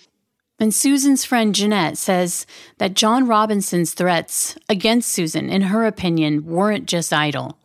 And 0.59 0.73
Susan's 0.73 1.25
friend 1.25 1.55
Jeanette 1.55 1.99
says 1.99 2.47
that 2.79 2.95
John 2.95 3.27
Robinson's 3.27 3.95
threats 3.95 4.57
against 4.69 5.11
Susan, 5.11 5.51
in 5.51 5.63
her 5.63 5.85
opinion, 5.85 6.47
weren't 6.47 6.87
just 6.87 7.13
idle. 7.13 7.59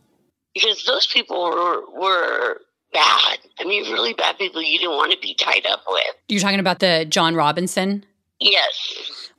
Because 0.56 0.84
those 0.86 1.06
people 1.06 1.44
were, 1.44 1.82
were 1.92 2.62
bad. 2.94 3.40
I 3.60 3.64
mean, 3.64 3.92
really 3.92 4.14
bad 4.14 4.38
people 4.38 4.62
you 4.62 4.80
didn't 4.80 4.96
want 4.96 5.12
to 5.12 5.18
be 5.20 5.34
tied 5.34 5.66
up 5.66 5.84
with. 5.88 6.16
You're 6.28 6.42
talking 6.42 6.60
about 6.60 6.80
the 6.80 7.06
John 7.10 7.36
Robinson? 7.36 8.06
Yes. 8.40 9.32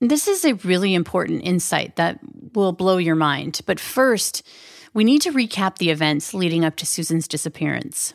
This 0.00 0.28
is 0.28 0.44
a 0.44 0.54
really 0.54 0.94
important 0.94 1.42
insight 1.44 1.96
that 1.96 2.18
will 2.54 2.72
blow 2.72 2.98
your 2.98 3.14
mind. 3.14 3.60
But 3.66 3.80
first, 3.80 4.46
we 4.92 5.04
need 5.04 5.22
to 5.22 5.32
recap 5.32 5.78
the 5.78 5.90
events 5.90 6.34
leading 6.34 6.64
up 6.64 6.76
to 6.76 6.86
Susan's 6.86 7.26
disappearance. 7.26 8.14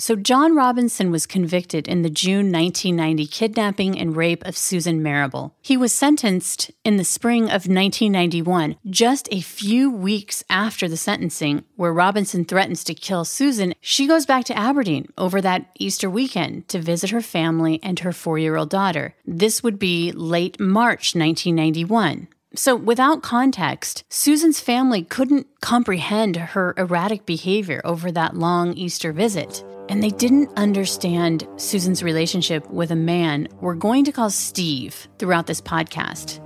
So, 0.00 0.14
John 0.14 0.54
Robinson 0.54 1.10
was 1.10 1.26
convicted 1.26 1.88
in 1.88 2.02
the 2.02 2.10
June 2.10 2.52
1990 2.52 3.26
kidnapping 3.26 3.98
and 3.98 4.14
rape 4.14 4.44
of 4.44 4.56
Susan 4.56 5.02
Marable. 5.02 5.56
He 5.60 5.76
was 5.76 5.92
sentenced 5.92 6.70
in 6.84 6.98
the 6.98 7.04
spring 7.04 7.44
of 7.46 7.66
1991, 7.66 8.76
just 8.88 9.28
a 9.32 9.40
few 9.40 9.90
weeks 9.90 10.44
after 10.48 10.86
the 10.86 10.96
sentencing, 10.96 11.64
where 11.74 11.92
Robinson 11.92 12.44
threatens 12.44 12.84
to 12.84 12.94
kill 12.94 13.24
Susan. 13.24 13.74
She 13.80 14.06
goes 14.06 14.24
back 14.24 14.44
to 14.44 14.56
Aberdeen 14.56 15.08
over 15.18 15.40
that 15.40 15.66
Easter 15.80 16.08
weekend 16.08 16.68
to 16.68 16.78
visit 16.78 17.10
her 17.10 17.20
family 17.20 17.80
and 17.82 17.98
her 17.98 18.12
four 18.12 18.38
year 18.38 18.54
old 18.54 18.70
daughter. 18.70 19.16
This 19.26 19.64
would 19.64 19.80
be 19.80 20.12
late 20.12 20.60
March 20.60 21.16
1991. 21.16 22.28
So, 22.54 22.74
without 22.74 23.22
context, 23.22 24.04
Susan's 24.08 24.58
family 24.58 25.02
couldn't 25.02 25.46
comprehend 25.60 26.36
her 26.36 26.74
erratic 26.78 27.26
behavior 27.26 27.82
over 27.84 28.10
that 28.12 28.36
long 28.36 28.72
Easter 28.72 29.12
visit 29.12 29.64
and 29.88 30.02
they 30.02 30.10
didn't 30.10 30.50
understand 30.56 31.48
Susan's 31.56 32.02
relationship 32.02 32.68
with 32.70 32.90
a 32.90 32.96
man 32.96 33.48
we're 33.60 33.74
going 33.74 34.04
to 34.04 34.12
call 34.12 34.30
Steve 34.30 35.08
throughout 35.18 35.46
this 35.46 35.60
podcast. 35.60 36.40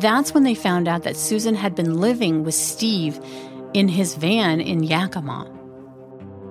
That's 0.00 0.32
when 0.34 0.42
they 0.42 0.54
found 0.54 0.88
out 0.88 1.02
that 1.04 1.16
Susan 1.16 1.54
had 1.54 1.74
been 1.74 2.00
living 2.00 2.44
with 2.44 2.54
Steve 2.54 3.20
in 3.74 3.88
his 3.88 4.14
van 4.14 4.60
in 4.60 4.82
Yakima. 4.82 5.54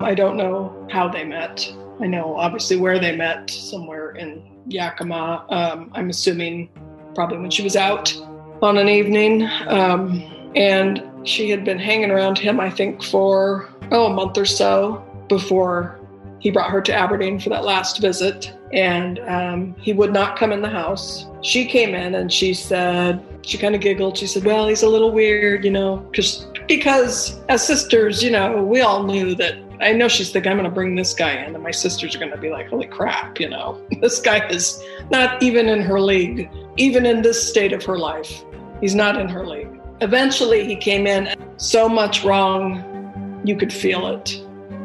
I 0.00 0.14
don't 0.14 0.36
know 0.36 0.86
how 0.90 1.08
they 1.08 1.24
met. 1.24 1.72
I 2.00 2.06
know 2.06 2.36
obviously 2.36 2.76
where 2.76 3.00
they 3.00 3.16
met, 3.16 3.50
somewhere 3.50 4.12
in 4.12 4.42
Yakima. 4.66 5.44
Um, 5.48 5.90
I'm 5.94 6.10
assuming 6.10 6.70
probably 7.14 7.38
when 7.38 7.50
she 7.50 7.62
was 7.62 7.74
out 7.74 8.16
on 8.62 8.78
an 8.78 8.88
evening. 8.88 9.48
Um, 9.66 10.22
and 10.54 11.02
she 11.24 11.50
had 11.50 11.64
been 11.64 11.78
hanging 11.78 12.10
around 12.10 12.38
him, 12.38 12.60
I 12.60 12.70
think, 12.70 13.02
for 13.02 13.68
oh, 13.90 14.06
a 14.06 14.14
month 14.14 14.38
or 14.38 14.44
so 14.44 15.04
before 15.28 15.98
he 16.40 16.50
brought 16.50 16.70
her 16.70 16.80
to 16.80 16.94
Aberdeen 16.94 17.38
for 17.38 17.50
that 17.50 17.64
last 17.64 18.00
visit, 18.00 18.54
and 18.72 19.18
um, 19.20 19.74
he 19.78 19.92
would 19.92 20.12
not 20.12 20.38
come 20.38 20.52
in 20.52 20.62
the 20.62 20.68
house. 20.68 21.26
She 21.42 21.64
came 21.64 21.94
in 21.94 22.14
and 22.14 22.32
she 22.32 22.54
said, 22.54 23.24
she 23.48 23.58
kind 23.58 23.74
of 23.74 23.80
giggled. 23.80 24.16
She 24.16 24.26
said, 24.26 24.44
"Well, 24.44 24.68
he's 24.68 24.82
a 24.82 24.88
little 24.88 25.10
weird, 25.10 25.64
you 25.64 25.70
know, 25.70 25.96
because 26.10 26.46
because 26.66 27.40
as 27.48 27.66
sisters, 27.66 28.22
you 28.22 28.30
know, 28.30 28.62
we 28.62 28.80
all 28.82 29.04
knew 29.04 29.34
that." 29.36 29.56
I 29.80 29.92
know 29.92 30.08
she's 30.08 30.32
thinking, 30.32 30.50
I'm 30.50 30.58
going 30.58 30.68
to 30.68 30.74
bring 30.74 30.96
this 30.96 31.14
guy 31.14 31.34
in, 31.34 31.54
and 31.54 31.62
my 31.62 31.70
sisters 31.70 32.16
are 32.16 32.18
going 32.18 32.32
to 32.32 32.36
be 32.36 32.50
like, 32.50 32.66
holy 32.66 32.88
crap, 32.88 33.38
you 33.38 33.48
know, 33.48 33.80
this 34.00 34.18
guy 34.18 34.44
is 34.48 34.82
not 35.08 35.40
even 35.40 35.68
in 35.68 35.82
her 35.82 36.00
league, 36.00 36.50
even 36.76 37.06
in 37.06 37.22
this 37.22 37.48
state 37.48 37.72
of 37.72 37.84
her 37.84 37.96
life. 37.96 38.42
He's 38.80 38.94
not 38.94 39.20
in 39.20 39.28
her 39.28 39.46
league. 39.46 39.80
Eventually, 40.00 40.64
he 40.64 40.76
came 40.76 41.06
in 41.06 41.34
so 41.56 41.88
much 41.88 42.24
wrong, 42.24 43.42
you 43.44 43.56
could 43.56 43.72
feel 43.72 44.06
it 44.08 44.40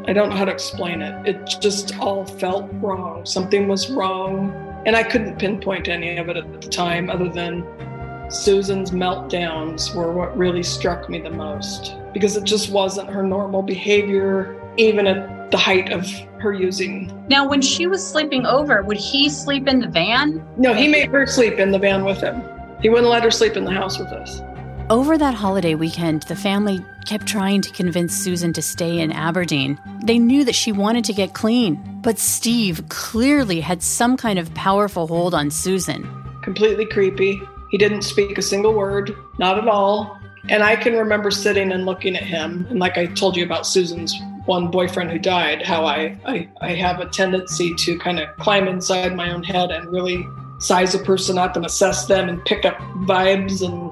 I 0.05 0.11
don't 0.11 0.29
know 0.29 0.35
how 0.35 0.43
to 0.45 0.51
explain 0.51 1.01
it. 1.01 1.27
It 1.27 1.55
just 1.61 1.97
all 1.97 2.25
felt 2.25 2.69
wrong. 2.73 3.25
Something 3.25 3.69
was 3.69 3.89
wrong. 3.89 4.51
And 4.85 4.97
I 4.97 5.03
couldn't 5.03 5.39
pinpoint 5.39 5.87
any 5.87 6.17
of 6.17 6.27
it 6.27 6.35
at 6.35 6.61
the 6.61 6.67
time, 6.67 7.09
other 7.09 7.29
than 7.29 7.65
Susan's 8.29 8.91
meltdowns 8.91 9.95
were 9.95 10.11
what 10.11 10.37
really 10.37 10.63
struck 10.63 11.09
me 11.09 11.21
the 11.21 11.29
most 11.29 11.95
because 12.13 12.35
it 12.35 12.43
just 12.43 12.69
wasn't 12.69 13.09
her 13.09 13.23
normal 13.23 13.61
behavior, 13.61 14.61
even 14.77 15.07
at 15.07 15.51
the 15.51 15.57
height 15.57 15.93
of 15.93 16.05
her 16.39 16.51
using. 16.51 17.25
Now, 17.29 17.47
when 17.47 17.61
she 17.61 17.87
was 17.87 18.05
sleeping 18.05 18.45
over, 18.45 18.83
would 18.83 18.97
he 18.97 19.29
sleep 19.29 19.69
in 19.69 19.79
the 19.79 19.87
van? 19.87 20.45
No, 20.57 20.73
he 20.73 20.89
made 20.89 21.09
her 21.11 21.25
sleep 21.25 21.59
in 21.59 21.71
the 21.71 21.79
van 21.79 22.03
with 22.03 22.19
him. 22.19 22.43
He 22.83 22.89
wouldn't 22.89 23.09
let 23.09 23.23
her 23.23 23.31
sleep 23.31 23.55
in 23.55 23.63
the 23.63 23.71
house 23.71 23.97
with 23.97 24.09
us. 24.09 24.41
Over 24.89 25.17
that 25.17 25.33
holiday 25.33 25.73
weekend, 25.73 26.23
the 26.23 26.35
family 26.35 26.83
kept 27.05 27.25
trying 27.25 27.61
to 27.61 27.71
convince 27.71 28.13
Susan 28.13 28.51
to 28.51 28.61
stay 28.61 28.99
in 28.99 29.13
Aberdeen. 29.13 29.79
They 30.03 30.19
knew 30.19 30.43
that 30.43 30.53
she 30.53 30.73
wanted 30.73 31.05
to 31.05 31.13
get 31.13 31.33
clean, 31.33 31.81
but 32.01 32.19
Steve 32.19 32.83
clearly 32.89 33.61
had 33.61 33.81
some 33.81 34.17
kind 34.17 34.37
of 34.37 34.53
powerful 34.53 35.07
hold 35.07 35.33
on 35.33 35.49
Susan. 35.49 36.05
Completely 36.41 36.85
creepy. 36.85 37.41
He 37.71 37.77
didn't 37.77 38.01
speak 38.01 38.37
a 38.37 38.41
single 38.41 38.73
word, 38.73 39.15
not 39.39 39.57
at 39.57 39.69
all. 39.69 40.19
And 40.49 40.61
I 40.61 40.75
can 40.75 40.93
remember 40.93 41.31
sitting 41.31 41.71
and 41.71 41.85
looking 41.85 42.17
at 42.17 42.23
him. 42.23 42.67
And 42.69 42.79
like 42.79 42.97
I 42.97 43.05
told 43.05 43.37
you 43.37 43.45
about 43.45 43.65
Susan's 43.65 44.13
one 44.43 44.69
boyfriend 44.69 45.09
who 45.09 45.19
died, 45.19 45.65
how 45.65 45.85
I, 45.85 46.19
I, 46.25 46.49
I 46.59 46.73
have 46.73 46.99
a 46.99 47.05
tendency 47.05 47.73
to 47.75 47.97
kind 47.97 48.19
of 48.19 48.35
climb 48.35 48.67
inside 48.67 49.15
my 49.15 49.31
own 49.31 49.41
head 49.41 49.71
and 49.71 49.89
really 49.89 50.27
size 50.59 50.95
a 50.95 50.99
person 50.99 51.37
up 51.37 51.55
and 51.55 51.65
assess 51.65 52.05
them 52.05 52.29
and 52.29 52.43
pick 52.45 52.65
up 52.65 52.77
vibes 53.05 53.61
and 53.61 53.91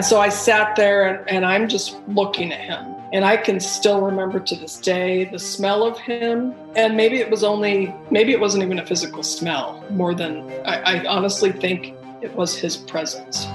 so 0.00 0.20
I 0.20 0.28
sat 0.28 0.76
there 0.76 1.08
and, 1.08 1.28
and 1.28 1.44
I'm 1.44 1.68
just 1.68 1.96
looking 2.08 2.52
at 2.52 2.60
him. 2.60 2.94
And 3.12 3.24
I 3.24 3.36
can 3.36 3.58
still 3.58 4.00
remember 4.00 4.38
to 4.38 4.54
this 4.54 4.78
day 4.78 5.24
the 5.24 5.38
smell 5.38 5.82
of 5.82 5.98
him. 5.98 6.54
And 6.76 6.96
maybe 6.96 7.18
it 7.18 7.30
was 7.30 7.42
only, 7.42 7.94
maybe 8.10 8.32
it 8.32 8.38
wasn't 8.40 8.62
even 8.64 8.78
a 8.78 8.86
physical 8.86 9.22
smell 9.22 9.82
more 9.90 10.14
than, 10.14 10.50
I, 10.64 11.00
I 11.00 11.06
honestly 11.06 11.50
think 11.50 11.94
it 12.20 12.34
was 12.34 12.56
his 12.56 12.76
presence 12.76 13.46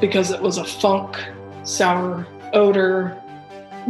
because 0.00 0.30
it 0.30 0.40
was 0.40 0.58
a 0.58 0.64
funk, 0.64 1.22
sour 1.64 2.26
odor 2.52 3.20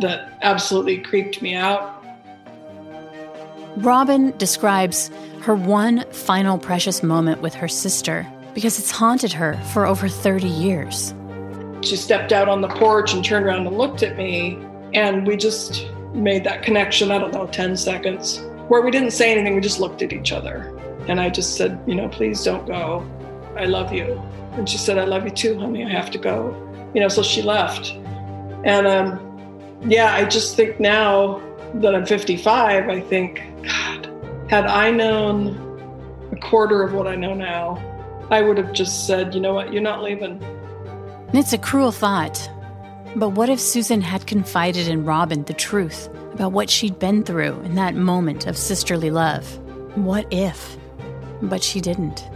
that 0.01 0.37
absolutely 0.43 0.99
creeped 0.99 1.41
me 1.41 1.55
out. 1.55 2.05
Robin 3.77 4.37
describes 4.37 5.11
her 5.45 5.55
one 5.55 6.05
final 6.11 6.59
precious 6.59 7.03
moment 7.03 7.41
with 7.41 7.55
her 7.55 7.69
sister 7.69 8.27
because 8.55 8.79
it's 8.79 8.91
haunted 8.91 9.33
her 9.33 9.55
for 9.73 9.87
over 9.87 10.09
30 10.09 10.47
years 10.47 11.15
she 11.85 11.97
stepped 11.97 12.33
out 12.33 12.49
on 12.49 12.61
the 12.61 12.69
porch 12.69 13.13
and 13.13 13.25
turned 13.25 13.47
around 13.47 13.67
and 13.67 13.77
looked 13.77 14.03
at 14.03 14.17
me. 14.17 14.59
And 14.95 15.27
we 15.27 15.37
just 15.37 15.89
made 16.15 16.45
that 16.45 16.63
connection, 16.63 17.11
I 17.11 17.19
don't 17.19 17.33
know, 17.33 17.47
10 17.47 17.77
seconds, 17.77 18.43
where 18.69 18.81
we 18.81 18.91
didn't 18.91 19.11
say 19.11 19.33
anything, 19.33 19.55
we 19.55 19.61
just 19.61 19.81
looked 19.81 20.03
at 20.03 20.13
each 20.13 20.33
other. 20.33 20.79
And 21.09 21.21
I 21.21 21.29
just 21.29 21.57
said, 21.57 21.79
you 21.87 21.95
know, 21.95 22.09
please 22.09 22.43
don't 22.43 22.67
go. 22.67 23.07
I 23.57 23.67
love 23.67 23.93
you. 23.93 24.21
And 24.53 24.69
she 24.69 24.79
said, 24.79 24.99
I 24.99 25.05
love 25.05 25.25
you 25.25 25.31
too, 25.31 25.59
honey. 25.59 25.85
I 25.85 25.91
have 25.91 26.11
to 26.13 26.19
go. 26.19 26.57
You 26.95 27.01
know, 27.01 27.09
so 27.09 27.23
she 27.23 27.43
left. 27.43 27.93
And 28.65 28.87
um, 28.87 29.81
yeah, 29.87 30.15
I 30.15 30.25
just 30.25 30.57
think 30.57 30.81
now 30.81 31.43
that 31.75 31.95
I'm 31.95 32.07
55, 32.07 32.89
I 32.89 33.01
think, 33.01 33.43
God, 33.63 34.14
had 34.49 34.67
I 34.67 34.91
known 34.91 36.29
a 36.33 36.37
quarter 36.37 36.83
of 36.83 36.93
what 36.93 37.07
I 37.07 37.17
know 37.17 37.35
now, 37.35 37.83
I 38.31 38.43
would 38.43 38.59
have 38.59 38.73
just 38.73 39.07
said, 39.07 39.35
you 39.35 39.41
know 39.41 39.55
what, 39.55 39.73
you're 39.73 39.83
not 39.83 40.03
leaving. 40.03 40.43
It's 41.33 41.53
a 41.53 41.59
cruel 41.59 41.93
thought. 41.93 42.51
But 43.17 43.31
what 43.31 43.49
if 43.49 43.61
Susan 43.61 44.01
had 44.01 44.27
confided 44.27 44.89
in 44.89 45.05
Robin 45.05 45.45
the 45.45 45.55
truth 45.55 46.09
about 46.33 46.53
what 46.53 46.69
she'd 46.69 46.99
been 46.99 47.23
through 47.23 47.61
in 47.61 47.77
that 47.77 47.95
moment 47.95 48.47
of 48.47 48.57
sisterly 48.57 49.11
love? 49.11 49.59
What 49.97 50.27
if? 50.33 50.77
But 51.41 51.63
she 51.63 51.81
didn't. 51.81 52.29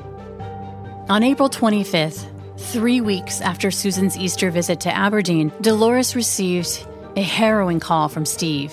On 1.09 1.23
April 1.23 1.49
25th, 1.49 2.27
three 2.59 3.01
weeks 3.01 3.41
after 3.41 3.71
Susan's 3.71 4.17
Easter 4.17 4.51
visit 4.51 4.81
to 4.81 4.95
Aberdeen, 4.95 5.53
Dolores 5.61 6.15
received 6.15 6.87
a 7.17 7.23
harrowing 7.23 7.81
call 7.81 8.09
from 8.09 8.25
Steve. 8.25 8.73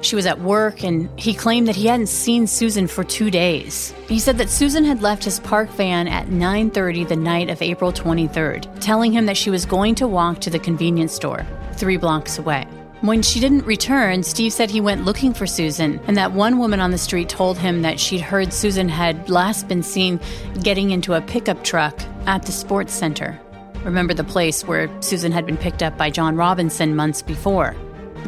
She 0.00 0.16
was 0.16 0.26
at 0.26 0.40
work 0.40 0.84
and 0.84 1.08
he 1.18 1.34
claimed 1.34 1.66
that 1.68 1.76
he 1.76 1.88
hadn't 1.88 2.08
seen 2.08 2.46
Susan 2.46 2.86
for 2.86 3.02
2 3.02 3.30
days. 3.30 3.92
He 4.08 4.20
said 4.20 4.38
that 4.38 4.48
Susan 4.48 4.84
had 4.84 5.02
left 5.02 5.24
his 5.24 5.40
park 5.40 5.70
van 5.70 6.06
at 6.06 6.28
9:30 6.28 7.08
the 7.08 7.16
night 7.16 7.50
of 7.50 7.60
April 7.60 7.92
23rd, 7.92 8.68
telling 8.80 9.12
him 9.12 9.26
that 9.26 9.36
she 9.36 9.50
was 9.50 9.66
going 9.66 9.94
to 9.96 10.06
walk 10.06 10.40
to 10.40 10.50
the 10.50 10.58
convenience 10.58 11.12
store 11.12 11.44
3 11.74 11.96
blocks 11.96 12.38
away. 12.38 12.66
When 13.00 13.22
she 13.22 13.38
didn't 13.38 13.64
return, 13.64 14.24
Steve 14.24 14.52
said 14.52 14.70
he 14.70 14.80
went 14.80 15.04
looking 15.04 15.32
for 15.32 15.46
Susan, 15.46 16.00
and 16.08 16.16
that 16.16 16.32
one 16.32 16.58
woman 16.58 16.80
on 16.80 16.90
the 16.90 16.98
street 16.98 17.28
told 17.28 17.56
him 17.56 17.82
that 17.82 18.00
she'd 18.00 18.20
heard 18.20 18.52
Susan 18.52 18.88
had 18.88 19.30
last 19.30 19.68
been 19.68 19.84
seen 19.84 20.18
getting 20.62 20.90
into 20.90 21.14
a 21.14 21.20
pickup 21.20 21.62
truck 21.62 21.96
at 22.26 22.42
the 22.42 22.50
sports 22.50 22.92
center. 22.92 23.38
Remember 23.84 24.14
the 24.14 24.24
place 24.24 24.66
where 24.66 24.90
Susan 25.00 25.30
had 25.30 25.46
been 25.46 25.56
picked 25.56 25.84
up 25.84 25.96
by 25.96 26.10
John 26.10 26.34
Robinson 26.34 26.96
months 26.96 27.22
before. 27.22 27.76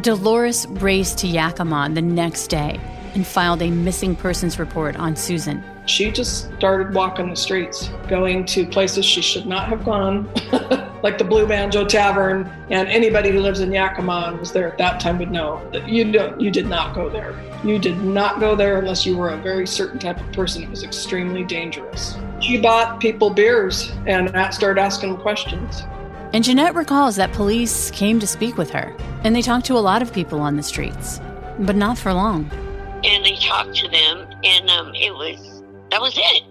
Dolores 0.02 0.66
raced 0.68 1.18
to 1.18 1.26
Yakima 1.26 1.90
the 1.92 2.02
next 2.02 2.48
day 2.48 2.80
and 3.14 3.26
filed 3.26 3.60
a 3.62 3.70
missing 3.70 4.14
persons 4.14 4.58
report 4.58 4.96
on 4.96 5.16
Susan. 5.16 5.62
She 5.86 6.10
just 6.10 6.54
started 6.56 6.94
walking 6.94 7.30
the 7.30 7.36
streets, 7.36 7.88
going 8.08 8.44
to 8.46 8.66
places 8.66 9.04
she 9.04 9.20
should 9.20 9.46
not 9.46 9.68
have 9.68 9.84
gone, 9.84 10.28
like 11.02 11.18
the 11.18 11.24
Blue 11.24 11.46
Banjo 11.46 11.84
Tavern. 11.84 12.48
And 12.70 12.88
anybody 12.88 13.30
who 13.30 13.40
lives 13.40 13.60
in 13.60 13.72
Yakima 13.72 14.26
and 14.28 14.38
was 14.38 14.52
there 14.52 14.70
at 14.70 14.78
that 14.78 15.00
time 15.00 15.18
would 15.18 15.32
know 15.32 15.60
that 15.72 15.88
you 15.88 16.12
don't, 16.12 16.40
you 16.40 16.50
did 16.50 16.66
not 16.66 16.94
go 16.94 17.08
there. 17.08 17.34
You 17.64 17.78
did 17.78 17.98
not 18.02 18.38
go 18.38 18.54
there 18.54 18.78
unless 18.78 19.04
you 19.04 19.16
were 19.16 19.30
a 19.30 19.36
very 19.36 19.66
certain 19.66 19.98
type 19.98 20.20
of 20.20 20.32
person. 20.32 20.62
It 20.62 20.70
was 20.70 20.84
extremely 20.84 21.42
dangerous. 21.42 22.16
She 22.40 22.60
bought 22.60 23.00
people 23.00 23.30
beers 23.30 23.92
and 24.06 24.30
started 24.54 24.80
asking 24.80 25.16
questions. 25.18 25.82
And 26.32 26.44
Jeanette 26.44 26.74
recalls 26.74 27.16
that 27.16 27.32
police 27.32 27.90
came 27.90 28.20
to 28.20 28.26
speak 28.26 28.56
with 28.56 28.70
her, 28.70 28.96
and 29.24 29.34
they 29.34 29.42
talked 29.42 29.66
to 29.66 29.76
a 29.76 29.80
lot 29.80 30.00
of 30.00 30.12
people 30.12 30.40
on 30.40 30.56
the 30.56 30.62
streets, 30.62 31.20
but 31.58 31.74
not 31.74 31.98
for 31.98 32.12
long. 32.12 32.48
And 33.02 33.24
they 33.24 33.36
talked 33.36 33.74
to 33.76 33.88
them, 33.88 34.28
and 34.44 34.70
um, 34.70 34.94
it 34.94 35.12
was 35.12 35.62
that 35.90 36.00
was 36.00 36.14
it. 36.16 36.42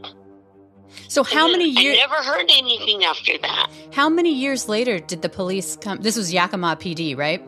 So 1.08 1.24
how 1.24 1.48
many 1.48 1.70
years? 1.70 1.98
I 1.98 2.08
never 2.08 2.24
heard 2.24 2.50
anything 2.50 3.04
after 3.04 3.38
that. 3.38 3.72
How 3.94 4.10
many 4.10 4.34
years 4.34 4.68
later 4.68 5.00
did 5.00 5.22
the 5.22 5.30
police 5.30 5.78
come? 5.78 6.00
This 6.02 6.18
was 6.18 6.34
Yakima 6.34 6.76
PD, 6.76 7.18
right? 7.18 7.42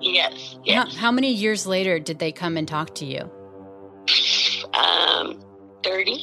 Yes. 0.00 0.56
yes. 0.64 0.94
How, 0.94 1.00
how 1.00 1.10
many 1.10 1.32
years 1.32 1.66
later 1.66 1.98
did 1.98 2.18
they 2.18 2.32
come 2.32 2.56
and 2.56 2.66
talk 2.66 2.94
to 2.96 3.04
you? 3.04 3.30
um, 4.74 5.40
30. 5.84 6.20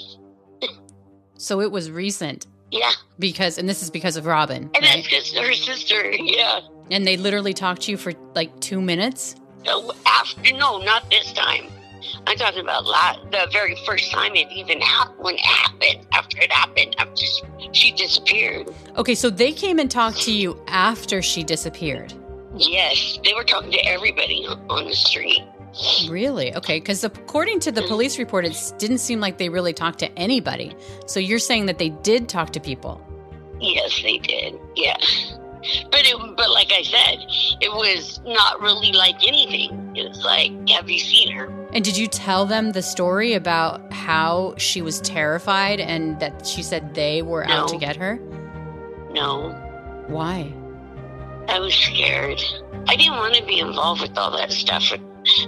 so 1.38 1.62
it 1.62 1.72
was 1.72 1.92
recent. 1.92 2.48
Yeah. 2.72 2.92
Because, 3.18 3.58
and 3.58 3.68
this 3.68 3.82
is 3.82 3.90
because 3.90 4.16
of 4.16 4.26
Robin. 4.26 4.64
And 4.64 4.74
right? 4.74 4.82
that's 4.82 5.08
because 5.08 5.34
her 5.34 5.54
sister, 5.54 6.12
yeah. 6.12 6.62
And 6.92 7.06
they 7.06 7.18
literally 7.18 7.54
talked 7.54 7.84
to 7.84 7.92
you 7.92 7.98
for 7.98 8.14
like 8.36 8.58
two 8.60 8.82
minutes? 8.82 9.36
Uh, 9.68 9.92
after, 10.06 10.54
no, 10.54 10.80
not 10.80 11.10
this 11.10 11.32
time. 11.34 11.66
I'm 12.26 12.38
talking 12.38 12.62
about 12.62 12.86
the 13.32 13.48
very 13.52 13.78
first 13.86 14.12
time 14.12 14.36
it 14.36 14.52
even 14.52 14.82
happened, 14.82 15.20
when 15.20 15.36
it 15.36 15.42
happened, 15.42 16.08
after 16.12 16.40
it 16.40 16.52
happened, 16.52 16.96
after 16.98 17.24
she 17.74 17.92
disappeared. 17.92 18.68
Okay, 18.98 19.16
so 19.16 19.30
they 19.30 19.52
came 19.52 19.80
and 19.80 19.90
talked 19.90 20.22
to 20.22 20.32
you 20.32 20.60
after 20.68 21.22
she 21.22 21.44
disappeared? 21.44 22.14
Yes, 22.56 23.20
they 23.24 23.34
were 23.34 23.44
talking 23.44 23.72
to 23.72 23.86
everybody 23.86 24.46
on 24.48 24.86
the 24.86 24.96
street. 24.96 25.44
Really? 26.10 26.56
Okay, 26.56 26.80
because 26.80 27.04
according 27.04 27.60
to 27.62 27.72
the 27.72 27.82
police 27.84 28.18
report, 28.18 28.46
it 28.46 28.74
didn't 28.78 29.00
seem 29.00 29.20
like 29.20 29.38
they 29.38 29.50
really 29.50 29.74
talked 29.74 30.00
to 30.00 30.20
anybody. 30.20 30.76
So 31.06 31.20
you're 31.20 31.40
saying 31.40 31.68
that 31.68 31.78
they 31.78 31.90
did 31.90 32.28
talk 32.28 32.52
to 32.54 32.60
people? 32.60 33.02
Yes, 33.60 34.02
they 34.02 34.18
did. 34.18 34.60
Yeah. 34.76 34.98
But 35.92 36.02
it, 36.06 36.18
but 36.38 36.50
like 36.52 36.72
I 36.72 36.84
said, 36.84 37.18
it 37.62 37.72
was 37.72 38.22
not 38.26 38.62
really 38.62 38.94
like 38.94 39.16
anything. 39.28 39.94
It 39.96 40.08
was 40.08 40.24
like, 40.24 40.52
have 40.70 40.90
you 40.90 41.00
seen 41.00 41.32
her? 41.32 41.48
And 41.74 41.84
did 41.84 41.98
you 41.98 42.08
tell 42.08 42.46
them 42.46 42.72
the 42.72 42.82
story 42.82 43.34
about 43.34 43.92
how 43.92 44.56
she 44.58 44.82
was 44.82 45.02
terrified 45.02 45.80
and 45.80 46.20
that 46.20 46.46
she 46.46 46.64
said 46.64 46.96
they 46.96 47.22
were 47.22 47.46
no. 47.46 47.54
out 47.54 47.68
to 47.70 47.78
get 47.78 47.98
her? 47.98 48.20
No. 49.12 49.52
Why? 50.08 50.54
I 51.50 51.60
was 51.60 51.74
scared. 51.74 52.42
I 52.88 52.96
didn't 52.96 53.18
want 53.18 53.36
to 53.36 53.44
be 53.44 53.60
involved 53.60 54.02
with 54.02 54.18
all 54.18 54.32
that 54.38 54.52
stuff. 54.52 54.94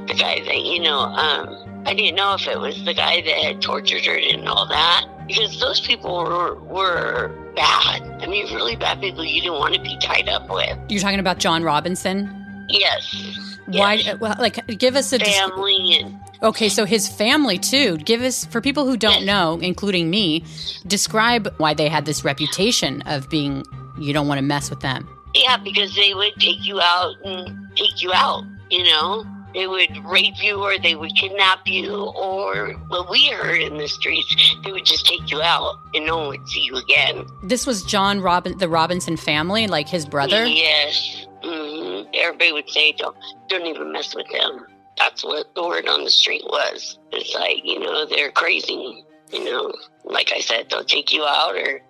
The 0.08 0.14
guy 0.14 0.42
that, 0.46 0.62
you 0.62 0.80
know, 0.80 1.00
um, 1.00 1.84
I 1.86 1.94
didn't 1.94 2.16
know 2.16 2.34
if 2.36 2.48
it 2.48 2.60
was 2.60 2.84
the 2.86 2.94
guy 2.94 3.22
that 3.22 3.38
had 3.38 3.62
tortured 3.62 4.06
her 4.06 4.16
and 4.16 4.48
all 4.48 4.68
that 4.68 5.06
because 5.28 5.60
those 5.60 5.82
people 5.82 6.18
were, 6.18 6.56
were 6.56 7.30
bad. 7.56 8.02
I 8.22 8.28
mean, 8.28 8.54
really 8.54 8.76
bad 8.76 9.02
people 9.02 9.24
you 9.24 9.42
didn't 9.42 9.58
want 9.58 9.74
to 9.76 9.82
be 9.82 9.98
tied 10.00 10.30
up 10.30 10.50
with. 10.50 10.78
You're 10.90 11.02
talking 11.02 11.20
about 11.20 11.40
John 11.40 11.64
Robinson? 11.64 12.66
Yes. 12.70 13.58
Why? 13.68 13.96
Yes. 13.96 14.20
Well, 14.20 14.36
like, 14.40 14.66
give 14.78 14.96
us 14.96 15.14
a 15.14 15.20
family 15.20 15.98
and. 16.00 16.20
Okay, 16.44 16.70
so 16.70 16.86
his 16.86 17.08
family 17.08 17.58
too. 17.60 17.98
Give 17.98 18.22
us, 18.22 18.46
for 18.46 18.62
people 18.62 18.86
who 18.86 18.98
don't 18.98 19.20
yes. 19.20 19.26
know, 19.26 19.60
including 19.62 20.10
me, 20.10 20.44
describe 20.88 21.54
why 21.58 21.74
they 21.74 21.88
had 21.88 22.06
this 22.06 22.26
reputation 22.26 23.02
of 23.04 23.30
being, 23.30 23.64
you 24.00 24.12
don't 24.12 24.28
want 24.28 24.40
to 24.40 24.44
mess 24.44 24.70
with 24.70 24.80
them. 24.80 25.08
Yeah, 25.36 25.58
because 25.58 25.96
they 25.96 26.14
would 26.14 26.34
take 26.40 26.66
you 26.66 26.82
out 26.82 27.16
and 27.24 27.70
take 27.76 28.02
you 28.02 28.12
out, 28.12 28.44
you 28.70 28.84
know? 28.84 29.24
They 29.54 29.68
would 29.68 30.06
rape 30.06 30.42
you 30.42 30.64
or 30.64 30.78
they 30.78 30.96
would 30.96 31.16
kidnap 31.16 31.68
you, 31.68 31.94
or 31.94 32.74
what 32.88 33.10
we 33.10 33.30
heard 33.30 33.62
in 33.62 33.78
the 33.78 33.88
streets, 33.88 34.56
they 34.64 34.72
would 34.72 34.86
just 34.86 35.06
take 35.06 35.30
you 35.30 35.42
out 35.42 35.76
and 35.94 36.06
no 36.06 36.18
one 36.18 36.28
would 36.30 36.48
see 36.48 36.62
you 36.62 36.76
again. 36.76 37.26
This 37.44 37.68
was 37.68 37.84
John 37.84 38.22
Robin, 38.22 38.58
the 38.58 38.70
Robinson 38.70 39.18
family, 39.18 39.68
like 39.68 39.90
his 39.90 40.06
brother? 40.06 40.46
Yes. 40.46 41.26
Mm-hmm. 41.44 42.10
Everybody 42.14 42.54
would 42.54 42.70
say, 42.70 42.94
don't, 42.94 43.18
don't 43.50 43.66
even 43.66 43.92
mess 43.92 44.16
with 44.16 44.28
them. 44.32 44.66
That's 44.98 45.24
what 45.24 45.54
the 45.56 45.68
word 45.68 45.88
on 45.88 46.04
the 46.04 46.12
street 46.12 46.44
was. 46.46 47.00
It's 47.12 47.34
like, 47.34 47.64
you 47.64 47.80
know, 47.80 48.06
they're 48.06 48.32
crazy. 48.32 49.04
You 49.32 49.44
know, 49.46 49.74
like 50.04 50.32
I 50.34 50.40
said, 50.42 50.68
they'll 50.70 50.84
take 50.84 51.12
you 51.12 51.24
out 51.24 51.56
or, 51.56 51.82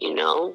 you 0.00 0.14
know, 0.14 0.54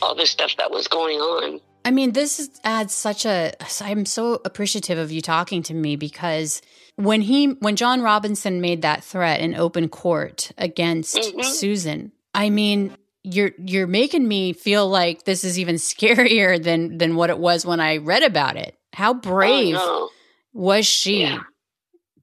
all 0.00 0.14
the 0.14 0.26
stuff 0.26 0.56
that 0.56 0.70
was 0.70 0.88
going 0.88 1.18
on. 1.18 1.60
I 1.84 1.90
mean, 1.90 2.12
this 2.12 2.50
adds 2.64 2.94
such 2.94 3.24
a. 3.26 3.52
I'm 3.80 4.06
so 4.06 4.40
appreciative 4.44 4.98
of 4.98 5.10
you 5.10 5.20
talking 5.20 5.62
to 5.64 5.74
me 5.74 5.96
because 5.96 6.62
when 6.96 7.22
he, 7.22 7.46
when 7.46 7.76
John 7.76 8.02
Robinson 8.02 8.60
made 8.60 8.82
that 8.82 9.02
threat 9.02 9.40
in 9.40 9.54
open 9.54 9.88
court 9.88 10.52
against 10.58 11.16
mm-hmm. 11.16 11.42
Susan, 11.42 12.12
I 12.34 12.50
mean, 12.50 12.96
you're 13.24 13.52
you're 13.58 13.86
making 13.86 14.26
me 14.26 14.52
feel 14.52 14.88
like 14.88 15.24
this 15.24 15.44
is 15.44 15.58
even 15.58 15.74
scarier 15.76 16.62
than 16.62 16.98
than 16.98 17.16
what 17.16 17.30
it 17.30 17.38
was 17.38 17.66
when 17.66 17.80
I 17.80 17.98
read 17.98 18.22
about 18.22 18.56
it. 18.56 18.76
How 18.92 19.14
brave 19.14 19.76
oh, 19.78 20.10
no. 20.54 20.60
was 20.60 20.86
she 20.86 21.22
yeah. 21.22 21.40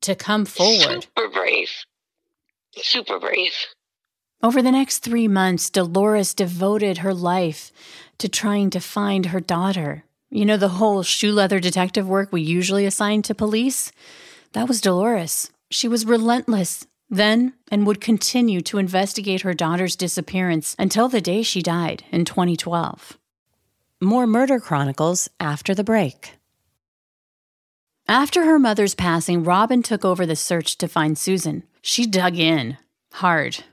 to 0.02 0.16
come 0.16 0.46
forward? 0.46 1.04
Super 1.04 1.30
brave. 1.30 1.72
Super 2.76 3.20
brave. 3.20 3.54
Over 4.42 4.62
the 4.62 4.72
next 4.72 5.00
three 5.00 5.28
months, 5.28 5.70
Dolores 5.70 6.34
devoted 6.34 7.00
her 7.00 7.14
life 7.14 7.72
to 8.20 8.30
trying 8.30 8.70
to 8.70 8.80
find 8.80 9.28
her 9.28 9.40
daughter. 9.40 10.04
You 10.30 10.46
know, 10.46 10.58
the 10.58 10.70
whole 10.70 11.04
shoe 11.04 11.32
leather 11.32 11.60
detective 11.60 12.08
work 12.08 12.32
we 12.32 12.42
usually 12.42 12.86
assign 12.86 13.24
to 13.24 13.36
police? 13.36 13.92
That 14.54 14.68
was 14.68 14.82
Dolores. 14.82 15.52
She 15.72 15.88
was 15.88 16.06
relentless 16.06 16.86
then 17.10 17.54
and 17.72 17.88
would 17.88 18.00
continue 18.00 18.62
to 18.62 18.78
investigate 18.78 19.42
her 19.42 19.54
daughter's 19.54 19.96
disappearance 19.96 20.76
until 20.78 21.10
the 21.10 21.22
day 21.22 21.42
she 21.42 21.62
died 21.62 22.04
in 22.12 22.24
2012. 22.24 23.18
More 24.02 24.28
Murder 24.28 24.60
Chronicles 24.60 25.28
after 25.40 25.74
the 25.74 25.84
break. 25.84 26.36
After 28.08 28.46
her 28.46 28.60
mother's 28.60 28.96
passing, 28.96 29.44
Robin 29.44 29.84
took 29.84 30.06
over 30.06 30.26
the 30.26 30.36
search 30.36 30.78
to 30.78 30.88
find 30.88 31.18
Susan. 31.18 31.64
She 31.82 32.06
dug 32.06 32.38
in 32.38 32.78
hard 33.14 33.64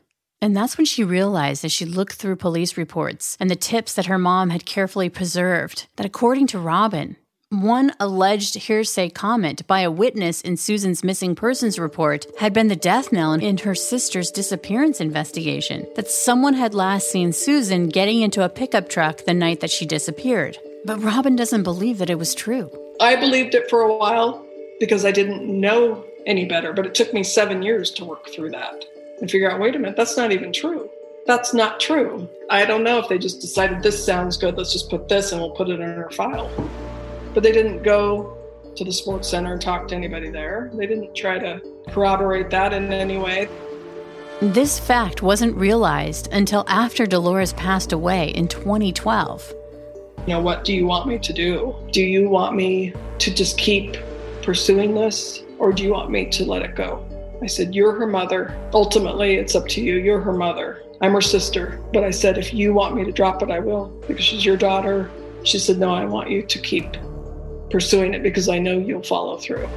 and 0.46 0.56
that's 0.56 0.78
when 0.78 0.84
she 0.84 1.02
realized 1.02 1.64
as 1.64 1.72
she 1.72 1.84
looked 1.84 2.12
through 2.12 2.36
police 2.36 2.76
reports 2.76 3.36
and 3.40 3.50
the 3.50 3.56
tips 3.56 3.94
that 3.94 4.06
her 4.06 4.16
mom 4.16 4.50
had 4.50 4.64
carefully 4.64 5.08
preserved 5.08 5.88
that 5.96 6.06
according 6.06 6.46
to 6.46 6.56
Robin, 6.60 7.16
one 7.48 7.92
alleged 7.98 8.54
hearsay 8.54 9.08
comment 9.08 9.66
by 9.66 9.80
a 9.80 9.90
witness 9.90 10.40
in 10.42 10.56
Susan's 10.56 11.02
missing 11.02 11.34
persons 11.34 11.80
report 11.80 12.26
had 12.38 12.52
been 12.52 12.68
the 12.68 12.76
death 12.76 13.10
knell 13.10 13.32
in 13.32 13.58
her 13.58 13.74
sister's 13.74 14.30
disappearance 14.30 15.00
investigation 15.00 15.84
that 15.96 16.08
someone 16.08 16.54
had 16.54 16.74
last 16.74 17.10
seen 17.10 17.32
Susan 17.32 17.88
getting 17.88 18.22
into 18.22 18.44
a 18.44 18.48
pickup 18.48 18.88
truck 18.88 19.24
the 19.24 19.34
night 19.34 19.58
that 19.58 19.70
she 19.72 19.84
disappeared. 19.84 20.56
But 20.84 21.02
Robin 21.02 21.34
doesn't 21.34 21.64
believe 21.64 21.98
that 21.98 22.10
it 22.10 22.20
was 22.20 22.36
true. 22.36 22.70
I 23.00 23.16
believed 23.16 23.56
it 23.56 23.68
for 23.68 23.80
a 23.80 23.96
while 23.96 24.46
because 24.78 25.04
I 25.04 25.10
didn't 25.10 25.42
know 25.42 26.04
any 26.24 26.44
better, 26.44 26.72
but 26.72 26.86
it 26.86 26.94
took 26.94 27.12
me 27.12 27.24
seven 27.24 27.64
years 27.64 27.90
to 27.92 28.04
work 28.04 28.28
through 28.28 28.52
that 28.52 28.84
and 29.20 29.30
figure 29.30 29.50
out, 29.50 29.60
wait 29.60 29.74
a 29.76 29.78
minute, 29.78 29.96
that's 29.96 30.16
not 30.16 30.32
even 30.32 30.52
true. 30.52 30.90
That's 31.26 31.52
not 31.52 31.80
true. 31.80 32.28
I 32.50 32.64
don't 32.64 32.84
know 32.84 32.98
if 32.98 33.08
they 33.08 33.18
just 33.18 33.40
decided 33.40 33.82
this 33.82 34.04
sounds 34.04 34.36
good, 34.36 34.56
let's 34.56 34.72
just 34.72 34.88
put 34.88 35.08
this 35.08 35.32
and 35.32 35.40
we'll 35.40 35.50
put 35.50 35.68
it 35.68 35.80
in 35.80 35.98
our 35.98 36.10
file. 36.10 36.50
But 37.34 37.42
they 37.42 37.52
didn't 37.52 37.82
go 37.82 38.38
to 38.76 38.84
the 38.84 38.92
sports 38.92 39.28
center 39.28 39.52
and 39.52 39.60
talk 39.60 39.88
to 39.88 39.94
anybody 39.94 40.30
there. 40.30 40.70
They 40.74 40.86
didn't 40.86 41.14
try 41.14 41.38
to 41.38 41.60
corroborate 41.88 42.50
that 42.50 42.72
in 42.72 42.92
any 42.92 43.18
way. 43.18 43.48
This 44.40 44.78
fact 44.78 45.22
wasn't 45.22 45.56
realized 45.56 46.28
until 46.32 46.64
after 46.68 47.06
Dolores 47.06 47.54
passed 47.54 47.92
away 47.92 48.28
in 48.30 48.48
2012. 48.48 49.54
You 50.26 50.34
know, 50.34 50.40
what 50.40 50.64
do 50.64 50.74
you 50.74 50.86
want 50.86 51.08
me 51.08 51.18
to 51.18 51.32
do? 51.32 51.74
Do 51.90 52.02
you 52.02 52.28
want 52.28 52.54
me 52.54 52.92
to 53.18 53.34
just 53.34 53.56
keep 53.56 53.96
pursuing 54.42 54.94
this 54.94 55.42
or 55.58 55.72
do 55.72 55.82
you 55.82 55.90
want 55.90 56.10
me 56.10 56.26
to 56.26 56.44
let 56.44 56.62
it 56.62 56.74
go? 56.74 57.02
I 57.42 57.46
said, 57.46 57.74
You're 57.74 57.92
her 57.92 58.06
mother. 58.06 58.56
Ultimately, 58.72 59.34
it's 59.34 59.54
up 59.54 59.68
to 59.68 59.80
you. 59.80 59.96
You're 59.96 60.20
her 60.20 60.32
mother. 60.32 60.82
I'm 61.00 61.12
her 61.12 61.20
sister. 61.20 61.80
But 61.92 62.04
I 62.04 62.10
said, 62.10 62.38
If 62.38 62.54
you 62.54 62.72
want 62.72 62.94
me 62.94 63.04
to 63.04 63.12
drop 63.12 63.42
it, 63.42 63.50
I 63.50 63.58
will 63.58 63.86
because 64.06 64.24
she's 64.24 64.44
your 64.44 64.56
daughter. 64.56 65.10
She 65.44 65.58
said, 65.58 65.78
No, 65.78 65.94
I 65.94 66.04
want 66.04 66.30
you 66.30 66.42
to 66.42 66.58
keep 66.58 66.96
pursuing 67.70 68.14
it 68.14 68.22
because 68.22 68.48
I 68.48 68.58
know 68.58 68.78
you'll 68.78 69.02
follow 69.02 69.36
through. 69.36 69.68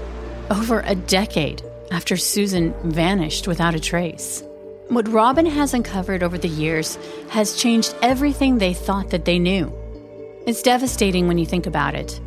Over 0.50 0.82
a 0.82 0.96
decade 0.96 1.62
after 1.92 2.18
Susan 2.18 2.74
vanished 2.84 3.48
without 3.48 3.76
a 3.76 3.80
trace. 3.80 4.44
What 4.90 5.08
Robin 5.08 5.46
has 5.46 5.74
uncovered 5.74 6.24
over 6.24 6.38
the 6.38 6.48
years 6.48 6.98
has 7.30 7.56
changed 7.56 7.96
everything 8.02 8.58
they 8.58 8.74
thought 8.74 9.12
that 9.12 9.26
they 9.26 9.38
knew. 9.38 9.72
It's 10.48 10.64
devastating 10.64 11.28
when 11.28 11.38
you 11.38 11.46
think 11.46 11.68
about 11.68 11.94
it. 11.94 12.20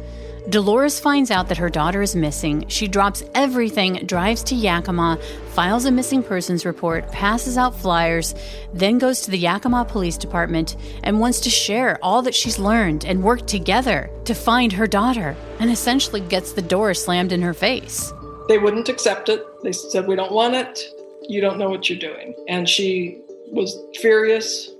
Dolores 0.48 0.98
finds 0.98 1.30
out 1.30 1.48
that 1.48 1.58
her 1.58 1.70
daughter 1.70 2.02
is 2.02 2.16
missing. 2.16 2.66
She 2.66 2.88
drops 2.88 3.22
everything, 3.32 4.04
drives 4.06 4.42
to 4.44 4.56
Yakima, 4.56 5.18
files 5.50 5.84
a 5.84 5.92
missing 5.92 6.20
persons 6.20 6.66
report, 6.66 7.10
passes 7.12 7.56
out 7.56 7.76
flyers, 7.76 8.34
then 8.74 8.98
goes 8.98 9.20
to 9.20 9.30
the 9.30 9.38
Yakima 9.38 9.84
Police 9.84 10.16
Department 10.16 10.76
and 11.04 11.20
wants 11.20 11.40
to 11.42 11.50
share 11.50 11.96
all 12.02 12.22
that 12.22 12.34
she's 12.34 12.58
learned 12.58 13.04
and 13.04 13.22
work 13.22 13.46
together 13.46 14.10
to 14.24 14.34
find 14.34 14.72
her 14.72 14.88
daughter, 14.88 15.36
and 15.60 15.70
essentially 15.70 16.20
gets 16.20 16.52
the 16.52 16.62
door 16.62 16.92
slammed 16.92 17.30
in 17.30 17.42
her 17.42 17.54
face. 17.54 18.12
They 18.48 18.58
wouldn't 18.58 18.88
accept 18.88 19.28
it. 19.28 19.44
They 19.62 19.72
said, 19.72 20.08
We 20.08 20.16
don't 20.16 20.32
want 20.32 20.56
it. 20.56 20.80
You 21.28 21.40
don't 21.40 21.58
know 21.58 21.70
what 21.70 21.88
you're 21.88 21.98
doing. 21.98 22.34
And 22.48 22.68
she 22.68 23.20
was 23.52 23.78
furious, 24.00 24.70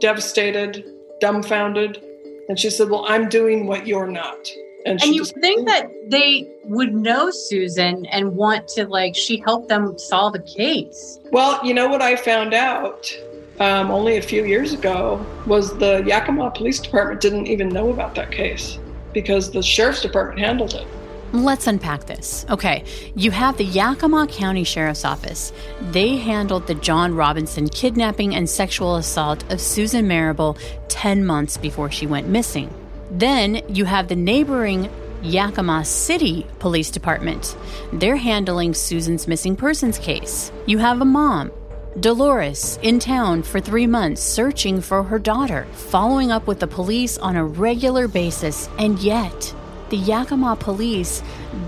devastated, 0.00 0.84
dumbfounded. 1.20 2.02
And 2.48 2.58
she 2.58 2.70
said, 2.70 2.90
Well, 2.90 3.04
I'm 3.06 3.28
doing 3.28 3.68
what 3.68 3.86
you're 3.86 4.08
not. 4.08 4.48
And, 4.84 5.00
and 5.02 5.14
you 5.14 5.24
think 5.24 5.66
that 5.68 5.90
they 6.08 6.48
would 6.64 6.94
know 6.94 7.30
Susan 7.30 8.04
and 8.06 8.34
want 8.34 8.68
to 8.68 8.86
like 8.86 9.14
she 9.14 9.38
helped 9.38 9.68
them 9.68 9.98
solve 9.98 10.34
a 10.34 10.40
case. 10.40 11.20
Well, 11.30 11.64
you 11.64 11.74
know 11.74 11.88
what 11.88 12.02
I 12.02 12.16
found 12.16 12.52
out 12.52 13.12
um, 13.60 13.90
only 13.90 14.16
a 14.16 14.22
few 14.22 14.44
years 14.44 14.72
ago 14.72 15.24
was 15.46 15.76
the 15.78 16.02
Yakima 16.04 16.50
Police 16.50 16.80
Department 16.80 17.20
didn't 17.20 17.46
even 17.46 17.68
know 17.68 17.90
about 17.90 18.14
that 18.16 18.32
case 18.32 18.78
because 19.12 19.50
the 19.50 19.62
sheriff's 19.62 20.02
department 20.02 20.40
handled 20.40 20.74
it. 20.74 20.86
Let's 21.32 21.66
unpack 21.66 22.04
this. 22.04 22.44
Okay, 22.50 22.84
you 23.14 23.30
have 23.30 23.56
the 23.56 23.64
Yakima 23.64 24.26
County 24.26 24.64
Sheriff's 24.64 25.04
Office. 25.04 25.50
They 25.80 26.16
handled 26.16 26.66
the 26.66 26.74
John 26.74 27.14
Robinson 27.14 27.70
kidnapping 27.70 28.34
and 28.34 28.48
sexual 28.48 28.96
assault 28.96 29.50
of 29.50 29.58
Susan 29.58 30.06
Marable 30.06 30.58
10 30.88 31.24
months 31.24 31.56
before 31.56 31.90
she 31.90 32.06
went 32.06 32.28
missing. 32.28 32.68
Then 33.12 33.60
you 33.68 33.84
have 33.84 34.08
the 34.08 34.16
neighboring 34.16 34.88
Yakima 35.22 35.84
City 35.84 36.46
Police 36.58 36.90
Department. 36.90 37.56
They're 37.92 38.16
handling 38.16 38.72
Susan's 38.72 39.28
missing 39.28 39.54
persons 39.54 39.98
case. 39.98 40.50
You 40.64 40.78
have 40.78 41.02
a 41.02 41.04
mom, 41.04 41.52
Dolores, 42.00 42.78
in 42.82 42.98
town 42.98 43.42
for 43.42 43.60
three 43.60 43.86
months 43.86 44.22
searching 44.22 44.80
for 44.80 45.02
her 45.02 45.18
daughter, 45.18 45.66
following 45.72 46.30
up 46.30 46.46
with 46.46 46.58
the 46.58 46.66
police 46.66 47.18
on 47.18 47.36
a 47.36 47.44
regular 47.44 48.08
basis, 48.08 48.70
and 48.78 48.98
yet 48.98 49.54
the 49.90 49.98
Yakima 49.98 50.56
police 50.56 51.22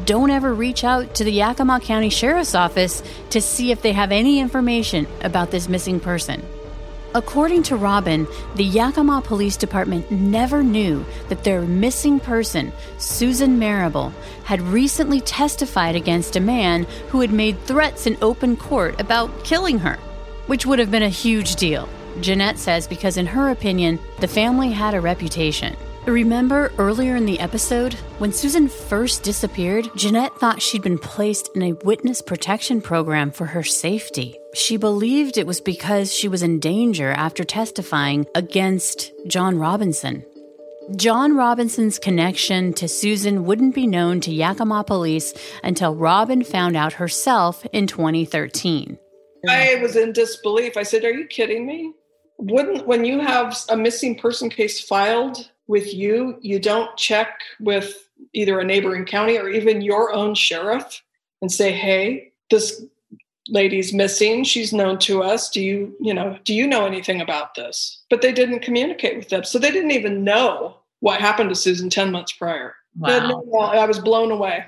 don't 0.07 0.31
ever 0.31 0.55
reach 0.55 0.83
out 0.83 1.15
to 1.17 1.25
the 1.25 1.33
Yakima 1.33 1.79
County 1.81 2.09
Sheriff's 2.09 2.55
Office 2.55 3.03
to 3.29 3.41
see 3.43 3.71
if 3.71 3.83
they 3.83 3.93
have 3.93 4.13
any 4.13 4.41
information 4.41 5.07
about 5.21 5.51
this 5.51 5.69
missing 5.69 6.01
person. 6.01 6.43
According 7.17 7.63
to 7.65 7.77
Robin, 7.77 8.27
the 8.57 8.65
Yakima 8.65 9.23
Police 9.23 9.57
Department 9.57 10.11
never 10.11 10.65
knew 10.65 11.07
that 11.29 11.45
their 11.45 11.63
missing 11.63 12.19
person, 12.19 12.73
Susan 12.99 13.57
Marable, 13.57 14.13
had 14.43 14.61
recently 14.61 15.21
testified 15.21 15.95
against 15.95 16.35
a 16.35 16.41
man 16.41 16.89
who 17.11 17.21
had 17.21 17.33
made 17.33 17.61
threats 17.61 18.09
in 18.09 18.19
open 18.21 18.57
court 18.57 19.01
about 19.01 19.45
killing 19.45 19.79
her, 19.79 19.97
which 20.49 20.67
would 20.67 20.81
have 20.81 20.91
been 20.91 21.05
a 21.05 21.09
huge 21.09 21.55
deal. 21.55 21.89
Jeanette 22.21 22.59
says 22.59 22.89
because, 22.89 23.17
in 23.17 23.27
her 23.27 23.51
opinion, 23.51 24.01
the 24.19 24.27
family 24.27 24.73
had 24.73 24.95
a 24.95 25.01
reputation. 25.01 25.77
Remember 26.07 26.71
earlier 26.77 27.17
in 27.17 27.25
the 27.25 27.41
episode, 27.41 27.95
when 28.19 28.31
Susan 28.31 28.69
first 28.69 29.23
disappeared, 29.23 29.89
Jeanette 29.97 30.37
thought 30.37 30.61
she'd 30.61 30.83
been 30.83 30.99
placed 30.99 31.49
in 31.57 31.63
a 31.63 31.73
witness 31.73 32.21
protection 32.21 32.83
program 32.83 33.31
for 33.31 33.47
her 33.47 33.63
safety. 33.63 34.39
She 34.53 34.77
believed 34.77 35.39
it 35.39 35.47
was 35.47 35.63
because 35.63 36.15
she 36.15 36.29
was 36.29 36.43
in 36.43 36.61
danger 36.61 37.11
after 37.11 37.43
testifying 37.43 38.27
against 38.35 39.13
John 39.27 39.59
Robinson. 39.59 40.23
John 40.95 41.35
Robinson's 41.35 41.99
connection 41.99 42.75
to 42.75 42.87
Susan 42.87 43.47
wouldn't 43.47 43.75
be 43.75 43.87
known 43.87 44.21
to 44.21 44.31
Yakima 44.31 44.85
police 44.85 45.33
until 45.63 45.95
Robin 45.95 46.45
found 46.45 46.77
out 46.77 46.93
herself 46.93 47.65
in 47.73 47.87
2013. 47.87 48.99
I 49.49 49.79
was 49.81 49.97
in 49.97 50.13
disbelief. 50.13 50.77
I 50.77 50.83
said, 50.83 51.03
Are 51.05 51.13
you 51.13 51.27
kidding 51.27 51.67
me? 51.67 51.95
Wouldn't, 52.37 52.87
when 52.87 53.07
you 53.07 53.21
have 53.21 53.57
a 53.71 53.77
missing 53.77 54.19
person 54.19 54.51
case 54.51 54.81
filed, 54.81 55.49
with 55.67 55.95
you, 55.95 56.39
you 56.41 56.59
don't 56.59 56.97
check 56.97 57.41
with 57.61 58.09
either 58.33 58.61
a 58.61 58.65
neighboring 58.65 59.05
county 59.05 59.39
or 59.39 59.49
even 59.49 59.83
your 59.83 60.13
own 60.13 60.35
sheriff 60.35 61.03
and 61.41 61.51
say, 61.51 61.73
hey, 61.73 62.33
this 62.51 62.85
lady's 63.49 63.93
missing. 63.93 64.45
She's 64.45 64.73
known 64.73 64.99
to 65.01 65.23
us. 65.23 65.51
Do 65.51 65.63
you, 65.63 65.95
you 66.01 66.15
know, 66.15 66.39
do 66.45 66.55
you 66.55 66.67
know 66.67 66.87
anything 66.87 67.21
about 67.21 67.55
this? 67.55 68.03
But 68.11 68.23
they 68.23 68.33
didn't 68.33 68.61
communicate 68.61 69.17
with 69.17 69.29
them. 69.29 69.45
So 69.45 69.59
they 69.59 69.71
didn't 69.71 69.93
even 69.93 70.25
know 70.25 70.79
what 71.01 71.21
happened 71.21 71.51
to 71.51 71.55
Susan 71.55 71.91
10 71.91 72.11
months 72.11 72.33
prior. 72.33 72.75
Wow. 72.97 73.43
I 73.53 73.85
was 73.87 73.99
blown 73.99 74.31
away. 74.31 74.65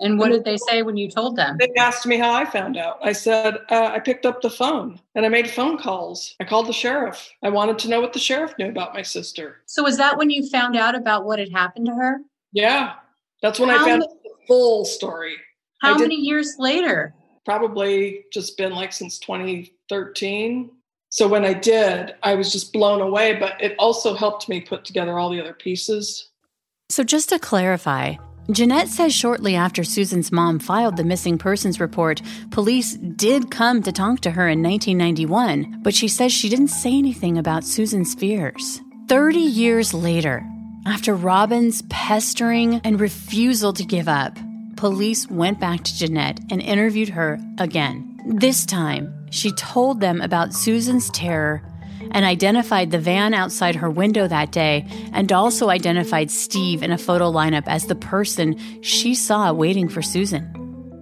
And 0.00 0.18
what 0.18 0.30
did 0.30 0.44
they 0.44 0.56
say 0.56 0.82
when 0.82 0.96
you 0.96 1.10
told 1.10 1.36
them? 1.36 1.58
They 1.58 1.72
asked 1.76 2.06
me 2.06 2.16
how 2.16 2.32
I 2.32 2.46
found 2.46 2.78
out. 2.78 2.98
I 3.02 3.12
said, 3.12 3.58
uh, 3.68 3.90
I 3.92 3.98
picked 3.98 4.24
up 4.24 4.40
the 4.40 4.48
phone 4.48 4.98
and 5.14 5.26
I 5.26 5.28
made 5.28 5.48
phone 5.48 5.76
calls. 5.76 6.34
I 6.40 6.44
called 6.44 6.66
the 6.68 6.72
sheriff. 6.72 7.30
I 7.42 7.50
wanted 7.50 7.78
to 7.80 7.88
know 7.88 8.00
what 8.00 8.14
the 8.14 8.18
sheriff 8.18 8.54
knew 8.58 8.68
about 8.68 8.94
my 8.94 9.02
sister. 9.02 9.58
So, 9.66 9.82
was 9.82 9.98
that 9.98 10.16
when 10.16 10.30
you 10.30 10.48
found 10.48 10.74
out 10.74 10.94
about 10.94 11.26
what 11.26 11.38
had 11.38 11.52
happened 11.52 11.86
to 11.86 11.94
her? 11.94 12.18
Yeah. 12.52 12.94
That's 13.42 13.60
when 13.60 13.68
how 13.68 13.84
I 13.84 13.88
found 13.88 14.00
ma- 14.00 14.06
the 14.06 14.30
full 14.48 14.86
story. 14.86 15.36
How 15.82 15.96
many 15.96 16.16
years 16.16 16.56
later? 16.58 17.14
Probably 17.44 18.24
just 18.32 18.56
been 18.56 18.72
like 18.72 18.92
since 18.92 19.18
2013. 19.18 20.70
So, 21.10 21.28
when 21.28 21.44
I 21.44 21.52
did, 21.52 22.14
I 22.22 22.34
was 22.34 22.52
just 22.52 22.72
blown 22.72 23.02
away, 23.02 23.36
but 23.36 23.60
it 23.60 23.74
also 23.78 24.14
helped 24.14 24.48
me 24.48 24.60
put 24.62 24.84
together 24.84 25.18
all 25.18 25.28
the 25.28 25.40
other 25.40 25.54
pieces. 25.54 26.30
So, 26.88 27.04
just 27.04 27.28
to 27.30 27.38
clarify, 27.38 28.14
Jeanette 28.52 28.88
says 28.88 29.14
shortly 29.14 29.54
after 29.54 29.84
Susan's 29.84 30.32
mom 30.32 30.58
filed 30.58 30.96
the 30.96 31.04
missing 31.04 31.38
persons 31.38 31.78
report, 31.78 32.20
police 32.50 32.94
did 32.94 33.50
come 33.50 33.82
to 33.82 33.92
talk 33.92 34.20
to 34.20 34.30
her 34.32 34.48
in 34.48 34.62
1991, 34.62 35.80
but 35.82 35.94
she 35.94 36.08
says 36.08 36.32
she 36.32 36.48
didn't 36.48 36.68
say 36.68 36.96
anything 36.96 37.38
about 37.38 37.64
Susan's 37.64 38.14
fears. 38.14 38.80
30 39.08 39.38
years 39.38 39.94
later, 39.94 40.44
after 40.86 41.14
Robin's 41.14 41.82
pestering 41.90 42.80
and 42.82 42.98
refusal 42.98 43.72
to 43.72 43.84
give 43.84 44.08
up, 44.08 44.36
police 44.76 45.28
went 45.28 45.60
back 45.60 45.84
to 45.84 45.96
Jeanette 45.96 46.40
and 46.50 46.60
interviewed 46.60 47.10
her 47.10 47.38
again. 47.58 48.18
This 48.26 48.64
time, 48.64 49.14
she 49.30 49.52
told 49.52 50.00
them 50.00 50.20
about 50.20 50.54
Susan's 50.54 51.10
terror 51.10 51.62
and 52.12 52.24
identified 52.24 52.90
the 52.90 52.98
van 52.98 53.34
outside 53.34 53.76
her 53.76 53.90
window 53.90 54.26
that 54.28 54.52
day 54.52 54.86
and 55.12 55.32
also 55.32 55.68
identified 55.68 56.30
Steve 56.30 56.82
in 56.82 56.92
a 56.92 56.98
photo 56.98 57.30
lineup 57.30 57.64
as 57.66 57.86
the 57.86 57.94
person 57.94 58.56
she 58.82 59.14
saw 59.14 59.52
waiting 59.52 59.88
for 59.88 60.02
Susan. 60.02 60.52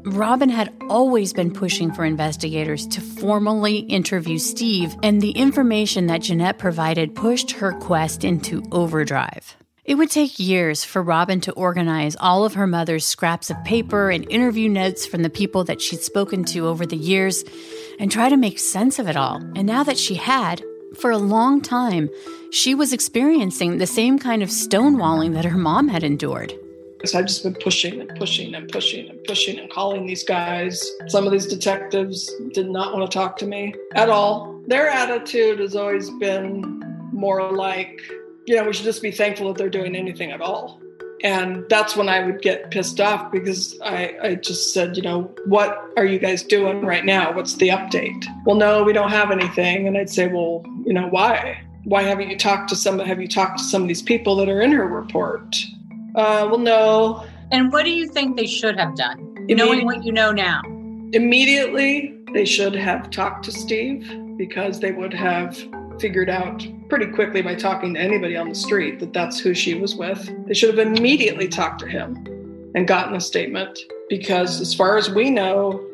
Robin 0.04 0.48
had 0.48 0.72
always 0.88 1.32
been 1.32 1.52
pushing 1.52 1.92
for 1.92 2.04
investigators 2.04 2.86
to 2.86 3.00
formally 3.00 3.78
interview 3.78 4.38
Steve, 4.38 4.94
and 5.02 5.20
the 5.20 5.32
information 5.32 6.06
that 6.06 6.22
Jeanette 6.22 6.59
provided 6.59 7.14
pushed 7.14 7.50
her 7.50 7.72
quest 7.72 8.24
into 8.24 8.62
overdrive. 8.72 9.56
It 9.84 9.96
would 9.96 10.11
take 10.11 10.38
years 10.38 10.84
for 10.84 11.02
Robin 11.02 11.40
to 11.42 11.52
organize 11.52 12.14
all 12.20 12.44
of 12.44 12.54
her 12.54 12.66
mother's 12.66 13.06
scraps 13.06 13.48
of 13.48 13.64
paper 13.64 14.11
and 14.11 14.30
interview 14.30 14.68
notes 14.68 15.06
from 15.06 15.22
the 15.22 15.30
people 15.30 15.64
that 15.64 15.80
she'd 15.80 16.02
spoken 16.02 16.44
to 16.44 16.66
over 16.66 16.84
the 16.84 16.96
years 16.96 17.42
and 17.98 18.11
try 18.11 18.28
to 18.28 18.36
make 18.36 18.59
sense 18.59 18.98
of 18.98 19.09
it 19.09 19.16
all. 19.16 19.36
And 19.36 19.64
now 19.64 19.84
that 19.84 19.96
she 19.96 20.14
had, 20.14 20.62
for 20.95 21.11
a 21.11 21.18
long 21.18 21.61
time, 21.61 22.11
she 22.51 22.74
was 22.74 22.93
experiencing 22.93 23.78
the 23.78 23.86
same 23.86 24.18
kind 24.18 24.43
of 24.43 24.49
stonewalling 24.49 25.34
that 25.34 25.45
her 25.45 25.59
mom 25.59 25.89
had 25.89 26.03
endured. 26.03 26.53
So 27.05 27.18
I've 27.18 27.26
just 27.26 27.45
been 27.45 27.55
pushing 27.55 28.01
and 28.01 28.11
pushing 28.18 28.55
and 28.55 28.68
pushing 28.68 29.09
and 29.09 29.22
pushing 29.24 29.59
and 29.59 29.70
calling 29.70 30.07
these 30.07 30.24
guys. 30.24 30.84
Some 31.07 31.26
of 31.26 31.32
these 31.32 31.47
detectives 31.47 32.32
did 32.53 32.68
not 32.68 32.93
want 32.93 33.09
to 33.09 33.14
talk 33.16 33.36
to 33.39 33.47
me 33.47 33.74
at 33.95 34.11
all. 34.11 34.61
Their 34.66 34.89
attitude 34.89 35.61
has 35.61 35.76
always 35.76 36.11
been 36.11 36.82
more 37.12 37.53
like, 37.53 38.01
you 38.47 38.57
know, 38.57 38.64
we 38.64 38.72
should 38.72 38.84
just 38.84 39.03
be 39.03 39.12
thankful 39.12 39.49
that 39.49 39.59
they're 39.59 39.70
doing 39.70 39.95
anything 39.95 40.32
at 40.32 40.41
all. 40.41 40.80
And 41.24 41.64
that's 41.68 41.96
when 41.96 42.08
I 42.08 42.24
would 42.24 42.42
get 42.42 42.70
pissed 42.70 43.00
off 43.00 43.32
because 43.32 43.78
I, 43.80 44.16
I 44.22 44.34
just 44.36 44.72
said, 44.72 44.96
you 44.96 45.02
know, 45.02 45.34
what 45.46 45.92
are 45.96 46.04
you 46.04 46.18
guys 46.18 46.42
doing 46.42 46.82
right 46.82 47.04
now? 47.04 47.32
What's 47.32 47.56
the 47.56 47.68
update? 47.68 48.24
Well, 48.44 48.56
no, 48.56 48.84
we 48.84 48.92
don't 48.92 49.10
have 49.10 49.30
anything. 49.30 49.88
And 49.88 49.98
I'd 49.98 50.10
say, 50.10 50.28
well, 50.28 50.64
you 50.84 50.92
know, 50.92 51.08
why? 51.08 51.60
Why 51.84 52.02
haven't 52.02 52.30
you 52.30 52.38
talked 52.38 52.68
to 52.70 52.76
some? 52.76 52.98
Have 52.98 53.20
you 53.20 53.28
talked 53.28 53.58
to 53.58 53.64
some 53.64 53.82
of 53.82 53.88
these 53.88 54.02
people 54.02 54.36
that 54.36 54.48
are 54.48 54.60
in 54.60 54.72
her 54.72 54.86
report? 54.86 55.56
Uh, 56.14 56.46
well, 56.50 56.58
no. 56.58 57.26
And 57.50 57.72
what 57.72 57.84
do 57.84 57.90
you 57.90 58.08
think 58.08 58.36
they 58.36 58.46
should 58.46 58.78
have 58.78 58.94
done, 58.94 59.46
knowing 59.48 59.86
what 59.86 60.04
you 60.04 60.12
know 60.12 60.30
now? 60.30 60.62
Immediately, 61.12 62.14
they 62.34 62.44
should 62.44 62.74
have 62.74 63.10
talked 63.10 63.44
to 63.46 63.52
Steve 63.52 64.06
because 64.36 64.80
they 64.80 64.92
would 64.92 65.14
have 65.14 65.58
figured 66.01 66.30
out 66.30 66.66
pretty 66.88 67.07
quickly 67.07 67.42
by 67.42 67.55
talking 67.55 67.94
to 67.94 68.01
anybody 68.01 68.36
on 68.36 68.49
the 68.49 68.55
street 68.55 68.99
that 69.01 69.12
that's 69.12 69.38
who 69.38 69.55
she 69.55 69.74
was 69.74 69.94
with. 69.94 70.30
They 70.46 70.55
should 70.55 70.76
have 70.76 70.86
immediately 70.86 71.49
talked 71.49 71.80
to 71.80 71.88
him 71.88 72.14
and 72.74 72.86
gotten 72.86 73.14
a 73.14 73.20
statement 73.20 73.78
because, 74.09 74.61
as 74.61 74.74
far 74.74 74.96
as 74.96 75.11
we 75.11 75.30
know, 75.30 75.84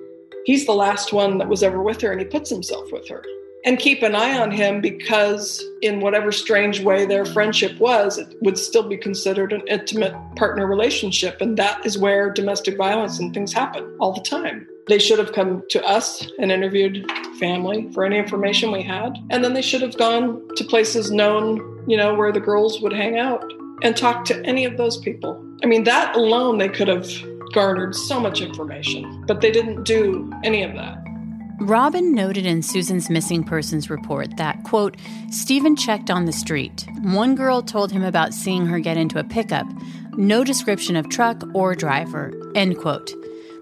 he's 0.44 0.66
the 0.66 0.72
last 0.72 1.12
one 1.12 1.38
that 1.38 1.48
was 1.48 1.62
ever 1.62 1.82
with 1.82 2.00
her 2.02 2.12
and 2.12 2.20
he 2.20 2.26
puts 2.26 2.50
himself 2.50 2.90
with 2.92 3.08
her. 3.08 3.24
And 3.66 3.78
keep 3.78 4.02
an 4.02 4.14
eye 4.14 4.38
on 4.38 4.50
him 4.50 4.82
because, 4.82 5.64
in 5.80 6.00
whatever 6.00 6.30
strange 6.30 6.80
way 6.80 7.06
their 7.06 7.24
friendship 7.24 7.78
was, 7.80 8.18
it 8.18 8.34
would 8.42 8.58
still 8.58 8.86
be 8.86 8.98
considered 8.98 9.54
an 9.54 9.62
intimate 9.68 10.14
partner 10.36 10.66
relationship. 10.66 11.40
And 11.40 11.56
that 11.56 11.84
is 11.86 11.96
where 11.96 12.30
domestic 12.30 12.76
violence 12.76 13.18
and 13.18 13.32
things 13.32 13.54
happen 13.54 13.96
all 14.00 14.12
the 14.12 14.20
time. 14.20 14.68
They 14.86 14.98
should 14.98 15.18
have 15.18 15.32
come 15.32 15.62
to 15.70 15.82
us 15.84 16.26
and 16.38 16.52
interviewed 16.52 17.10
family 17.38 17.90
for 17.92 18.04
any 18.04 18.18
information 18.18 18.70
we 18.70 18.82
had. 18.82 19.16
And 19.30 19.42
then 19.42 19.54
they 19.54 19.62
should 19.62 19.82
have 19.82 19.96
gone 19.96 20.46
to 20.56 20.64
places 20.64 21.10
known, 21.10 21.84
you 21.88 21.96
know, 21.96 22.14
where 22.14 22.32
the 22.32 22.40
girls 22.40 22.80
would 22.80 22.92
hang 22.92 23.18
out 23.18 23.44
and 23.82 23.96
talk 23.96 24.24
to 24.26 24.44
any 24.44 24.64
of 24.64 24.76
those 24.76 24.98
people. 24.98 25.42
I 25.62 25.66
mean, 25.66 25.84
that 25.84 26.14
alone, 26.16 26.58
they 26.58 26.68
could 26.68 26.88
have 26.88 27.08
garnered 27.52 27.94
so 27.94 28.20
much 28.20 28.40
information, 28.40 29.24
but 29.26 29.40
they 29.40 29.50
didn't 29.50 29.84
do 29.84 30.30
any 30.42 30.62
of 30.62 30.74
that. 30.74 30.98
Robin 31.60 32.12
noted 32.12 32.44
in 32.46 32.62
Susan's 32.62 33.08
missing 33.08 33.44
persons 33.44 33.88
report 33.88 34.36
that, 34.36 34.62
quote, 34.64 34.96
Stephen 35.30 35.76
checked 35.76 36.10
on 36.10 36.24
the 36.24 36.32
street. 36.32 36.84
One 37.02 37.36
girl 37.36 37.62
told 37.62 37.92
him 37.92 38.02
about 38.02 38.34
seeing 38.34 38.66
her 38.66 38.80
get 38.80 38.96
into 38.96 39.20
a 39.20 39.24
pickup. 39.24 39.66
No 40.16 40.42
description 40.42 40.96
of 40.96 41.08
truck 41.08 41.42
or 41.54 41.74
driver, 41.74 42.32
end 42.54 42.78
quote. 42.78 43.14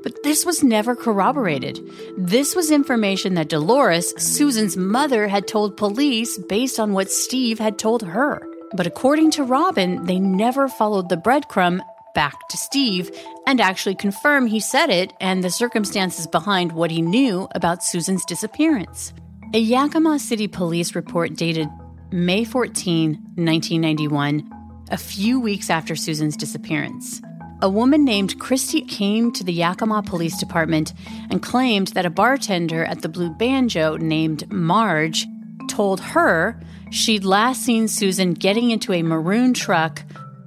But 0.03 0.22
this 0.22 0.44
was 0.44 0.62
never 0.62 0.96
corroborated. 0.96 1.80
This 2.16 2.57
was 2.57 2.70
information 2.70 3.34
that 3.34 3.48
Dolores, 3.48 4.14
Susan's 4.20 4.76
mother, 4.76 5.28
had 5.28 5.46
told 5.46 5.76
police 5.76 6.38
based 6.38 6.80
on 6.80 6.92
what 6.92 7.11
Steve 7.11 7.59
had 7.59 7.78
told 7.78 8.03
her. 8.03 8.46
But 8.74 8.86
according 8.86 9.32
to 9.32 9.44
Robin, 9.44 10.05
they 10.07 10.18
never 10.18 10.68
followed 10.68 11.09
the 11.09 11.16
breadcrumb 11.16 11.82
back 12.14 12.48
to 12.48 12.57
Steve 12.57 13.11
and 13.46 13.61
actually 13.61 13.94
confirm 13.94 14.46
he 14.46 14.61
said 14.61 14.90
it 14.90 15.12
and 15.20 15.42
the 15.42 15.50
circumstances 15.50 16.26
behind 16.26 16.72
what 16.72 16.90
he 16.90 17.03
knew 17.03 17.48
about 17.55 17.84
Susan's 17.84 18.24
disappearance. 18.24 19.12
A 19.55 19.59
Yakima 19.59 20.18
City 20.18 20.48
police 20.48 20.94
report 20.94 21.34
dated 21.34 21.68
May 22.11 22.44
14, 22.44 23.12
1991, 23.36 24.50
a 24.90 24.96
few 24.96 25.40
weeks 25.40 25.70
after 25.70 25.96
Susan's 25.96 26.36
disappearance. 26.36 27.20
A 27.62 27.68
woman 27.68 28.04
named 28.04 28.40
Christy 28.40 28.80
came 28.80 29.30
to 29.30 29.44
the 29.44 29.52
Yakima 29.52 30.02
Police 30.02 30.36
Department 30.36 30.92
and 31.30 31.40
claimed 31.40 31.88
that 31.88 32.04
a 32.04 32.10
bartender 32.10 32.84
at 32.84 33.02
the 33.02 33.08
Blue 33.08 33.30
Banjo 33.30 33.96
named 33.98 34.50
Marge 34.50 35.28
told 35.68 36.00
her 36.00 36.60
she'd 36.90 37.24
last 37.24 37.62
seen 37.62 37.86
Susan 37.86 38.34
getting 38.34 38.72
into 38.72 38.92
a 38.92 39.04
maroon 39.04 39.54
truck, 39.54 40.02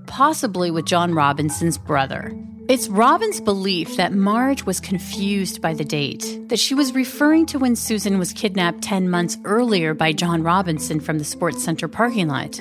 possibly 0.07 0.69
with 0.69 0.87
John 0.87 1.13
Robinson's 1.13 1.77
brother. 1.77 2.33
It's 2.67 2.89
Robin's 2.89 3.39
belief 3.39 3.95
that 3.95 4.11
Marge 4.11 4.65
was 4.65 4.81
confused 4.81 5.61
by 5.61 5.73
the 5.73 5.85
date, 5.85 6.49
that 6.49 6.59
she 6.59 6.75
was 6.75 6.93
referring 6.93 7.45
to 7.45 7.59
when 7.59 7.77
Susan 7.77 8.19
was 8.19 8.33
kidnapped 8.33 8.81
10 8.81 9.09
months 9.09 9.37
earlier 9.45 9.93
by 9.93 10.11
John 10.11 10.43
Robinson 10.43 10.99
from 10.99 11.19
the 11.19 11.23
Sports 11.23 11.63
Center 11.63 11.87
parking 11.87 12.27
lot. 12.27 12.59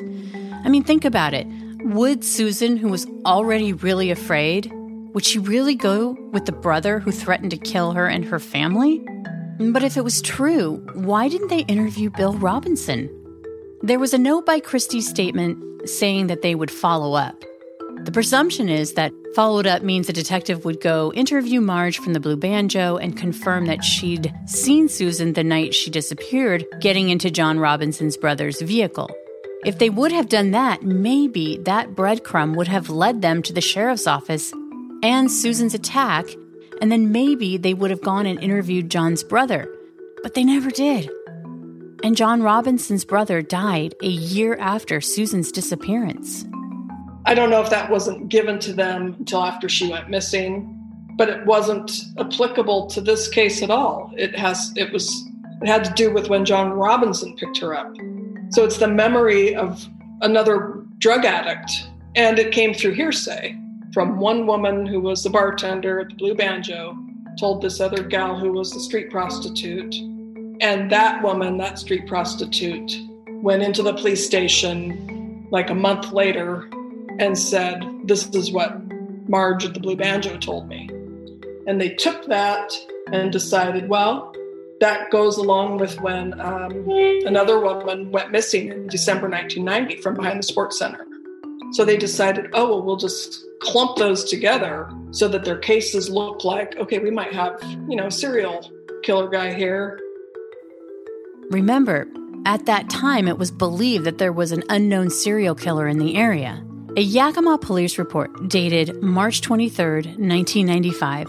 I 0.64 0.68
mean, 0.68 0.84
think 0.84 1.04
about 1.04 1.34
it. 1.34 1.48
Would 1.84 2.24
Susan, 2.24 2.78
who 2.78 2.88
was 2.88 3.06
already 3.26 3.74
really 3.74 4.10
afraid, 4.10 4.72
would 5.12 5.22
she 5.22 5.38
really 5.38 5.74
go 5.74 6.16
with 6.32 6.46
the 6.46 6.52
brother 6.52 6.98
who 6.98 7.12
threatened 7.12 7.50
to 7.50 7.58
kill 7.58 7.92
her 7.92 8.06
and 8.06 8.24
her 8.24 8.38
family? 8.38 9.04
But 9.58 9.84
if 9.84 9.98
it 9.98 10.02
was 10.02 10.22
true, 10.22 10.76
why 10.94 11.28
didn't 11.28 11.48
they 11.48 11.60
interview 11.60 12.08
Bill 12.08 12.32
Robinson? 12.38 13.10
There 13.82 13.98
was 13.98 14.14
a 14.14 14.18
note 14.18 14.46
by 14.46 14.60
Christie's 14.60 15.06
statement 15.06 15.86
saying 15.86 16.28
that 16.28 16.40
they 16.40 16.54
would 16.54 16.70
follow 16.70 17.12
up. 17.12 17.44
The 18.04 18.12
presumption 18.12 18.70
is 18.70 18.94
that 18.94 19.12
followed 19.34 19.66
up 19.66 19.82
means 19.82 20.08
a 20.08 20.14
detective 20.14 20.64
would 20.64 20.80
go 20.80 21.12
interview 21.12 21.60
Marge 21.60 21.98
from 21.98 22.14
the 22.14 22.20
Blue 22.20 22.36
Banjo 22.36 22.96
and 22.96 23.14
confirm 23.14 23.66
that 23.66 23.84
she'd 23.84 24.32
seen 24.46 24.88
Susan 24.88 25.34
the 25.34 25.44
night 25.44 25.74
she 25.74 25.90
disappeared 25.90 26.64
getting 26.80 27.10
into 27.10 27.30
John 27.30 27.58
Robinson's 27.58 28.16
brother's 28.16 28.62
vehicle. 28.62 29.10
If 29.64 29.78
they 29.78 29.88
would 29.88 30.12
have 30.12 30.28
done 30.28 30.50
that, 30.50 30.82
maybe 30.82 31.56
that 31.64 31.94
breadcrumb 31.94 32.54
would 32.56 32.68
have 32.68 32.90
led 32.90 33.22
them 33.22 33.42
to 33.42 33.52
the 33.52 33.62
sheriff's 33.62 34.06
office 34.06 34.52
and 35.02 35.30
Susan's 35.30 35.72
attack, 35.74 36.26
and 36.82 36.92
then 36.92 37.12
maybe 37.12 37.56
they 37.56 37.72
would 37.72 37.90
have 37.90 38.02
gone 38.02 38.26
and 38.26 38.38
interviewed 38.42 38.90
John's 38.90 39.24
brother. 39.24 39.66
But 40.22 40.34
they 40.34 40.44
never 40.44 40.70
did. 40.70 41.10
And 42.02 42.14
John 42.14 42.42
Robinson's 42.42 43.06
brother 43.06 43.40
died 43.40 43.94
a 44.02 44.08
year 44.08 44.56
after 44.56 45.00
Susan's 45.00 45.50
disappearance. 45.50 46.44
I 47.24 47.32
don't 47.32 47.48
know 47.48 47.62
if 47.62 47.70
that 47.70 47.90
wasn't 47.90 48.28
given 48.28 48.58
to 48.60 48.74
them 48.74 49.16
until 49.18 49.42
after 49.42 49.70
she 49.70 49.88
went 49.90 50.10
missing, 50.10 50.70
but 51.16 51.30
it 51.30 51.46
wasn't 51.46 51.90
applicable 52.18 52.88
to 52.88 53.00
this 53.00 53.28
case 53.28 53.62
at 53.62 53.70
all. 53.70 54.12
It 54.18 54.36
has 54.36 54.74
it 54.76 54.92
was 54.92 55.10
it 55.62 55.68
had 55.68 55.84
to 55.84 55.92
do 55.94 56.12
with 56.12 56.28
when 56.28 56.44
John 56.44 56.72
Robinson 56.72 57.34
picked 57.36 57.58
her 57.58 57.74
up. 57.74 57.94
So 58.50 58.64
it's 58.64 58.78
the 58.78 58.88
memory 58.88 59.54
of 59.54 59.86
another 60.20 60.82
drug 60.98 61.24
addict 61.24 61.70
and 62.14 62.38
it 62.38 62.52
came 62.52 62.72
through 62.72 62.92
hearsay 62.92 63.58
from 63.92 64.18
one 64.18 64.46
woman 64.46 64.86
who 64.86 65.00
was 65.00 65.22
the 65.22 65.30
bartender 65.30 66.00
at 66.00 66.08
the 66.08 66.14
Blue 66.14 66.34
Banjo 66.34 66.96
told 67.38 67.62
this 67.62 67.80
other 67.80 68.02
gal 68.02 68.38
who 68.38 68.52
was 68.52 68.72
the 68.72 68.80
street 68.80 69.10
prostitute 69.10 69.94
and 70.60 70.90
that 70.90 71.22
woman 71.22 71.58
that 71.58 71.78
street 71.78 72.06
prostitute 72.06 72.96
went 73.26 73.62
into 73.62 73.82
the 73.82 73.92
police 73.94 74.24
station 74.24 75.46
like 75.50 75.70
a 75.70 75.74
month 75.74 76.12
later 76.12 76.68
and 77.18 77.38
said, 77.38 77.84
This 78.04 78.28
is 78.30 78.50
what 78.50 78.80
Marge 79.28 79.64
at 79.64 79.74
the 79.74 79.80
Blue 79.80 79.96
Banjo 79.96 80.36
told 80.38 80.68
me. 80.68 80.88
And 81.66 81.80
they 81.80 81.90
took 81.90 82.26
that 82.26 82.72
and 83.12 83.32
decided, 83.32 83.88
well, 83.88 84.33
that 84.80 85.10
goes 85.10 85.36
along 85.36 85.78
with 85.78 86.00
when 86.00 86.38
um, 86.40 86.88
another 87.26 87.60
woman 87.60 88.10
went 88.10 88.30
missing 88.30 88.68
in 88.68 88.86
December 88.88 89.28
1990 89.28 90.02
from 90.02 90.14
behind 90.14 90.38
the 90.38 90.42
sports 90.42 90.78
center. 90.78 91.06
So 91.72 91.84
they 91.84 91.96
decided, 91.96 92.50
oh, 92.52 92.68
well, 92.68 92.82
we'll 92.82 92.96
just 92.96 93.44
clump 93.60 93.96
those 93.96 94.24
together 94.24 94.90
so 95.10 95.28
that 95.28 95.44
their 95.44 95.58
cases 95.58 96.08
look 96.08 96.44
like, 96.44 96.76
okay, 96.76 96.98
we 96.98 97.10
might 97.10 97.32
have, 97.32 97.60
you 97.88 97.96
know, 97.96 98.08
serial 98.08 98.70
killer 99.02 99.28
guy 99.28 99.52
here. 99.52 99.98
Remember, 101.50 102.06
at 102.46 102.66
that 102.66 102.90
time, 102.90 103.26
it 103.26 103.38
was 103.38 103.50
believed 103.50 104.04
that 104.04 104.18
there 104.18 104.32
was 104.32 104.52
an 104.52 104.62
unknown 104.68 105.10
serial 105.10 105.54
killer 105.54 105.88
in 105.88 105.98
the 105.98 106.16
area. 106.16 106.64
A 106.96 107.00
Yakima 107.00 107.58
police 107.58 107.98
report 107.98 108.48
dated 108.48 109.02
March 109.02 109.40
23, 109.40 110.14
1995, 110.16 111.28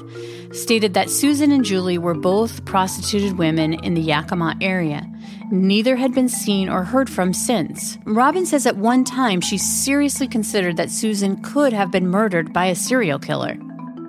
stated 0.51 0.93
that 0.93 1.09
Susan 1.09 1.51
and 1.51 1.65
Julie 1.65 1.97
were 1.97 2.13
both 2.13 2.63
prostituted 2.65 3.39
women 3.39 3.73
in 3.73 3.95
the 3.95 4.01
Yakima 4.01 4.55
area. 4.61 5.11
Neither 5.49 5.95
had 5.95 6.13
been 6.13 6.29
seen 6.29 6.69
or 6.69 6.83
heard 6.83 7.09
from 7.09 7.33
since. 7.33 7.97
Robin 8.05 8.45
says 8.45 8.67
at 8.67 8.77
one 8.77 9.03
time 9.03 9.41
she 9.41 9.57
seriously 9.57 10.27
considered 10.27 10.77
that 10.77 10.91
Susan 10.91 11.41
could 11.41 11.73
have 11.73 11.89
been 11.89 12.09
murdered 12.09 12.53
by 12.53 12.67
a 12.67 12.75
serial 12.75 13.17
killer. 13.17 13.57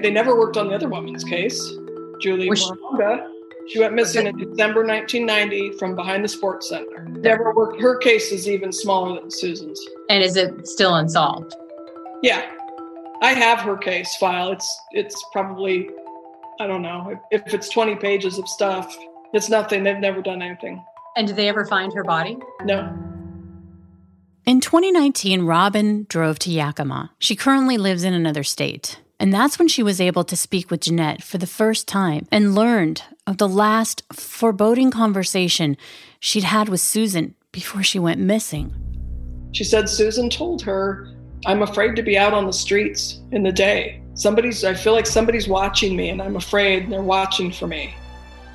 They 0.02 0.11
never 0.11 0.38
worked 0.38 0.59
on 0.59 0.68
the 0.68 0.74
other 0.74 0.90
woman's 0.90 1.24
case, 1.24 1.59
Julie 2.20 2.50
Moronga. 2.50 3.32
She 3.68 3.80
went 3.80 3.94
missing 3.94 4.26
in 4.26 4.36
December 4.36 4.84
1990 4.84 5.72
from 5.78 5.96
behind 5.96 6.24
the 6.24 6.28
sports 6.28 6.68
center. 6.68 7.04
Never 7.04 7.52
worked. 7.52 7.80
Her 7.80 7.96
case 7.98 8.30
is 8.30 8.48
even 8.48 8.72
smaller 8.72 9.20
than 9.20 9.30
Susan's. 9.30 9.80
And 10.08 10.22
is 10.22 10.36
it 10.36 10.68
still 10.68 10.94
unsolved? 10.94 11.54
Yeah, 12.22 12.48
I 13.22 13.32
have 13.32 13.60
her 13.60 13.76
case 13.76 14.14
file. 14.16 14.52
It's 14.52 14.80
it's 14.92 15.24
probably 15.32 15.90
I 16.60 16.66
don't 16.66 16.82
know 16.82 17.20
if 17.30 17.52
it's 17.52 17.68
20 17.68 17.96
pages 17.96 18.38
of 18.38 18.48
stuff. 18.48 18.96
It's 19.32 19.48
nothing. 19.48 19.82
They've 19.82 19.98
never 19.98 20.22
done 20.22 20.42
anything. 20.42 20.82
And 21.16 21.26
did 21.26 21.36
they 21.36 21.48
ever 21.48 21.66
find 21.66 21.92
her 21.92 22.04
body? 22.04 22.38
No. 22.62 22.94
In 24.44 24.60
2019, 24.60 25.42
Robin 25.42 26.06
drove 26.08 26.38
to 26.40 26.50
Yakima. 26.50 27.10
She 27.18 27.34
currently 27.34 27.78
lives 27.78 28.04
in 28.04 28.14
another 28.14 28.44
state. 28.44 29.00
And 29.18 29.32
that's 29.32 29.58
when 29.58 29.68
she 29.68 29.82
was 29.82 30.00
able 30.00 30.24
to 30.24 30.36
speak 30.36 30.70
with 30.70 30.82
Jeanette 30.82 31.22
for 31.22 31.38
the 31.38 31.46
first 31.46 31.88
time 31.88 32.26
and 32.30 32.54
learned 32.54 33.02
of 33.26 33.38
the 33.38 33.48
last 33.48 34.02
foreboding 34.12 34.90
conversation 34.90 35.76
she'd 36.20 36.44
had 36.44 36.68
with 36.68 36.80
Susan 36.80 37.34
before 37.50 37.82
she 37.82 37.98
went 37.98 38.20
missing. 38.20 38.74
She 39.52 39.64
said 39.64 39.88
Susan 39.88 40.28
told 40.28 40.60
her, 40.62 41.08
I'm 41.46 41.62
afraid 41.62 41.96
to 41.96 42.02
be 42.02 42.18
out 42.18 42.34
on 42.34 42.46
the 42.46 42.52
streets 42.52 43.20
in 43.32 43.42
the 43.42 43.52
day. 43.52 44.02
Somebody's, 44.14 44.64
I 44.64 44.74
feel 44.74 44.92
like 44.92 45.06
somebody's 45.06 45.48
watching 45.48 45.96
me 45.96 46.10
and 46.10 46.20
I'm 46.20 46.36
afraid 46.36 46.90
they're 46.90 47.02
watching 47.02 47.50
for 47.50 47.66
me. 47.66 47.94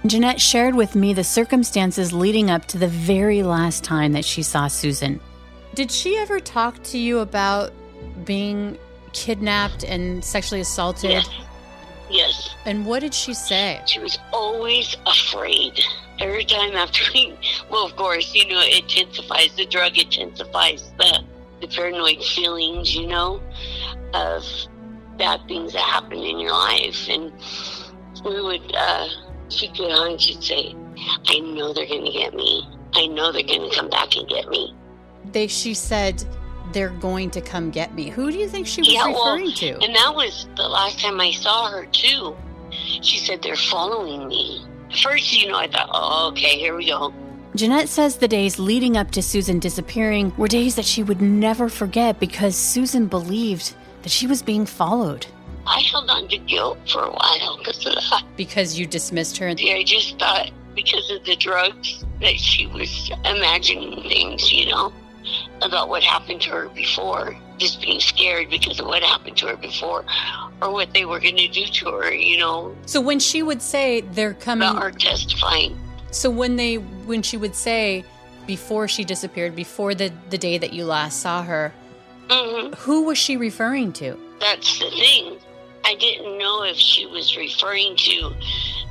Jeanette 0.05 0.41
shared 0.41 0.75
with 0.75 0.95
me 0.95 1.13
the 1.13 1.23
circumstances 1.23 2.11
leading 2.11 2.49
up 2.49 2.65
to 2.65 2.77
the 2.77 2.87
very 2.87 3.43
last 3.43 3.83
time 3.83 4.13
that 4.13 4.25
she 4.25 4.43
saw 4.43 4.67
Susan. 4.67 5.19
Did 5.73 5.91
she 5.91 6.17
ever 6.17 6.39
talk 6.39 6.81
to 6.85 6.97
you 6.97 7.19
about 7.19 7.71
being 8.25 8.77
kidnapped 9.13 9.83
and 9.83 10.23
sexually 10.23 10.61
assaulted? 10.61 11.11
Yes. 11.11 11.29
Yes. 12.09 12.55
And 12.65 12.85
what 12.85 12.99
did 12.99 13.13
she 13.13 13.33
say? 13.33 13.81
She 13.85 13.99
was 13.99 14.19
always 14.33 14.95
afraid. 15.05 15.79
Every 16.19 16.45
time 16.45 16.75
after 16.75 17.03
we, 17.13 17.35
well, 17.69 17.85
of 17.85 17.95
course, 17.95 18.33
you 18.35 18.47
know, 18.47 18.59
it 18.61 18.83
intensifies 18.83 19.55
the 19.55 19.65
drug, 19.65 19.97
intensifies 19.97 20.91
the, 20.97 21.23
the 21.61 21.67
paranoid 21.67 22.21
feelings, 22.23 22.93
you 22.93 23.07
know, 23.07 23.41
of 24.13 24.43
bad 25.17 25.47
things 25.47 25.73
that 25.73 25.81
happen 25.81 26.19
in 26.19 26.37
your 26.37 26.51
life. 26.51 27.07
And 27.09 27.31
we 28.25 28.41
would, 28.41 28.75
uh, 28.75 29.07
she'd 29.49 29.73
get 29.73 29.91
on 29.91 30.17
she'd 30.17 30.43
say, 30.43 30.75
I 31.27 31.39
know 31.39 31.73
they're 31.73 31.87
going 31.87 32.05
to 32.05 32.11
get 32.11 32.33
me. 32.33 32.67
I 32.93 33.07
know 33.07 33.31
they're 33.31 33.43
going 33.43 33.69
to 33.69 33.75
come 33.75 33.89
back 33.89 34.15
and 34.15 34.27
get 34.27 34.49
me. 34.49 34.75
They, 35.31 35.47
she 35.47 35.73
said, 35.73 36.23
they're 36.73 36.89
going 36.89 37.29
to 37.31 37.41
come 37.41 37.69
get 37.69 37.93
me. 37.93 38.09
Who 38.09 38.31
do 38.31 38.37
you 38.37 38.47
think 38.47 38.67
she 38.67 38.81
was 38.81 38.93
yeah, 38.93 39.07
referring 39.07 39.45
well, 39.45 39.55
to? 39.55 39.73
And 39.83 39.95
that 39.95 40.13
was 40.15 40.47
the 40.55 40.67
last 40.67 40.99
time 40.99 41.19
I 41.19 41.31
saw 41.31 41.69
her 41.71 41.85
too. 41.87 42.35
She 42.71 43.17
said 43.17 43.41
they're 43.41 43.55
following 43.55 44.27
me. 44.27 44.65
First, 45.01 45.33
you 45.33 45.49
know, 45.49 45.57
I 45.57 45.67
thought, 45.67 45.89
oh, 45.91 46.29
okay, 46.31 46.57
here 46.57 46.75
we 46.75 46.87
go. 46.87 47.13
Jeanette 47.55 47.89
says 47.89 48.15
the 48.15 48.27
days 48.27 48.59
leading 48.59 48.95
up 48.95 49.11
to 49.11 49.21
Susan 49.21 49.59
disappearing 49.59 50.33
were 50.37 50.47
days 50.47 50.75
that 50.75 50.85
she 50.85 51.03
would 51.03 51.21
never 51.21 51.67
forget 51.67 52.19
because 52.19 52.55
Susan 52.55 53.07
believed 53.07 53.75
that 54.03 54.09
she 54.09 54.25
was 54.25 54.41
being 54.41 54.65
followed. 54.65 55.25
I 55.67 55.81
held 55.81 56.09
on 56.09 56.27
to 56.29 56.37
guilt 56.37 56.77
for 56.89 57.03
a 57.03 57.11
while 57.11 57.57
because 57.57 57.85
of 57.85 57.95
that. 57.95 58.23
Because 58.35 58.79
you 58.79 58.87
dismissed 58.87 59.37
her? 59.37 59.49
Yeah, 59.49 59.75
I 59.75 59.83
just 59.83 60.17
thought 60.17 60.51
because 60.75 61.11
of 61.11 61.23
the 61.25 61.35
drugs 61.35 62.05
that 62.21 62.39
she 62.39 62.67
was 62.67 63.11
imagining 63.25 64.01
things, 64.03 64.51
you 64.51 64.69
know 64.69 64.93
about 65.61 65.89
what 65.89 66.03
happened 66.03 66.41
to 66.41 66.49
her 66.49 66.69
before, 66.69 67.35
just 67.57 67.81
being 67.81 67.99
scared 67.99 68.49
because 68.49 68.79
of 68.79 68.87
what 68.87 69.03
happened 69.03 69.37
to 69.37 69.47
her 69.47 69.57
before 69.57 70.03
or 70.61 70.71
what 70.71 70.93
they 70.93 71.05
were 71.05 71.19
going 71.19 71.37
to 71.37 71.47
do 71.47 71.65
to 71.65 71.85
her, 71.91 72.13
you 72.13 72.37
know. 72.37 72.75
So 72.85 73.01
when 73.01 73.19
she 73.19 73.43
would 73.43 73.61
say 73.61 74.01
they're 74.01 74.33
coming 74.33 74.69
about 74.69 74.81
her 74.81 74.91
testifying. 74.91 75.77
So 76.11 76.29
when 76.29 76.55
they 76.55 76.75
when 76.75 77.21
she 77.21 77.37
would 77.37 77.55
say 77.55 78.03
before 78.45 78.87
she 78.87 79.03
disappeared, 79.03 79.55
before 79.55 79.95
the 79.95 80.11
the 80.29 80.37
day 80.37 80.57
that 80.57 80.73
you 80.73 80.85
last 80.85 81.21
saw 81.21 81.43
her, 81.43 81.73
mm-hmm. 82.27 82.73
who 82.73 83.03
was 83.03 83.17
she 83.17 83.37
referring 83.37 83.93
to? 83.93 84.17
that's 84.41 84.79
the 84.79 84.89
thing. 84.89 85.37
I 85.85 85.95
didn't 85.95 86.37
know 86.37 86.63
if 86.63 86.75
she 86.75 87.05
was 87.05 87.37
referring 87.37 87.95
to 87.95 88.33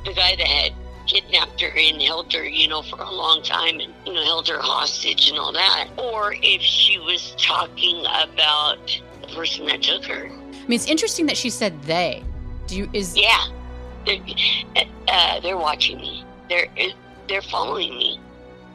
the 0.05 0.13
guy 0.13 0.35
that 0.35 0.47
had 0.47 0.73
kidnapped 1.11 1.59
her 1.59 1.71
and 1.75 2.01
held 2.01 2.31
her, 2.33 2.45
you 2.45 2.67
know, 2.67 2.81
for 2.81 2.99
a 3.01 3.11
long 3.11 3.43
time 3.43 3.79
and, 3.79 3.93
you 4.05 4.13
know, 4.13 4.23
held 4.23 4.47
her 4.47 4.59
hostage 4.59 5.29
and 5.29 5.37
all 5.37 5.51
that, 5.51 5.89
or 5.97 6.35
if 6.41 6.61
she 6.61 6.97
was 6.99 7.35
talking 7.37 7.99
about 8.05 9.01
the 9.21 9.27
person 9.35 9.65
that 9.65 9.81
took 9.83 10.05
her. 10.05 10.27
I 10.27 10.67
mean, 10.67 10.77
it's 10.77 10.87
interesting 10.87 11.25
that 11.25 11.37
she 11.37 11.49
said 11.49 11.81
they. 11.83 12.23
Do 12.67 12.77
you, 12.77 12.89
is. 12.93 13.17
Yeah. 13.17 13.45
They're, 14.05 14.21
uh, 15.09 15.39
they're 15.41 15.57
watching 15.57 15.97
me. 15.97 16.23
They're, 16.49 16.67
they're 17.27 17.41
following 17.41 17.97
me. 17.97 18.19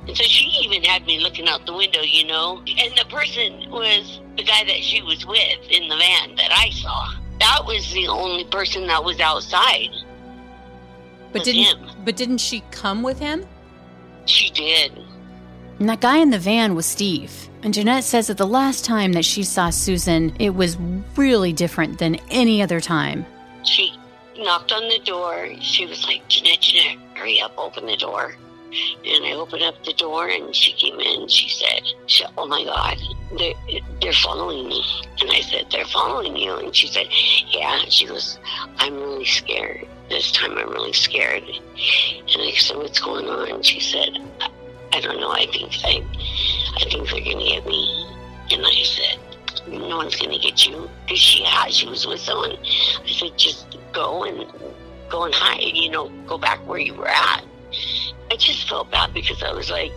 And 0.07 0.17
so 0.17 0.25
she 0.25 0.45
even 0.63 0.85
had 0.85 1.07
me 1.07 1.19
looking 1.21 1.49
out 1.49 1.65
the 1.65 1.73
window, 1.73 2.03
you 2.03 2.27
know. 2.27 2.59
And 2.59 2.93
the 2.97 3.07
person 3.09 3.71
was 3.71 4.21
the 4.37 4.45
guy 4.45 4.63
that 4.65 4.83
she 4.83 5.03
was 5.03 5.27
with 5.27 5.71
in 5.71 5.89
the 5.89 5.97
van 5.97 6.37
that 6.37 6.53
I 6.53 6.71
saw. 6.71 7.15
That 7.41 7.63
was 7.67 7.91
the 7.93 8.07
only 8.09 8.45
person 8.45 8.87
that 8.87 9.03
was 9.03 9.21
outside. 9.21 9.91
But 11.33 11.45
didn't 11.45 11.79
him. 11.79 11.89
but 12.05 12.17
didn't 12.17 12.39
she 12.39 12.63
come 12.71 13.03
with 13.03 13.19
him? 13.19 13.47
She 14.27 14.51
did. 14.51 14.93
And 15.79 15.89
that 15.89 16.01
guy 16.01 16.19
in 16.19 16.31
the 16.31 16.39
van 16.39 16.75
was 16.75 16.87
Steve. 16.87 17.49
And 17.63 17.75
Jeanette 17.75 18.05
says 18.05 18.29
that 18.29 18.39
the 18.39 18.47
last 18.47 18.85
time 18.85 19.13
that 19.13 19.25
she 19.25 19.43
saw 19.43 19.71
Susan, 19.71 20.35
it 20.39 20.51
was 20.51 20.77
really 21.17 21.53
different 21.53 21.99
than 21.99 22.17
any 22.31 22.63
other 22.63 22.81
time. 22.81 23.27
She 23.65 23.93
knocked 24.39 24.73
on 24.73 24.89
the 24.89 25.01
door. 25.05 25.49
She 25.61 25.85
was 25.87 26.05
like, 26.07 26.27
Jeanette, 26.29 26.61
Jeanette, 26.61 26.99
hurry 27.15 27.41
up, 27.41 27.53
open 27.59 27.87
the 27.87 27.97
door. 27.97 28.37
And 29.05 29.25
I 29.25 29.33
opened 29.33 29.63
up 29.63 29.83
the 29.85 29.93
door 29.95 30.29
and 30.29 30.55
she 30.55 30.73
came 30.73 30.99
in. 31.01 31.29
She 31.29 31.49
said, 31.49 31.83
Oh 32.37 32.47
my 32.47 32.65
God, 32.65 32.99
they're, 33.39 33.55
they're 34.01 34.13
following 34.13 34.69
me. 34.69 34.85
And 35.21 35.31
I 35.31 35.41
said, 35.41 35.67
They're 35.71 35.87
following 35.87 36.37
you. 36.37 36.57
And 36.57 36.75
she 36.75 36.87
said, 36.87 37.07
Yeah. 37.49 37.79
She 37.89 38.07
goes, 38.07 38.39
I'm 38.79 38.95
really 38.95 39.25
scared. 39.25 39.87
This 40.09 40.31
time 40.33 40.57
I'm 40.57 40.71
really 40.71 40.93
scared. 40.93 41.43
And 41.43 42.43
I 42.43 42.53
said, 42.57 42.77
What's 42.77 43.01
going 43.01 43.27
on? 43.27 43.63
She 43.63 43.81
said, 43.81 44.19
I, 44.93 45.01
don't 45.01 45.21
know. 45.21 45.31
I 45.31 45.47
think 45.47 45.73
I, 45.85 46.03
I 46.77 46.85
think 46.85 47.11
they're 47.11 47.21
going 47.21 47.39
to 47.39 47.45
get 47.45 47.67
me. 47.67 48.07
And 48.53 48.65
I 48.65 48.83
said, 48.83 49.19
no 49.69 49.97
one's 49.97 50.17
going 50.17 50.33
to 50.33 50.39
get 50.39 50.67
you. 50.67 50.89
And 51.09 51.19
she 51.19 51.43
had, 51.43 51.73
she 51.73 51.89
was 51.89 52.07
with 52.07 52.21
someone. 52.21 52.53
I 52.53 53.07
said, 53.07 53.37
just 53.37 53.77
go 53.93 54.25
and 54.25 54.47
go 55.09 55.25
and 55.25 55.35
hide, 55.35 55.61
you 55.63 55.91
know, 55.91 56.09
go 56.27 56.39
back 56.39 56.67
where 56.67 56.79
you 56.79 56.95
were 56.95 57.09
at. 57.09 57.45
I 58.31 58.37
just 58.37 58.69
felt 58.69 58.91
bad 58.91 59.13
because 59.15 59.43
I 59.43 59.53
was 59.53 59.71
like, 59.71 59.93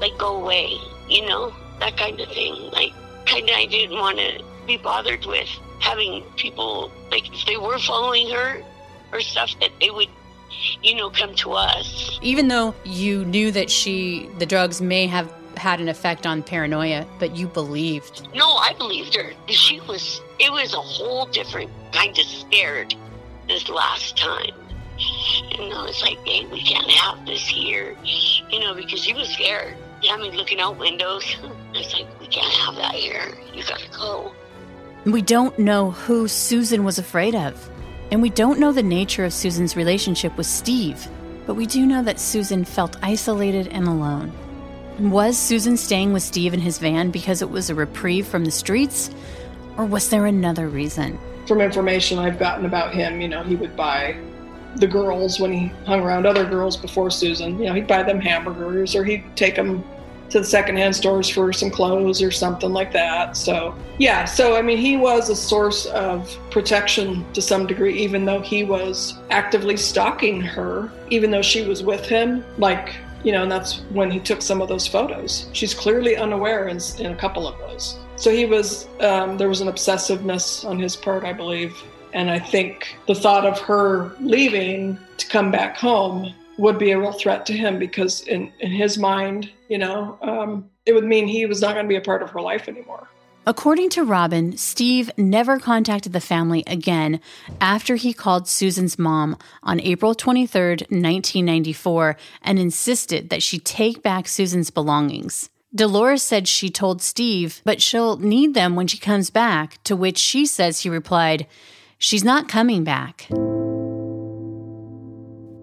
like, 0.00 0.16
go 0.18 0.42
away, 0.42 0.76
you 1.08 1.26
know, 1.26 1.54
that 1.80 1.96
kind 1.96 2.20
of 2.20 2.28
thing. 2.28 2.54
Like, 2.72 2.92
kind 3.26 3.48
of, 3.48 3.56
I 3.56 3.66
didn't 3.66 3.98
want 3.98 4.18
to 4.18 4.42
be 4.66 4.76
bothered 4.76 5.24
with 5.26 5.48
having 5.80 6.22
people, 6.36 6.90
like, 7.10 7.32
if 7.32 7.46
they 7.46 7.56
were 7.56 7.78
following 7.78 8.30
her 8.30 8.62
or 9.14 9.20
stuff, 9.20 9.54
that 9.60 9.70
they 9.80 9.90
would, 9.90 10.08
you 10.82 10.94
know, 10.96 11.08
come 11.08 11.34
to 11.36 11.52
us. 11.52 12.18
Even 12.20 12.48
though 12.48 12.74
you 12.84 13.24
knew 13.24 13.50
that 13.52 13.70
she, 13.70 14.28
the 14.38 14.46
drugs 14.46 14.82
may 14.82 15.06
have 15.06 15.32
had 15.56 15.80
an 15.80 15.88
effect 15.88 16.26
on 16.26 16.42
paranoia, 16.42 17.06
but 17.18 17.36
you 17.36 17.46
believed. 17.46 18.28
No, 18.34 18.54
I 18.54 18.74
believed 18.74 19.14
her. 19.14 19.32
She 19.48 19.80
was, 19.80 20.20
it 20.38 20.50
was 20.50 20.74
a 20.74 20.80
whole 20.80 21.26
different 21.26 21.70
kind 21.92 22.18
of 22.18 22.24
scared 22.26 22.94
this 23.48 23.68
last 23.68 24.16
time. 24.16 24.50
And 25.58 25.72
I 25.72 25.84
was 25.84 26.02
like, 26.02 26.18
hey, 26.26 26.46
we 26.46 26.62
can't 26.62 26.90
have 26.90 27.24
this 27.26 27.46
here, 27.46 27.96
you 28.50 28.60
know, 28.60 28.74
because 28.74 29.04
he 29.04 29.12
was 29.12 29.28
scared. 29.28 29.76
I 30.08 30.16
mean, 30.18 30.36
looking 30.36 30.60
out 30.60 30.78
windows. 30.78 31.24
I 31.42 31.78
was 31.78 31.92
like, 31.92 32.20
we 32.20 32.26
can't 32.26 32.52
have 32.52 32.76
that 32.76 32.94
here. 32.94 33.32
You 33.52 33.62
gotta 33.64 33.88
go. 33.90 34.32
We 35.04 35.22
don't 35.22 35.58
know 35.58 35.90
who 35.90 36.28
Susan 36.28 36.84
was 36.84 36.98
afraid 36.98 37.34
of. 37.34 37.68
And 38.10 38.22
we 38.22 38.30
don't 38.30 38.58
know 38.58 38.72
the 38.72 38.82
nature 38.82 39.24
of 39.24 39.32
Susan's 39.32 39.76
relationship 39.76 40.36
with 40.36 40.46
Steve. 40.46 41.06
But 41.46 41.54
we 41.54 41.66
do 41.66 41.84
know 41.84 42.02
that 42.02 42.20
Susan 42.20 42.64
felt 42.64 42.96
isolated 43.02 43.68
and 43.68 43.86
alone. 43.86 44.32
Was 44.98 45.36
Susan 45.36 45.76
staying 45.76 46.12
with 46.12 46.22
Steve 46.22 46.54
in 46.54 46.60
his 46.60 46.78
van 46.78 47.10
because 47.10 47.42
it 47.42 47.50
was 47.50 47.68
a 47.68 47.74
reprieve 47.74 48.26
from 48.26 48.44
the 48.44 48.50
streets? 48.50 49.10
Or 49.76 49.84
was 49.84 50.08
there 50.08 50.24
another 50.24 50.68
reason? 50.68 51.18
From 51.46 51.60
information 51.60 52.18
I've 52.18 52.38
gotten 52.38 52.64
about 52.64 52.94
him, 52.94 53.20
you 53.20 53.28
know, 53.28 53.42
he 53.42 53.56
would 53.56 53.76
buy 53.76 54.16
the 54.76 54.86
girls 54.86 55.38
when 55.38 55.52
he 55.52 55.66
hung 55.84 56.00
around 56.00 56.26
other 56.26 56.44
girls 56.44 56.76
before 56.76 57.10
Susan. 57.10 57.58
You 57.58 57.66
know, 57.66 57.74
he'd 57.74 57.86
buy 57.86 58.02
them 58.02 58.20
hamburgers 58.20 58.94
or 58.94 59.04
he'd 59.04 59.24
take 59.36 59.56
them 59.56 59.84
to 60.34 60.40
the 60.40 60.44
secondhand 60.44 60.96
stores 60.96 61.28
for 61.28 61.52
some 61.52 61.70
clothes 61.70 62.20
or 62.20 62.32
something 62.32 62.72
like 62.72 62.92
that. 62.92 63.36
So, 63.36 63.72
yeah, 63.98 64.24
so 64.24 64.56
I 64.56 64.62
mean, 64.62 64.78
he 64.78 64.96
was 64.96 65.30
a 65.30 65.36
source 65.36 65.86
of 65.86 66.36
protection 66.50 67.24
to 67.34 67.40
some 67.40 67.68
degree, 67.68 67.96
even 68.00 68.24
though 68.24 68.40
he 68.40 68.64
was 68.64 69.14
actively 69.30 69.76
stalking 69.76 70.40
her, 70.40 70.90
even 71.08 71.30
though 71.30 71.40
she 71.40 71.62
was 71.62 71.84
with 71.84 72.04
him. 72.04 72.44
Like, 72.58 72.96
you 73.22 73.30
know, 73.30 73.44
and 73.44 73.52
that's 73.52 73.82
when 73.92 74.10
he 74.10 74.18
took 74.18 74.42
some 74.42 74.60
of 74.60 74.68
those 74.68 74.88
photos. 74.88 75.48
She's 75.52 75.72
clearly 75.72 76.16
unaware 76.16 76.66
in, 76.66 76.80
in 76.98 77.12
a 77.12 77.16
couple 77.16 77.46
of 77.46 77.56
those. 77.58 77.96
So 78.16 78.32
he 78.32 78.44
was, 78.44 78.88
um, 79.00 79.38
there 79.38 79.48
was 79.48 79.60
an 79.60 79.68
obsessiveness 79.68 80.64
on 80.68 80.80
his 80.80 80.96
part, 80.96 81.24
I 81.24 81.32
believe, 81.32 81.80
and 82.12 82.28
I 82.28 82.40
think 82.40 82.96
the 83.06 83.14
thought 83.14 83.46
of 83.46 83.60
her 83.60 84.16
leaving 84.20 84.98
to 85.16 85.28
come 85.28 85.52
back 85.52 85.76
home 85.76 86.34
would 86.58 86.78
be 86.78 86.92
a 86.92 86.98
real 86.98 87.12
threat 87.12 87.46
to 87.46 87.52
him 87.52 87.78
because, 87.78 88.22
in, 88.22 88.52
in 88.60 88.70
his 88.70 88.98
mind, 88.98 89.50
you 89.68 89.78
know, 89.78 90.18
um, 90.22 90.70
it 90.86 90.92
would 90.94 91.04
mean 91.04 91.26
he 91.26 91.46
was 91.46 91.60
not 91.60 91.74
going 91.74 91.84
to 91.84 91.88
be 91.88 91.96
a 91.96 92.00
part 92.00 92.22
of 92.22 92.30
her 92.30 92.40
life 92.40 92.68
anymore. 92.68 93.08
According 93.46 93.90
to 93.90 94.04
Robin, 94.04 94.56
Steve 94.56 95.10
never 95.18 95.58
contacted 95.58 96.14
the 96.14 96.20
family 96.20 96.64
again 96.66 97.20
after 97.60 97.96
he 97.96 98.14
called 98.14 98.48
Susan's 98.48 98.98
mom 98.98 99.36
on 99.62 99.80
April 99.80 100.14
23, 100.14 100.70
1994, 100.70 102.16
and 102.40 102.58
insisted 102.58 103.28
that 103.28 103.42
she 103.42 103.58
take 103.58 104.02
back 104.02 104.28
Susan's 104.28 104.70
belongings. 104.70 105.50
Dolores 105.74 106.22
said 106.22 106.48
she 106.48 106.70
told 106.70 107.02
Steve, 107.02 107.60
but 107.64 107.82
she'll 107.82 108.16
need 108.16 108.54
them 108.54 108.76
when 108.76 108.86
she 108.86 108.96
comes 108.96 109.28
back, 109.28 109.82
to 109.84 109.94
which 109.94 110.18
she 110.18 110.46
says 110.46 110.80
he 110.80 110.88
replied, 110.88 111.46
She's 111.98 112.24
not 112.24 112.48
coming 112.48 112.82
back. 112.82 113.28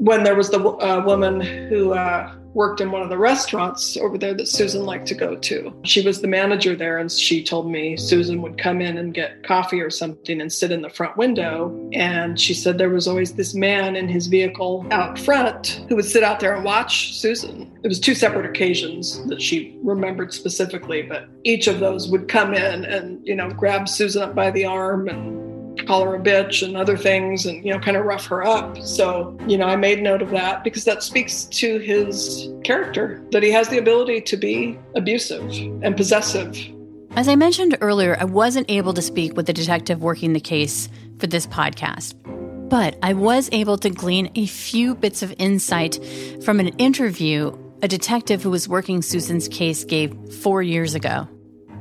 When 0.02 0.24
there 0.24 0.34
was 0.34 0.50
the 0.50 0.60
uh, 0.60 1.04
woman 1.06 1.42
who 1.42 1.94
uh, 1.94 2.34
worked 2.56 2.82
in 2.82 2.90
one 2.90 3.04
of 3.04 3.10
the 3.10 3.20
restaurants 3.20 3.96
over 3.98 4.18
there 4.18 4.34
that 4.34 4.48
Susan 4.48 4.84
liked 4.84 5.06
to 5.10 5.14
go 5.14 5.36
to, 5.36 5.72
she 5.84 6.04
was 6.04 6.22
the 6.22 6.28
manager 6.28 6.76
there, 6.76 6.98
and 6.98 7.12
she 7.12 7.44
told 7.44 7.70
me 7.70 7.96
Susan 7.98 8.42
would 8.42 8.58
come 8.58 8.82
in 8.82 8.98
and 8.98 9.14
get 9.14 9.44
coffee 9.44 9.80
or 9.80 9.92
something 9.92 10.42
and 10.42 10.52
sit 10.52 10.72
in 10.72 10.82
the 10.82 10.90
front 10.90 11.18
window. 11.18 11.88
And 11.94 12.40
she 12.40 12.56
said 12.56 12.80
there 12.80 12.90
was 12.90 13.08
always 13.08 13.34
this 13.34 13.54
man 13.54 13.96
in 13.96 14.08
his 14.08 14.26
vehicle 14.26 14.88
out 14.90 15.20
front 15.20 15.86
who 15.88 15.96
would 15.98 16.06
sit 16.06 16.24
out 16.24 16.40
there 16.40 16.56
and 16.56 16.66
watch 16.66 17.14
Susan. 17.14 17.72
It 17.84 17.88
was 17.88 18.00
two 18.00 18.16
separate 18.16 18.48
occasions 18.48 19.24
that 19.28 19.40
she 19.40 19.78
remembered 19.84 20.34
specifically, 20.34 21.04
but 21.04 21.28
each 21.44 21.68
of 21.68 21.80
those 21.80 22.10
would 22.10 22.28
come 22.28 22.56
in 22.56 22.86
and, 22.86 23.22
you 23.24 23.36
know, 23.36 23.52
grab 23.52 23.88
Susan 23.88 24.24
up 24.24 24.34
by 24.34 24.50
the 24.50 24.66
arm 24.66 25.10
and 25.10 25.41
call 25.88 26.04
her 26.04 26.16
a 26.16 26.20
bitch 26.20 26.66
and 26.66 26.78
other 26.78 26.98
things 26.98 27.46
and 27.46 27.64
you 27.66 27.74
know 27.74 27.80
kind 27.80 27.98
of 27.98 28.06
rough 28.06 28.26
her 28.28 28.44
up. 28.44 28.78
So 28.82 29.38
you 29.48 29.58
know 29.58 29.66
i 29.66 29.76
made 29.76 30.02
note 30.02 30.22
of 30.22 30.30
that 30.32 30.64
because 30.64 30.86
that 30.86 31.04
speaks 31.04 31.46
to 31.46 31.80
his 31.80 32.50
character 32.64 33.22
that 33.32 33.44
he 33.44 33.52
has 33.52 33.70
the 33.70 33.78
ability 33.78 34.22
to 34.22 34.38
be 34.38 34.78
abusive 34.96 35.50
and 35.84 35.96
possessive. 35.96 36.58
As 37.16 37.28
i 37.28 37.36
mentioned 37.36 37.78
earlier 37.82 38.18
i 38.20 38.24
wasn't 38.26 38.70
able 38.70 38.94
to 38.94 39.02
speak 39.02 39.36
with 39.36 39.46
the 39.46 39.54
detective 39.54 40.02
working 40.02 40.34
the 40.34 40.40
case 40.40 40.90
for 41.20 41.28
this 41.28 41.46
podcast 41.48 42.16
but 42.70 42.98
i 43.04 43.14
was 43.14 43.50
able 43.52 43.78
to 43.78 43.90
glean 43.90 44.32
a 44.36 44.46
few 44.46 44.96
bits 44.96 45.22
of 45.22 45.34
insight 45.38 46.00
from 46.44 46.60
an 46.60 46.70
interview 46.78 47.52
a 47.82 47.88
detective 47.88 48.42
who 48.42 48.50
was 48.50 48.70
working 48.70 49.02
susan's 49.02 49.50
case 49.50 49.84
gave 49.84 50.16
four 50.36 50.64
years 50.64 50.96
ago 50.96 51.28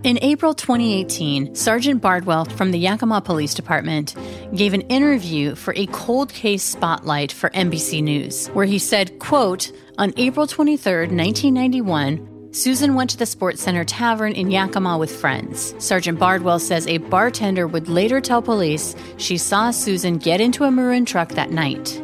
in 0.02 0.18
April 0.22 0.54
2018, 0.54 1.54
Sergeant 1.54 2.00
Bardwell 2.00 2.46
from 2.46 2.70
the 2.70 2.78
Yakima 2.78 3.20
Police 3.20 3.52
Department 3.52 4.14
gave 4.54 4.72
an 4.72 4.80
interview 4.82 5.54
for 5.54 5.74
a 5.76 5.86
cold 5.86 6.32
case 6.32 6.62
spotlight 6.62 7.30
for 7.30 7.50
NBC 7.50 8.02
News, 8.02 8.48
where 8.48 8.64
he 8.64 8.78
said, 8.78 9.18
quote, 9.18 9.72
on 9.98 10.14
April 10.16 10.46
23, 10.46 11.08
1991, 11.08 12.52
Susan 12.52 12.94
went 12.94 13.10
to 13.10 13.16
the 13.16 13.26
Sports 13.26 13.62
Center 13.62 13.84
Tavern 13.84 14.32
in 14.32 14.50
Yakima 14.50 14.96
with 14.96 15.14
friends. 15.14 15.74
Sergeant 15.78 16.18
Bardwell 16.18 16.58
says 16.58 16.86
a 16.86 16.98
bartender 16.98 17.66
would 17.66 17.88
later 17.88 18.20
tell 18.20 18.40
police 18.40 18.96
she 19.18 19.36
saw 19.36 19.70
Susan 19.70 20.16
get 20.16 20.40
into 20.40 20.64
a 20.64 20.70
maroon 20.70 21.04
truck 21.04 21.28
that 21.32 21.50
night. 21.50 22.02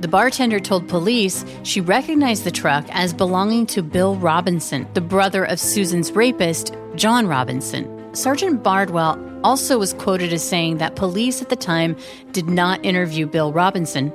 The 0.00 0.08
bartender 0.08 0.60
told 0.60 0.88
police 0.88 1.44
she 1.62 1.80
recognized 1.80 2.44
the 2.44 2.50
truck 2.50 2.84
as 2.90 3.14
belonging 3.14 3.66
to 3.66 3.82
Bill 3.82 4.16
Robinson, 4.16 4.86
the 4.92 5.00
brother 5.00 5.44
of 5.44 5.58
Susan's 5.58 6.12
rapist, 6.12 6.74
John 6.96 7.26
Robinson. 7.26 8.14
Sergeant 8.14 8.62
Bardwell 8.62 9.22
also 9.44 9.78
was 9.78 9.92
quoted 9.92 10.32
as 10.32 10.46
saying 10.46 10.78
that 10.78 10.96
police 10.96 11.42
at 11.42 11.50
the 11.50 11.56
time 11.56 11.94
did 12.32 12.48
not 12.48 12.82
interview 12.84 13.26
Bill 13.26 13.52
Robinson, 13.52 14.10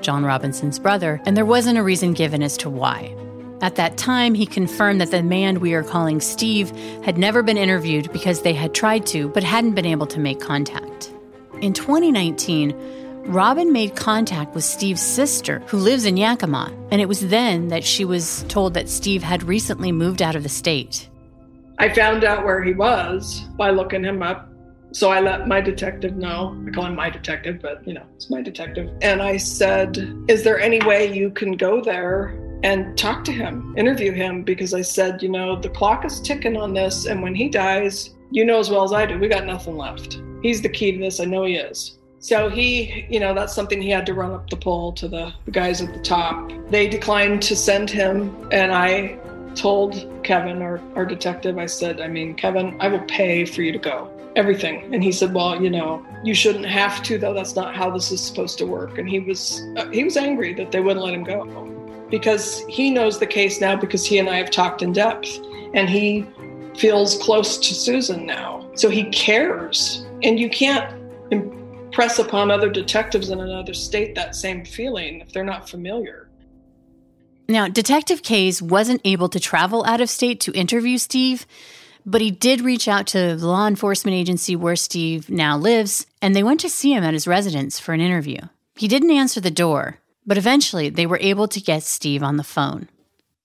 John 0.00 0.24
Robinson's 0.24 0.78
brother, 0.78 1.20
and 1.26 1.36
there 1.36 1.44
wasn't 1.44 1.78
a 1.78 1.82
reason 1.82 2.12
given 2.12 2.42
as 2.42 2.56
to 2.58 2.70
why. 2.70 3.14
At 3.62 3.74
that 3.76 3.98
time, 3.98 4.34
he 4.34 4.46
confirmed 4.46 5.00
that 5.00 5.10
the 5.10 5.22
man 5.22 5.60
we 5.60 5.74
are 5.74 5.82
calling 5.82 6.20
Steve 6.20 6.70
had 7.04 7.18
never 7.18 7.42
been 7.42 7.58
interviewed 7.58 8.10
because 8.12 8.42
they 8.42 8.54
had 8.54 8.74
tried 8.74 9.04
to 9.06 9.28
but 9.30 9.42
hadn't 9.42 9.74
been 9.74 9.84
able 9.84 10.06
to 10.06 10.20
make 10.20 10.40
contact. 10.40 11.12
in 11.60 11.74
2019, 11.74 12.74
Robin 13.26 13.70
made 13.70 13.96
contact 13.96 14.54
with 14.54 14.64
Steve's 14.64 15.02
sister, 15.02 15.58
who 15.66 15.76
lives 15.76 16.06
in 16.06 16.16
Yakima, 16.16 16.72
and 16.90 17.02
it 17.02 17.08
was 17.08 17.28
then 17.28 17.68
that 17.68 17.84
she 17.84 18.04
was 18.04 18.44
told 18.48 18.72
that 18.74 18.88
Steve 18.88 19.22
had 19.22 19.42
recently 19.42 19.92
moved 19.92 20.22
out 20.22 20.36
of 20.36 20.42
the 20.42 20.48
state. 20.48 21.09
I 21.80 21.88
found 21.88 22.24
out 22.24 22.44
where 22.44 22.62
he 22.62 22.74
was 22.74 23.40
by 23.56 23.70
looking 23.70 24.04
him 24.04 24.22
up. 24.22 24.52
So 24.92 25.10
I 25.10 25.20
let 25.20 25.48
my 25.48 25.62
detective 25.62 26.14
know. 26.14 26.62
I 26.68 26.70
call 26.72 26.84
him 26.84 26.94
my 26.94 27.08
detective, 27.08 27.60
but 27.62 27.86
you 27.88 27.94
know, 27.94 28.04
it's 28.16 28.28
my 28.28 28.42
detective. 28.42 28.92
And 29.00 29.22
I 29.22 29.38
said, 29.38 29.96
Is 30.28 30.44
there 30.44 30.60
any 30.60 30.78
way 30.84 31.10
you 31.10 31.30
can 31.30 31.52
go 31.52 31.80
there 31.80 32.38
and 32.62 32.98
talk 32.98 33.24
to 33.24 33.32
him, 33.32 33.74
interview 33.78 34.12
him? 34.12 34.42
Because 34.42 34.74
I 34.74 34.82
said, 34.82 35.22
You 35.22 35.30
know, 35.30 35.58
the 35.58 35.70
clock 35.70 36.04
is 36.04 36.20
ticking 36.20 36.54
on 36.54 36.74
this. 36.74 37.06
And 37.06 37.22
when 37.22 37.34
he 37.34 37.48
dies, 37.48 38.10
you 38.30 38.44
know 38.44 38.58
as 38.58 38.68
well 38.68 38.84
as 38.84 38.92
I 38.92 39.06
do, 39.06 39.18
we 39.18 39.28
got 39.28 39.46
nothing 39.46 39.78
left. 39.78 40.20
He's 40.42 40.60
the 40.60 40.68
key 40.68 40.92
to 40.92 40.98
this. 40.98 41.18
I 41.18 41.24
know 41.24 41.44
he 41.44 41.54
is. 41.54 41.98
So 42.18 42.50
he, 42.50 43.06
you 43.08 43.20
know, 43.20 43.32
that's 43.32 43.54
something 43.54 43.80
he 43.80 43.88
had 43.88 44.04
to 44.04 44.12
run 44.12 44.32
up 44.32 44.50
the 44.50 44.56
pole 44.56 44.92
to 44.92 45.08
the, 45.08 45.32
guys 45.50 45.80
at 45.80 45.94
the 45.94 46.00
top. 46.00 46.52
They 46.68 46.86
declined 46.86 47.40
to 47.44 47.56
send 47.56 47.88
him, 47.88 48.46
and 48.52 48.70
I 48.70 49.18
told 49.54 50.08
Kevin, 50.22 50.62
our, 50.62 50.80
our 50.94 51.04
detective, 51.04 51.58
I 51.58 51.66
said, 51.66 52.00
I 52.00 52.08
mean, 52.08 52.34
Kevin, 52.34 52.76
I 52.80 52.88
will 52.88 53.04
pay 53.06 53.44
for 53.44 53.62
you 53.62 53.72
to 53.72 53.78
go. 53.78 54.10
Everything. 54.36 54.94
And 54.94 55.02
he 55.02 55.10
said, 55.10 55.34
Well, 55.34 55.60
you 55.60 55.70
know, 55.70 56.06
you 56.22 56.34
shouldn't 56.34 56.66
have 56.66 57.02
to, 57.02 57.18
though. 57.18 57.34
That's 57.34 57.56
not 57.56 57.74
how 57.74 57.90
this 57.90 58.12
is 58.12 58.20
supposed 58.20 58.58
to 58.58 58.64
work. 58.64 58.98
And 58.98 59.08
he 59.08 59.18
was 59.18 59.60
uh, 59.76 59.88
he 59.90 60.04
was 60.04 60.16
angry 60.16 60.54
that 60.54 60.70
they 60.70 60.80
wouldn't 60.80 61.04
let 61.04 61.14
him 61.14 61.24
go 61.24 61.44
because 62.10 62.64
he 62.68 62.90
knows 62.90 63.18
the 63.18 63.26
case 63.26 63.60
now 63.60 63.76
because 63.76 64.04
he 64.04 64.18
and 64.18 64.28
I 64.28 64.36
have 64.36 64.50
talked 64.50 64.82
in 64.82 64.92
depth, 64.92 65.38
and 65.74 65.88
he 65.88 66.26
feels 66.76 67.18
close 67.18 67.58
to 67.58 67.74
Susan 67.74 68.26
now. 68.26 68.68
So 68.74 68.88
he 68.88 69.04
cares, 69.04 70.06
and 70.22 70.38
you 70.38 70.48
can't 70.48 70.94
impress 71.30 72.18
upon 72.18 72.50
other 72.50 72.70
detectives 72.70 73.30
in 73.30 73.40
another 73.40 73.74
state 73.74 74.14
that 74.14 74.34
same 74.34 74.64
feeling 74.64 75.20
if 75.20 75.32
they're 75.32 75.44
not 75.44 75.68
familiar. 75.68 76.29
Now, 77.50 77.66
Detective 77.66 78.22
Kays 78.22 78.62
wasn't 78.62 79.00
able 79.04 79.28
to 79.30 79.40
travel 79.40 79.84
out 79.84 80.00
of 80.00 80.08
state 80.08 80.38
to 80.42 80.52
interview 80.52 80.98
Steve, 80.98 81.46
but 82.06 82.20
he 82.20 82.30
did 82.30 82.60
reach 82.60 82.86
out 82.86 83.08
to 83.08 83.34
the 83.34 83.44
law 83.48 83.66
enforcement 83.66 84.14
agency 84.14 84.54
where 84.54 84.76
Steve 84.76 85.28
now 85.28 85.58
lives, 85.58 86.06
and 86.22 86.36
they 86.36 86.44
went 86.44 86.60
to 86.60 86.68
see 86.68 86.94
him 86.94 87.02
at 87.02 87.12
his 87.12 87.26
residence 87.26 87.80
for 87.80 87.92
an 87.92 88.00
interview. 88.00 88.38
He 88.76 88.86
didn't 88.86 89.10
answer 89.10 89.40
the 89.40 89.50
door, 89.50 89.98
but 90.24 90.38
eventually 90.38 90.90
they 90.90 91.06
were 91.06 91.18
able 91.20 91.48
to 91.48 91.60
get 91.60 91.82
Steve 91.82 92.22
on 92.22 92.36
the 92.36 92.44
phone. 92.44 92.88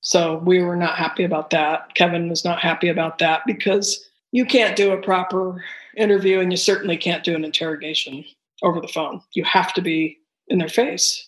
So 0.02 0.38
we 0.38 0.62
were 0.62 0.76
not 0.76 1.00
happy 1.00 1.24
about 1.24 1.50
that. 1.50 1.96
Kevin 1.96 2.30
was 2.30 2.46
not 2.46 2.60
happy 2.60 2.90
about 2.90 3.18
that 3.18 3.42
because 3.48 4.08
you 4.32 4.46
can't 4.46 4.76
do 4.76 4.92
a 4.92 5.02
proper 5.02 5.64
interview 5.98 6.42
and 6.42 6.54
you 6.54 6.58
certainly 6.58 6.98
can't 6.98 7.24
do 7.24 7.34
an 7.34 7.44
interrogation 7.44 8.24
over 8.62 8.80
the 8.80 8.88
phone. 8.88 9.22
You 9.34 9.46
have 9.46 9.74
to 9.74 9.82
be 9.82 10.20
in 10.48 10.60
their 10.60 10.70
face. 10.70 11.28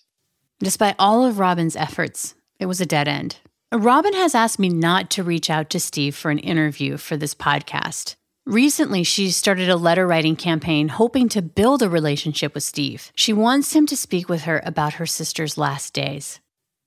Despite 0.60 0.96
all 1.00 1.26
of 1.26 1.40
Robin's 1.40 1.76
efforts, 1.76 2.36
it 2.60 2.66
was 2.66 2.82
a 2.82 2.86
dead 2.86 3.08
end. 3.08 3.38
Robin 3.74 4.14
has 4.14 4.34
asked 4.34 4.60
me 4.60 4.70
not 4.70 5.10
to 5.12 5.24
reach 5.24 5.50
out 5.50 5.70
to 5.70 5.80
Steve 5.80 6.16
for 6.16 6.32
an 6.32 6.40
interview 6.40 6.98
for 6.98 7.18
this 7.18 7.36
podcast. 7.36 8.16
Recently, 8.46 9.04
she 9.04 9.30
started 9.32 9.70
a 9.70 9.76
letter 9.76 10.08
writing 10.08 10.38
campaign 10.38 10.88
hoping 10.88 11.28
to 11.30 11.42
build 11.42 11.82
a 11.82 11.90
relationship 11.90 12.54
with 12.54 12.64
Steve. 12.64 13.12
She 13.14 13.34
wants 13.34 13.74
him 13.76 13.86
to 13.88 13.98
speak 13.98 14.30
with 14.30 14.44
her 14.44 14.62
about 14.64 14.94
her 14.94 15.06
sister's 15.06 15.58
last 15.58 15.94
days. 15.94 16.40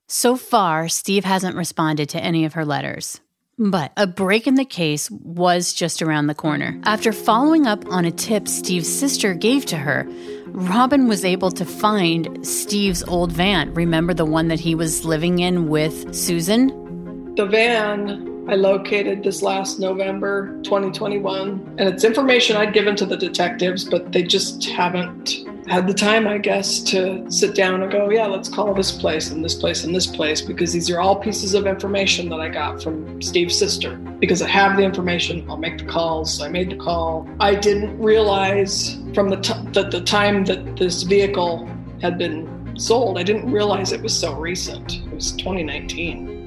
So 0.08 0.36
far, 0.36 0.88
Steve 0.88 1.24
hasn't 1.24 1.56
responded 1.56 2.08
to 2.08 2.24
any 2.24 2.46
of 2.46 2.54
her 2.54 2.64
letters. 2.64 3.20
But 3.58 3.92
a 3.98 4.06
break 4.06 4.46
in 4.46 4.54
the 4.54 4.64
case 4.64 5.10
was 5.10 5.74
just 5.74 6.00
around 6.00 6.28
the 6.28 6.34
corner. 6.34 6.80
After 6.84 7.12
following 7.12 7.66
up 7.66 7.84
on 7.88 8.06
a 8.06 8.10
tip 8.10 8.48
Steve's 8.48 8.88
sister 8.88 9.34
gave 9.34 9.66
to 9.66 9.76
her, 9.76 10.08
Robin 10.53 11.09
was 11.09 11.24
able 11.24 11.51
to 11.53 11.64
find 11.64 12.46
Steve's 12.46 13.03
old 13.05 13.32
van. 13.32 13.72
Remember 13.74 14.12
the 14.12 14.24
one 14.24 14.48
that 14.48 14.61
he 14.61 14.74
was 14.74 15.05
living 15.05 15.38
in 15.38 15.68
with 15.68 16.14
Susan? 16.14 17.34
The 17.36 17.46
van 17.46 18.29
I 18.49 18.55
located 18.55 19.22
this 19.22 19.43
last 19.43 19.78
November 19.78 20.61
2021, 20.62 21.76
and 21.78 21.88
it's 21.88 22.05
information 22.05 22.57
I'd 22.57 22.72
given 22.72 22.97
to 22.97 23.07
the 23.07 23.16
detectives, 23.16 23.84
but 23.84 24.12
they 24.12 24.22
just 24.22 24.64
haven't 24.64 25.47
had 25.68 25.86
the 25.86 25.95
time, 25.95 26.26
I 26.26 26.38
guess, 26.38 26.80
to 26.84 27.30
sit 27.30 27.55
down 27.55 27.82
and 27.82 27.93
go, 27.93 28.11
yeah, 28.11 28.26
let's 28.26 28.49
call 28.49 28.74
this 28.74 28.91
place 28.91 29.30
and 29.30 29.45
this 29.45 29.55
place 29.55 29.84
and 29.84 29.95
this 29.95 30.07
place 30.07 30.41
because 30.41 30.72
these 30.72 30.91
are 30.91 31.01
all 31.01 31.14
pieces 31.14 31.55
of 31.55 31.66
information 31.66 32.28
that 32.30 32.41
I 32.41 32.49
got 32.49 32.82
from 32.82 33.22
Steve's 33.22 33.57
sister. 33.57 33.97
Because 33.97 34.43
I 34.43 34.49
have 34.49 34.76
the 34.76 34.82
information, 34.82 35.49
I'll 35.49 35.57
make 35.57 35.78
the 35.78 35.84
calls. 35.84 36.38
So 36.38 36.45
I 36.45 36.49
made 36.49 36.70
the 36.70 36.76
call. 36.76 37.28
I 37.38 37.55
didn't 37.55 37.97
realize 38.01 38.99
from 39.14 39.28
the 39.28 39.36
t- 39.36 39.55
that 39.72 39.93
the 39.93 40.01
time 40.01 40.45
that 40.47 40.76
this 40.76 41.05
vehicle 41.05 41.68
had 42.03 42.18
been 42.18 42.76
sold, 42.76 43.16
I 43.16 43.22
didn't 43.22 43.51
realize 43.51 43.93
it 43.93 44.03
was 44.03 44.18
so 44.18 44.34
recent. 44.34 44.97
It 44.97 45.14
was 45.14 45.32
2019. 45.32 46.39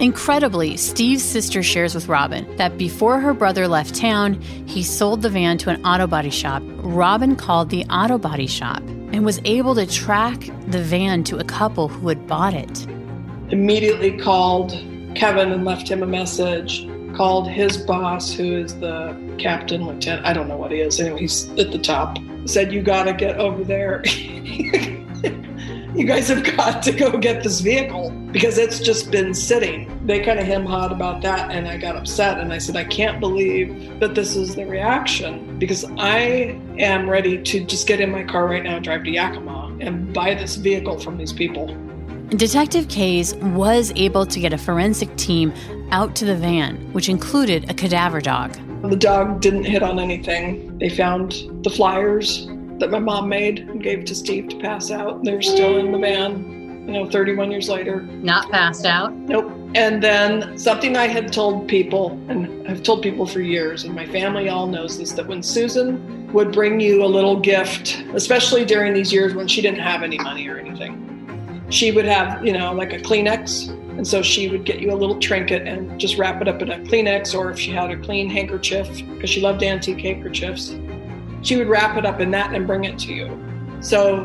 Incredibly, 0.00 0.76
Steve's 0.76 1.22
sister 1.22 1.62
shares 1.62 1.94
with 1.94 2.08
Robin 2.08 2.56
that 2.56 2.76
before 2.76 3.20
her 3.20 3.32
brother 3.32 3.68
left 3.68 3.94
town, 3.94 4.40
he 4.66 4.82
sold 4.82 5.22
the 5.22 5.28
van 5.28 5.58
to 5.58 5.70
an 5.70 5.84
auto 5.84 6.06
body 6.06 6.30
shop. 6.30 6.62
Robin 6.78 7.36
called 7.36 7.70
the 7.70 7.84
auto 7.84 8.18
body 8.18 8.46
shop 8.46 8.82
and 9.12 9.24
was 9.24 9.40
able 9.44 9.74
to 9.74 9.86
track 9.86 10.50
the 10.68 10.82
van 10.82 11.22
to 11.24 11.38
a 11.38 11.44
couple 11.44 11.88
who 11.88 12.08
had 12.08 12.26
bought 12.26 12.54
it. 12.54 12.86
Immediately 13.50 14.18
called 14.18 14.72
Kevin 15.14 15.52
and 15.52 15.64
left 15.64 15.88
him 15.88 16.02
a 16.02 16.06
message. 16.06 16.88
Called 17.14 17.46
his 17.46 17.76
boss, 17.76 18.32
who 18.32 18.56
is 18.56 18.78
the 18.80 19.14
captain, 19.38 19.86
lieutenant, 19.86 20.26
I 20.26 20.32
don't 20.32 20.48
know 20.48 20.56
what 20.56 20.72
he 20.72 20.80
is. 20.80 20.98
Anyway, 20.98 21.20
he's 21.20 21.50
at 21.58 21.70
the 21.70 21.78
top. 21.78 22.16
Said, 22.46 22.72
You 22.72 22.82
got 22.82 23.04
to 23.04 23.12
get 23.12 23.38
over 23.38 23.62
there. 23.62 24.02
you 24.06 26.06
guys 26.06 26.28
have 26.28 26.56
got 26.56 26.82
to 26.84 26.92
go 26.92 27.18
get 27.18 27.42
this 27.42 27.60
vehicle 27.60 28.10
because 28.32 28.56
it's 28.56 28.80
just 28.80 29.10
been 29.10 29.34
sitting. 29.34 30.00
They 30.06 30.20
kind 30.20 30.40
of 30.40 30.46
hem 30.46 30.64
hawed 30.64 30.90
about 30.90 31.20
that, 31.22 31.50
and 31.50 31.68
I 31.68 31.76
got 31.76 31.96
upset. 31.96 32.38
And 32.38 32.52
I 32.52 32.58
said, 32.58 32.76
I 32.76 32.84
can't 32.84 33.20
believe 33.20 34.00
that 34.00 34.14
this 34.14 34.34
is 34.34 34.56
the 34.56 34.64
reaction 34.64 35.58
because 35.58 35.84
I 35.98 36.58
am 36.78 37.08
ready 37.08 37.42
to 37.42 37.64
just 37.64 37.86
get 37.86 38.00
in 38.00 38.10
my 38.10 38.24
car 38.24 38.46
right 38.46 38.62
now 38.62 38.76
and 38.76 38.84
drive 38.84 39.04
to 39.04 39.10
Yakima 39.10 39.76
and 39.80 40.12
buy 40.14 40.34
this 40.34 40.56
vehicle 40.56 40.98
from 40.98 41.18
these 41.18 41.32
people. 41.32 41.76
Detective 42.30 42.88
Kays 42.88 43.34
was 43.34 43.92
able 43.94 44.24
to 44.24 44.40
get 44.40 44.54
a 44.54 44.58
forensic 44.58 45.14
team 45.16 45.52
out 45.90 46.16
to 46.16 46.24
the 46.24 46.34
van, 46.34 46.76
which 46.94 47.10
included 47.10 47.70
a 47.70 47.74
cadaver 47.74 48.22
dog. 48.22 48.56
The 48.88 48.96
dog 48.96 49.42
didn't 49.42 49.64
hit 49.64 49.82
on 49.82 49.98
anything. 49.98 50.78
They 50.78 50.88
found 50.88 51.34
the 51.62 51.70
flyers 51.70 52.46
that 52.78 52.90
my 52.90 52.98
mom 52.98 53.28
made 53.28 53.60
and 53.60 53.82
gave 53.82 54.06
to 54.06 54.14
Steve 54.14 54.48
to 54.48 54.58
pass 54.58 54.90
out. 54.90 55.22
They're 55.22 55.42
still 55.42 55.76
in 55.76 55.92
the 55.92 55.98
van, 55.98 56.61
you 56.86 56.92
know, 56.92 57.08
31 57.08 57.50
years 57.50 57.68
later. 57.68 58.02
Not 58.02 58.50
passed 58.50 58.84
out? 58.84 59.12
Nope. 59.12 59.52
And 59.74 60.02
then 60.02 60.58
something 60.58 60.96
I 60.96 61.06
had 61.06 61.32
told 61.32 61.68
people, 61.68 62.10
and 62.28 62.68
I've 62.68 62.82
told 62.82 63.02
people 63.02 63.26
for 63.26 63.40
years, 63.40 63.84
and 63.84 63.94
my 63.94 64.06
family 64.06 64.48
all 64.48 64.66
knows 64.66 64.98
this, 64.98 65.12
that 65.12 65.26
when 65.26 65.42
Susan 65.42 66.30
would 66.32 66.52
bring 66.52 66.80
you 66.80 67.04
a 67.04 67.06
little 67.06 67.38
gift, 67.38 68.04
especially 68.14 68.64
during 68.64 68.92
these 68.92 69.12
years 69.12 69.34
when 69.34 69.48
she 69.48 69.62
didn't 69.62 69.80
have 69.80 70.02
any 70.02 70.18
money 70.18 70.48
or 70.48 70.58
anything, 70.58 71.64
she 71.70 71.92
would 71.92 72.04
have, 72.04 72.44
you 72.44 72.52
know, 72.52 72.72
like 72.72 72.92
a 72.92 72.98
Kleenex. 72.98 73.70
And 73.96 74.06
so 74.06 74.22
she 74.22 74.48
would 74.48 74.64
get 74.64 74.80
you 74.80 74.92
a 74.92 74.96
little 74.96 75.18
trinket 75.18 75.68
and 75.68 76.00
just 76.00 76.18
wrap 76.18 76.42
it 76.42 76.48
up 76.48 76.60
in 76.62 76.70
a 76.70 76.78
Kleenex, 76.78 77.34
or 77.34 77.50
if 77.50 77.58
she 77.58 77.70
had 77.70 77.90
a 77.90 77.96
clean 77.96 78.28
handkerchief, 78.28 78.88
because 79.14 79.30
she 79.30 79.40
loved 79.40 79.62
antique 79.62 80.00
handkerchiefs, 80.00 80.74
she 81.42 81.56
would 81.56 81.68
wrap 81.68 81.96
it 81.96 82.04
up 82.04 82.20
in 82.20 82.30
that 82.32 82.54
and 82.54 82.66
bring 82.66 82.84
it 82.84 82.98
to 83.00 83.12
you. 83.12 83.38
So 83.80 84.24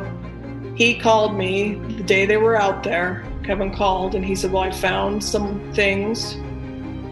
he 0.78 0.94
called 0.94 1.36
me 1.36 1.74
the 1.74 2.04
day 2.04 2.28
they 2.28 2.38
were 2.38 2.56
out 2.56 2.84
there. 2.84 3.26
Kevin 3.44 3.74
called 3.74 4.14
and 4.14 4.24
he 4.24 4.36
said, 4.36 4.52
Well, 4.52 4.62
I 4.62 4.70
found 4.70 5.24
some 5.24 5.74
things. 5.74 6.36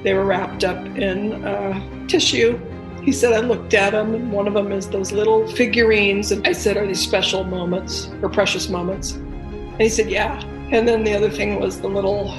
They 0.04 0.14
were 0.14 0.24
wrapped 0.24 0.64
up 0.64 0.86
in 0.86 1.44
uh, 1.44 2.08
tissue. 2.08 2.60
He 3.02 3.12
said, 3.12 3.34
I 3.34 3.40
looked 3.40 3.74
at 3.74 3.94
them, 3.94 4.14
and 4.14 4.32
one 4.32 4.48
of 4.48 4.54
them 4.54 4.72
is 4.72 4.88
those 4.88 5.12
little 5.12 5.48
figurines. 5.48 6.32
And 6.32 6.48
I 6.48 6.52
said, 6.52 6.78
Are 6.78 6.86
these 6.86 7.02
special 7.02 7.44
moments 7.44 8.12
or 8.22 8.30
precious 8.30 8.70
moments? 8.70 9.14
And 9.14 9.82
he 9.82 9.90
said, 9.90 10.12
Yeah. 10.12 10.40
And 10.70 10.88
then 10.88 11.04
the 11.04 11.16
other 11.16 11.32
thing 11.32 11.60
was 11.60 11.82
the 11.82 11.88
little, 11.88 12.32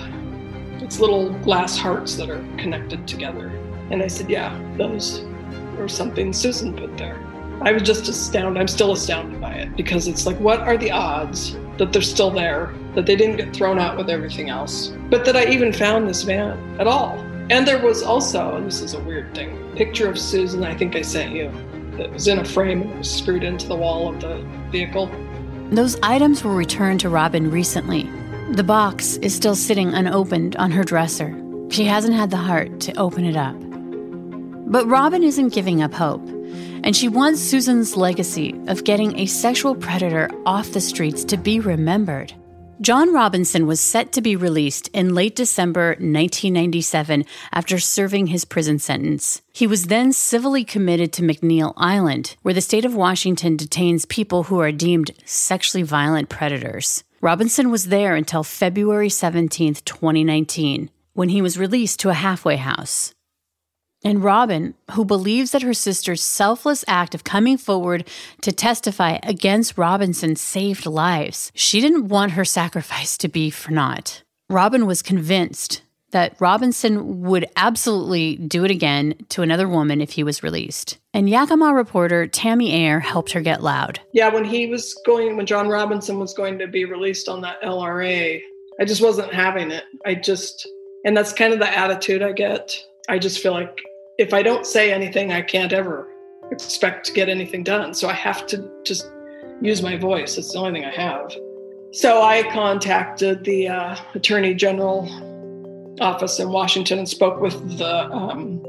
it's 0.81 1.01
little 1.01 1.33
glass 1.41 1.77
hearts 1.77 2.15
that 2.17 2.31
are 2.31 2.45
connected 2.57 3.09
together. 3.09 3.49
And 3.91 4.01
I 4.01 4.07
said, 4.07 4.31
Yeah, 4.31 4.57
those 4.77 5.25
were 5.77 5.89
something 5.89 6.33
Susan 6.33 6.73
put 6.73 6.97
there. 6.97 7.26
I 7.63 7.73
was 7.73 7.83
just 7.83 8.09
astounded. 8.09 8.61
I'm 8.61 8.69
still 8.69 8.93
astounded 8.93 9.41
by 9.41 9.53
it 9.53 9.77
because 9.77 10.09
it's 10.09 10.27
like, 10.27 10.39
what 10.39 10.61
are 10.61 10.77
the 10.77 10.91
odds 10.91 11.57
that 11.79 11.93
they're 11.93 12.03
still 12.03 12.31
there, 12.31 12.75
that 12.95 13.07
they 13.07 13.17
didn't 13.17 13.37
get 13.37 13.55
thrown 13.55 13.79
out 13.79 13.97
with 13.97 14.11
everything 14.11 14.51
else, 14.51 14.93
but 15.11 15.25
that 15.25 15.37
I 15.37 15.47
even 15.47 15.73
found 15.73 16.09
this 16.09 16.23
van 16.23 16.59
at 16.79 16.87
all? 16.87 17.19
And 17.49 17.67
there 17.67 17.83
was 17.83 18.03
also, 18.03 18.57
and 18.57 18.67
this 18.67 18.81
is 18.81 18.95
a 18.95 19.01
weird 19.01 19.35
thing, 19.35 19.73
picture 19.77 20.09
of 20.09 20.19
Susan. 20.19 20.65
I 20.65 20.77
think 20.77 20.97
I 20.97 21.03
sent 21.03 21.33
you 21.33 21.51
that 21.97 22.13
was 22.13 22.29
in 22.29 22.39
a 22.39 22.45
frame 22.45 22.83
and 22.83 22.99
was 22.99 23.11
screwed 23.11 23.43
into 23.43 23.67
the 23.69 23.77
wall 23.77 24.09
of 24.09 24.21
the 24.21 24.45
vehicle. 24.71 25.11
Those 25.71 25.99
items 26.03 26.45
were 26.45 26.55
returned 26.55 27.01
to 27.01 27.09
Robin 27.09 27.51
recently. 27.51 28.09
The 28.53 28.65
box 28.65 29.17
is 29.17 29.35
still 29.35 29.57
sitting 29.57 29.95
unopened 29.95 30.57
on 30.57 30.71
her 30.71 30.85
dresser. 30.85 31.35
She 31.71 31.85
hasn't 31.85 32.15
had 32.15 32.31
the 32.31 32.37
heart 32.37 32.81
to 32.81 32.97
open 32.99 33.25
it 33.25 33.37
up. 33.37 33.57
But 34.71 34.87
Robin 34.87 35.23
isn't 35.23 35.55
giving 35.55 35.83
up 35.83 35.95
hope. 35.95 36.23
And 36.87 36.95
she 36.95 37.09
wants 37.09 37.41
Susan's 37.41 37.97
legacy 37.97 38.55
of 38.69 38.85
getting 38.85 39.19
a 39.19 39.27
sexual 39.27 39.75
predator 39.75 40.31
off 40.47 40.71
the 40.71 40.81
streets 40.81 41.25
to 41.25 41.37
be 41.37 41.59
remembered. 41.59 42.33
John 42.81 43.13
Robinson 43.13 43.67
was 43.67 43.81
set 43.81 44.13
to 44.13 44.23
be 44.23 44.37
released 44.37 44.89
in 44.93 45.13
late 45.15 45.35
December 45.35 45.89
1997 45.99 47.25
after 47.53 47.81
serving 47.81 48.29
his 48.29 48.45
prison 48.45 48.79
sentence. 48.79 49.43
He 49.53 49.67
was 49.67 49.87
then 49.87 50.13
civilly 50.13 50.63
committed 50.63 51.13
to 51.15 51.23
McNeil 51.23 51.75
Island, 51.77 52.37
where 52.43 52.55
the 52.55 52.61
state 52.61 52.85
of 52.85 52.95
Washington 52.95 53.57
detains 53.57 54.05
people 54.05 54.45
who 54.45 54.61
are 54.61 54.71
deemed 54.71 55.11
sexually 55.25 55.83
violent 55.83 56.29
predators. 56.29 57.03
Robinson 57.21 57.73
was 57.73 57.87
there 57.87 58.15
until 58.15 58.45
February 58.45 59.09
17, 59.09 59.75
2019, 59.85 60.91
when 61.15 61.31
he 61.31 61.43
was 61.43 61.59
released 61.59 61.99
to 62.01 62.11
a 62.11 62.15
halfway 62.15 62.57
house. 62.57 63.13
And 64.07 64.23
Robin, 64.23 64.75
who 64.93 65.05
believes 65.05 65.51
that 65.51 65.63
her 65.63 65.75
sister's 65.75 66.23
selfless 66.23 66.85
act 66.87 67.13
of 67.13 67.25
coming 67.25 67.57
forward 67.59 68.09
to 68.43 68.53
testify 68.53 69.19
against 69.25 69.77
Robinson 69.77 70.37
saved 70.37 70.87
lives, 70.87 71.51
she 71.57 71.81
didn't 71.81 72.07
want 72.07 72.31
her 72.31 72.45
sacrifice 72.45 73.19
to 73.19 73.27
be 73.27 73.51
for 73.51 73.73
naught. 73.73 74.23
Robin 74.49 74.87
was 74.87 75.03
convinced 75.03 75.83
that 76.13 76.37
Robinson 76.39 77.23
would 77.23 77.47
absolutely 77.57 78.37
do 78.37 78.65
it 78.65 78.71
again 78.71 79.17
to 79.31 79.43
another 79.43 79.69
woman 79.69 80.01
if 80.01 80.13
he 80.13 80.23
was 80.23 80.41
released. 80.41 80.99
And 81.13 81.29
Yakima 81.29 81.75
reporter 81.75 82.29
Tammy 82.29 82.75
Ayer 82.75 83.01
helped 83.01 83.33
her 83.33 83.41
get 83.41 83.61
loud. 83.61 83.99
Yeah, 84.13 84.29
when 84.29 84.45
he 84.45 84.69
was 84.69 84.95
going, 85.05 85.37
when 85.37 85.47
John 85.47 85.67
Robinson 85.67 86.21
was 86.21 86.33
going 86.33 86.61
to 86.61 86.69
be 86.69 86.85
released 86.85 87.29
on 87.29 87.41
that 87.41 87.61
LRA, 87.61 88.41
I 88.81 88.85
just 88.85 89.03
wasn't 89.03 89.35
having 89.35 89.73
it. 89.73 89.83
I 90.05 90.15
just, 90.15 90.69
and 91.05 91.17
that's 91.17 91.33
kind 91.33 91.53
of 91.53 91.59
the 91.59 91.77
attitude 91.77 92.23
I 92.23 92.31
get. 92.31 92.73
I 93.09 93.19
just 93.19 93.41
feel 93.41 93.53
like 93.53 93.81
if 94.19 94.33
I 94.33 94.43
don't 94.43 94.67
say 94.67 94.93
anything, 94.93 95.33
I 95.33 95.43
can't 95.43 95.73
ever 95.73 96.09
expect 96.51 97.07
to 97.07 97.13
get 97.13 97.29
anything 97.29 97.63
done. 97.63 97.93
So 97.93 98.09
I 98.09 98.15
have 98.15 98.47
to 98.47 98.71
just 98.85 99.11
use 99.61 99.83
my 99.83 99.97
voice. 99.97 100.39
It's 100.39 100.53
the 100.53 100.59
only 100.59 100.73
thing 100.81 100.85
I 100.85 100.95
have. 100.95 101.35
So 101.93 102.23
I 102.23 102.43
contacted 102.53 103.45
the 103.45 103.69
uh, 103.69 103.97
Attorney 104.15 104.55
General 104.55 105.09
office 106.01 106.39
in 106.39 106.51
Washington 106.51 106.99
and 106.99 107.09
spoke 107.09 107.41
with 107.41 107.79
the 107.79 108.11
um, 108.11 108.63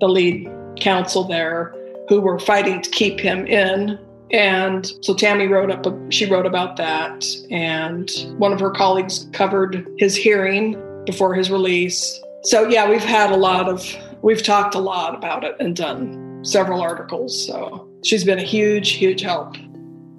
the 0.00 0.08
lead 0.08 0.48
counsel 0.80 1.24
there, 1.24 1.74
who 2.08 2.20
were 2.20 2.38
fighting 2.38 2.80
to 2.80 2.90
keep 2.90 3.18
him 3.18 3.46
in. 3.46 3.98
And 4.30 4.90
so 5.02 5.14
Tammy 5.14 5.46
wrote 5.46 5.70
up. 5.70 5.84
A, 5.86 6.10
she 6.10 6.26
wrote 6.26 6.46
about 6.46 6.76
that, 6.76 7.26
and 7.50 8.10
one 8.38 8.52
of 8.52 8.60
her 8.60 8.70
colleagues 8.70 9.28
covered 9.32 9.86
his 9.98 10.14
hearing 10.16 10.76
before 11.04 11.34
his 11.34 11.50
release. 11.50 12.20
So 12.44 12.68
yeah, 12.68 12.88
we've 12.88 13.02
had 13.02 13.30
a 13.30 13.36
lot 13.36 13.68
of 13.68 13.82
we've 14.22 14.42
talked 14.42 14.74
a 14.74 14.78
lot 14.78 15.14
about 15.14 15.44
it 15.44 15.56
and 15.60 15.76
done 15.76 16.44
several 16.44 16.80
articles. 16.80 17.46
So 17.46 17.88
she's 18.04 18.24
been 18.24 18.38
a 18.38 18.42
huge, 18.42 18.90
huge 18.90 19.20
help. 19.20 19.56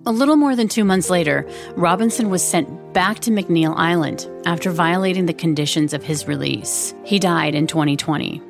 A 0.05 0.11
little 0.11 0.37
more 0.37 0.55
than 0.55 0.67
two 0.67 0.85
months 0.85 1.09
later, 1.09 1.47
Robinson 1.75 2.29
was 2.29 2.43
sent 2.43 2.93
back 2.93 3.19
to 3.19 3.31
McNeil 3.31 3.75
Island 3.75 4.29
after 4.45 4.71
violating 4.71 5.25
the 5.25 5.33
conditions 5.33 5.93
of 5.93 6.03
his 6.03 6.27
release. 6.27 6.93
He 7.03 7.19
died 7.19 7.53
in 7.53 7.67
2020. 7.67 8.41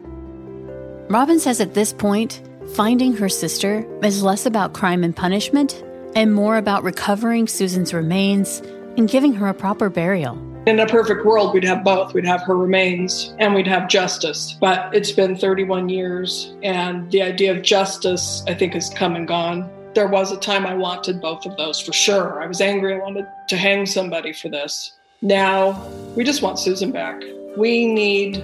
Robin 1.09 1.39
says 1.39 1.59
at 1.59 1.73
this 1.73 1.91
point, 1.91 2.41
finding 2.75 3.13
her 3.15 3.29
sister 3.29 3.85
is 4.03 4.23
less 4.23 4.45
about 4.45 4.73
crime 4.73 5.03
and 5.03 5.15
punishment 5.15 5.83
and 6.15 6.33
more 6.33 6.57
about 6.57 6.83
recovering 6.83 7.47
Susan's 7.47 7.93
remains 7.93 8.61
and 8.95 9.09
giving 9.09 9.33
her 9.33 9.47
a 9.47 9.53
proper 9.53 9.89
burial. 9.89 10.35
In 10.69 10.79
a 10.79 10.85
perfect 10.85 11.25
world, 11.25 11.55
we'd 11.55 11.63
have 11.63 11.83
both. 11.83 12.13
We'd 12.13 12.27
have 12.27 12.43
her 12.43 12.55
remains 12.55 13.33
and 13.39 13.55
we'd 13.55 13.65
have 13.65 13.89
justice. 13.89 14.55
But 14.61 14.93
it's 14.93 15.11
been 15.11 15.35
31 15.35 15.89
years, 15.89 16.53
and 16.61 17.09
the 17.09 17.23
idea 17.23 17.57
of 17.57 17.63
justice, 17.63 18.43
I 18.47 18.53
think, 18.53 18.75
has 18.75 18.87
come 18.91 19.15
and 19.15 19.27
gone. 19.27 19.67
There 19.95 20.07
was 20.07 20.31
a 20.31 20.37
time 20.37 20.67
I 20.67 20.75
wanted 20.75 21.21
both 21.21 21.47
of 21.47 21.57
those 21.57 21.79
for 21.81 21.91
sure. 21.91 22.39
I 22.39 22.45
was 22.45 22.61
angry. 22.61 22.93
I 22.93 22.99
wanted 22.99 23.25
to 23.47 23.57
hang 23.57 23.87
somebody 23.87 24.31
for 24.31 24.47
this. 24.49 24.93
Now, 25.23 25.71
we 26.15 26.23
just 26.23 26.43
want 26.43 26.59
Susan 26.59 26.91
back. 26.91 27.19
We 27.57 27.91
need 27.91 28.35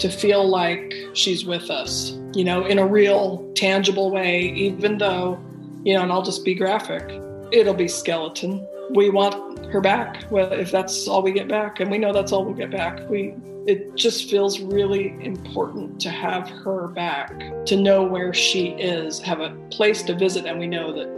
to 0.00 0.10
feel 0.10 0.46
like 0.46 0.92
she's 1.14 1.46
with 1.46 1.70
us, 1.70 2.10
you 2.34 2.44
know, 2.44 2.66
in 2.66 2.78
a 2.78 2.86
real, 2.86 3.50
tangible 3.54 4.10
way, 4.10 4.50
even 4.50 4.98
though, 4.98 5.40
you 5.82 5.94
know, 5.94 6.02
and 6.02 6.12
I'll 6.12 6.20
just 6.20 6.44
be 6.44 6.54
graphic, 6.54 7.10
it'll 7.52 7.72
be 7.72 7.88
skeleton. 7.88 8.68
We 8.94 9.10
want 9.10 9.66
her 9.66 9.80
back. 9.80 10.24
Well, 10.30 10.52
if 10.52 10.70
that's 10.70 11.08
all 11.08 11.22
we 11.22 11.32
get 11.32 11.48
back 11.48 11.80
and 11.80 11.90
we 11.90 11.98
know 11.98 12.12
that's 12.12 12.32
all 12.32 12.44
we'll 12.44 12.54
get 12.54 12.70
back 12.70 13.08
we 13.08 13.34
it 13.66 13.94
just 13.94 14.28
feels 14.28 14.60
really 14.60 15.16
important 15.24 15.98
to 16.02 16.10
have 16.10 16.48
her 16.48 16.86
back 16.88 17.64
to 17.64 17.76
know 17.76 18.04
where 18.04 18.34
she 18.34 18.68
is 18.72 19.20
have 19.20 19.40
a 19.40 19.50
place 19.70 20.02
to 20.02 20.14
visit 20.14 20.44
and 20.44 20.58
we 20.58 20.66
know 20.66 20.92
that 20.92 21.08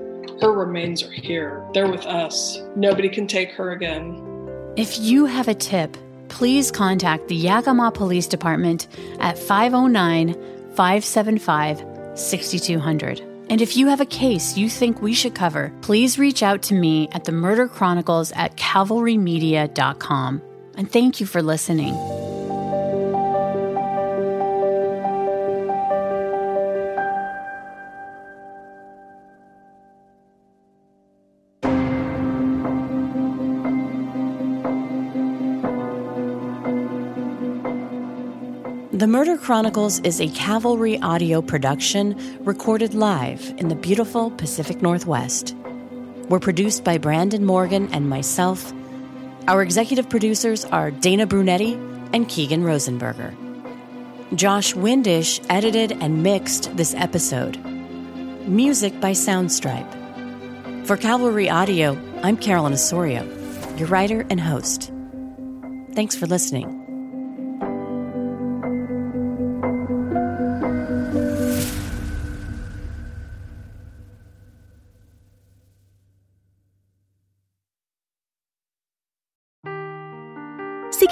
her 0.40 0.52
remains 0.52 1.02
are 1.02 1.10
here. 1.10 1.64
They're 1.72 1.90
with 1.90 2.04
us. 2.04 2.60
Nobody 2.76 3.08
can 3.08 3.26
take 3.26 3.52
her 3.52 3.72
again. 3.72 4.22
If 4.76 4.98
you 4.98 5.26
have 5.26 5.48
a 5.48 5.54
tip 5.54 5.96
please 6.28 6.70
contact 6.70 7.28
the 7.28 7.36
yakima 7.36 7.90
police 7.90 8.26
department 8.26 8.88
at 9.20 9.38
509 9.38 10.34
575 10.74 12.18
6200 12.18 13.25
and 13.48 13.60
if 13.60 13.76
you 13.76 13.88
have 13.88 14.00
a 14.00 14.06
case 14.06 14.56
you 14.56 14.68
think 14.68 15.00
we 15.00 15.14
should 15.14 15.34
cover, 15.34 15.72
please 15.82 16.18
reach 16.18 16.42
out 16.42 16.62
to 16.62 16.74
me 16.74 17.08
at 17.12 17.24
the 17.24 17.32
Murder 17.32 17.68
Chronicles 17.68 18.32
at 18.32 18.56
cavalrymedia.com. 18.56 20.42
And 20.76 20.90
thank 20.90 21.20
you 21.20 21.26
for 21.26 21.42
listening. 21.42 21.94
The 39.06 39.12
Murder 39.12 39.38
Chronicles 39.38 40.00
is 40.00 40.20
a 40.20 40.28
Cavalry 40.30 41.00
audio 41.00 41.40
production 41.40 42.44
recorded 42.44 42.92
live 42.92 43.54
in 43.56 43.68
the 43.68 43.76
beautiful 43.76 44.32
Pacific 44.32 44.82
Northwest. 44.82 45.54
We're 46.28 46.40
produced 46.40 46.82
by 46.82 46.98
Brandon 46.98 47.44
Morgan 47.44 47.88
and 47.92 48.10
myself. 48.10 48.72
Our 49.46 49.62
executive 49.62 50.10
producers 50.10 50.64
are 50.64 50.90
Dana 50.90 51.24
Brunetti 51.24 51.74
and 52.12 52.28
Keegan 52.28 52.64
Rosenberger. 52.64 53.32
Josh 54.34 54.74
Windish 54.74 55.40
edited 55.48 55.92
and 55.92 56.24
mixed 56.24 56.76
this 56.76 56.92
episode. 56.94 57.64
Music 58.48 59.00
by 59.00 59.12
Soundstripe. 59.12 60.84
For 60.84 60.96
Cavalry 60.96 61.48
Audio, 61.48 61.96
I'm 62.24 62.36
Carolyn 62.36 62.72
Osorio, 62.72 63.22
your 63.76 63.86
writer 63.86 64.26
and 64.30 64.40
host. 64.40 64.90
Thanks 65.94 66.16
for 66.16 66.26
listening. 66.26 66.85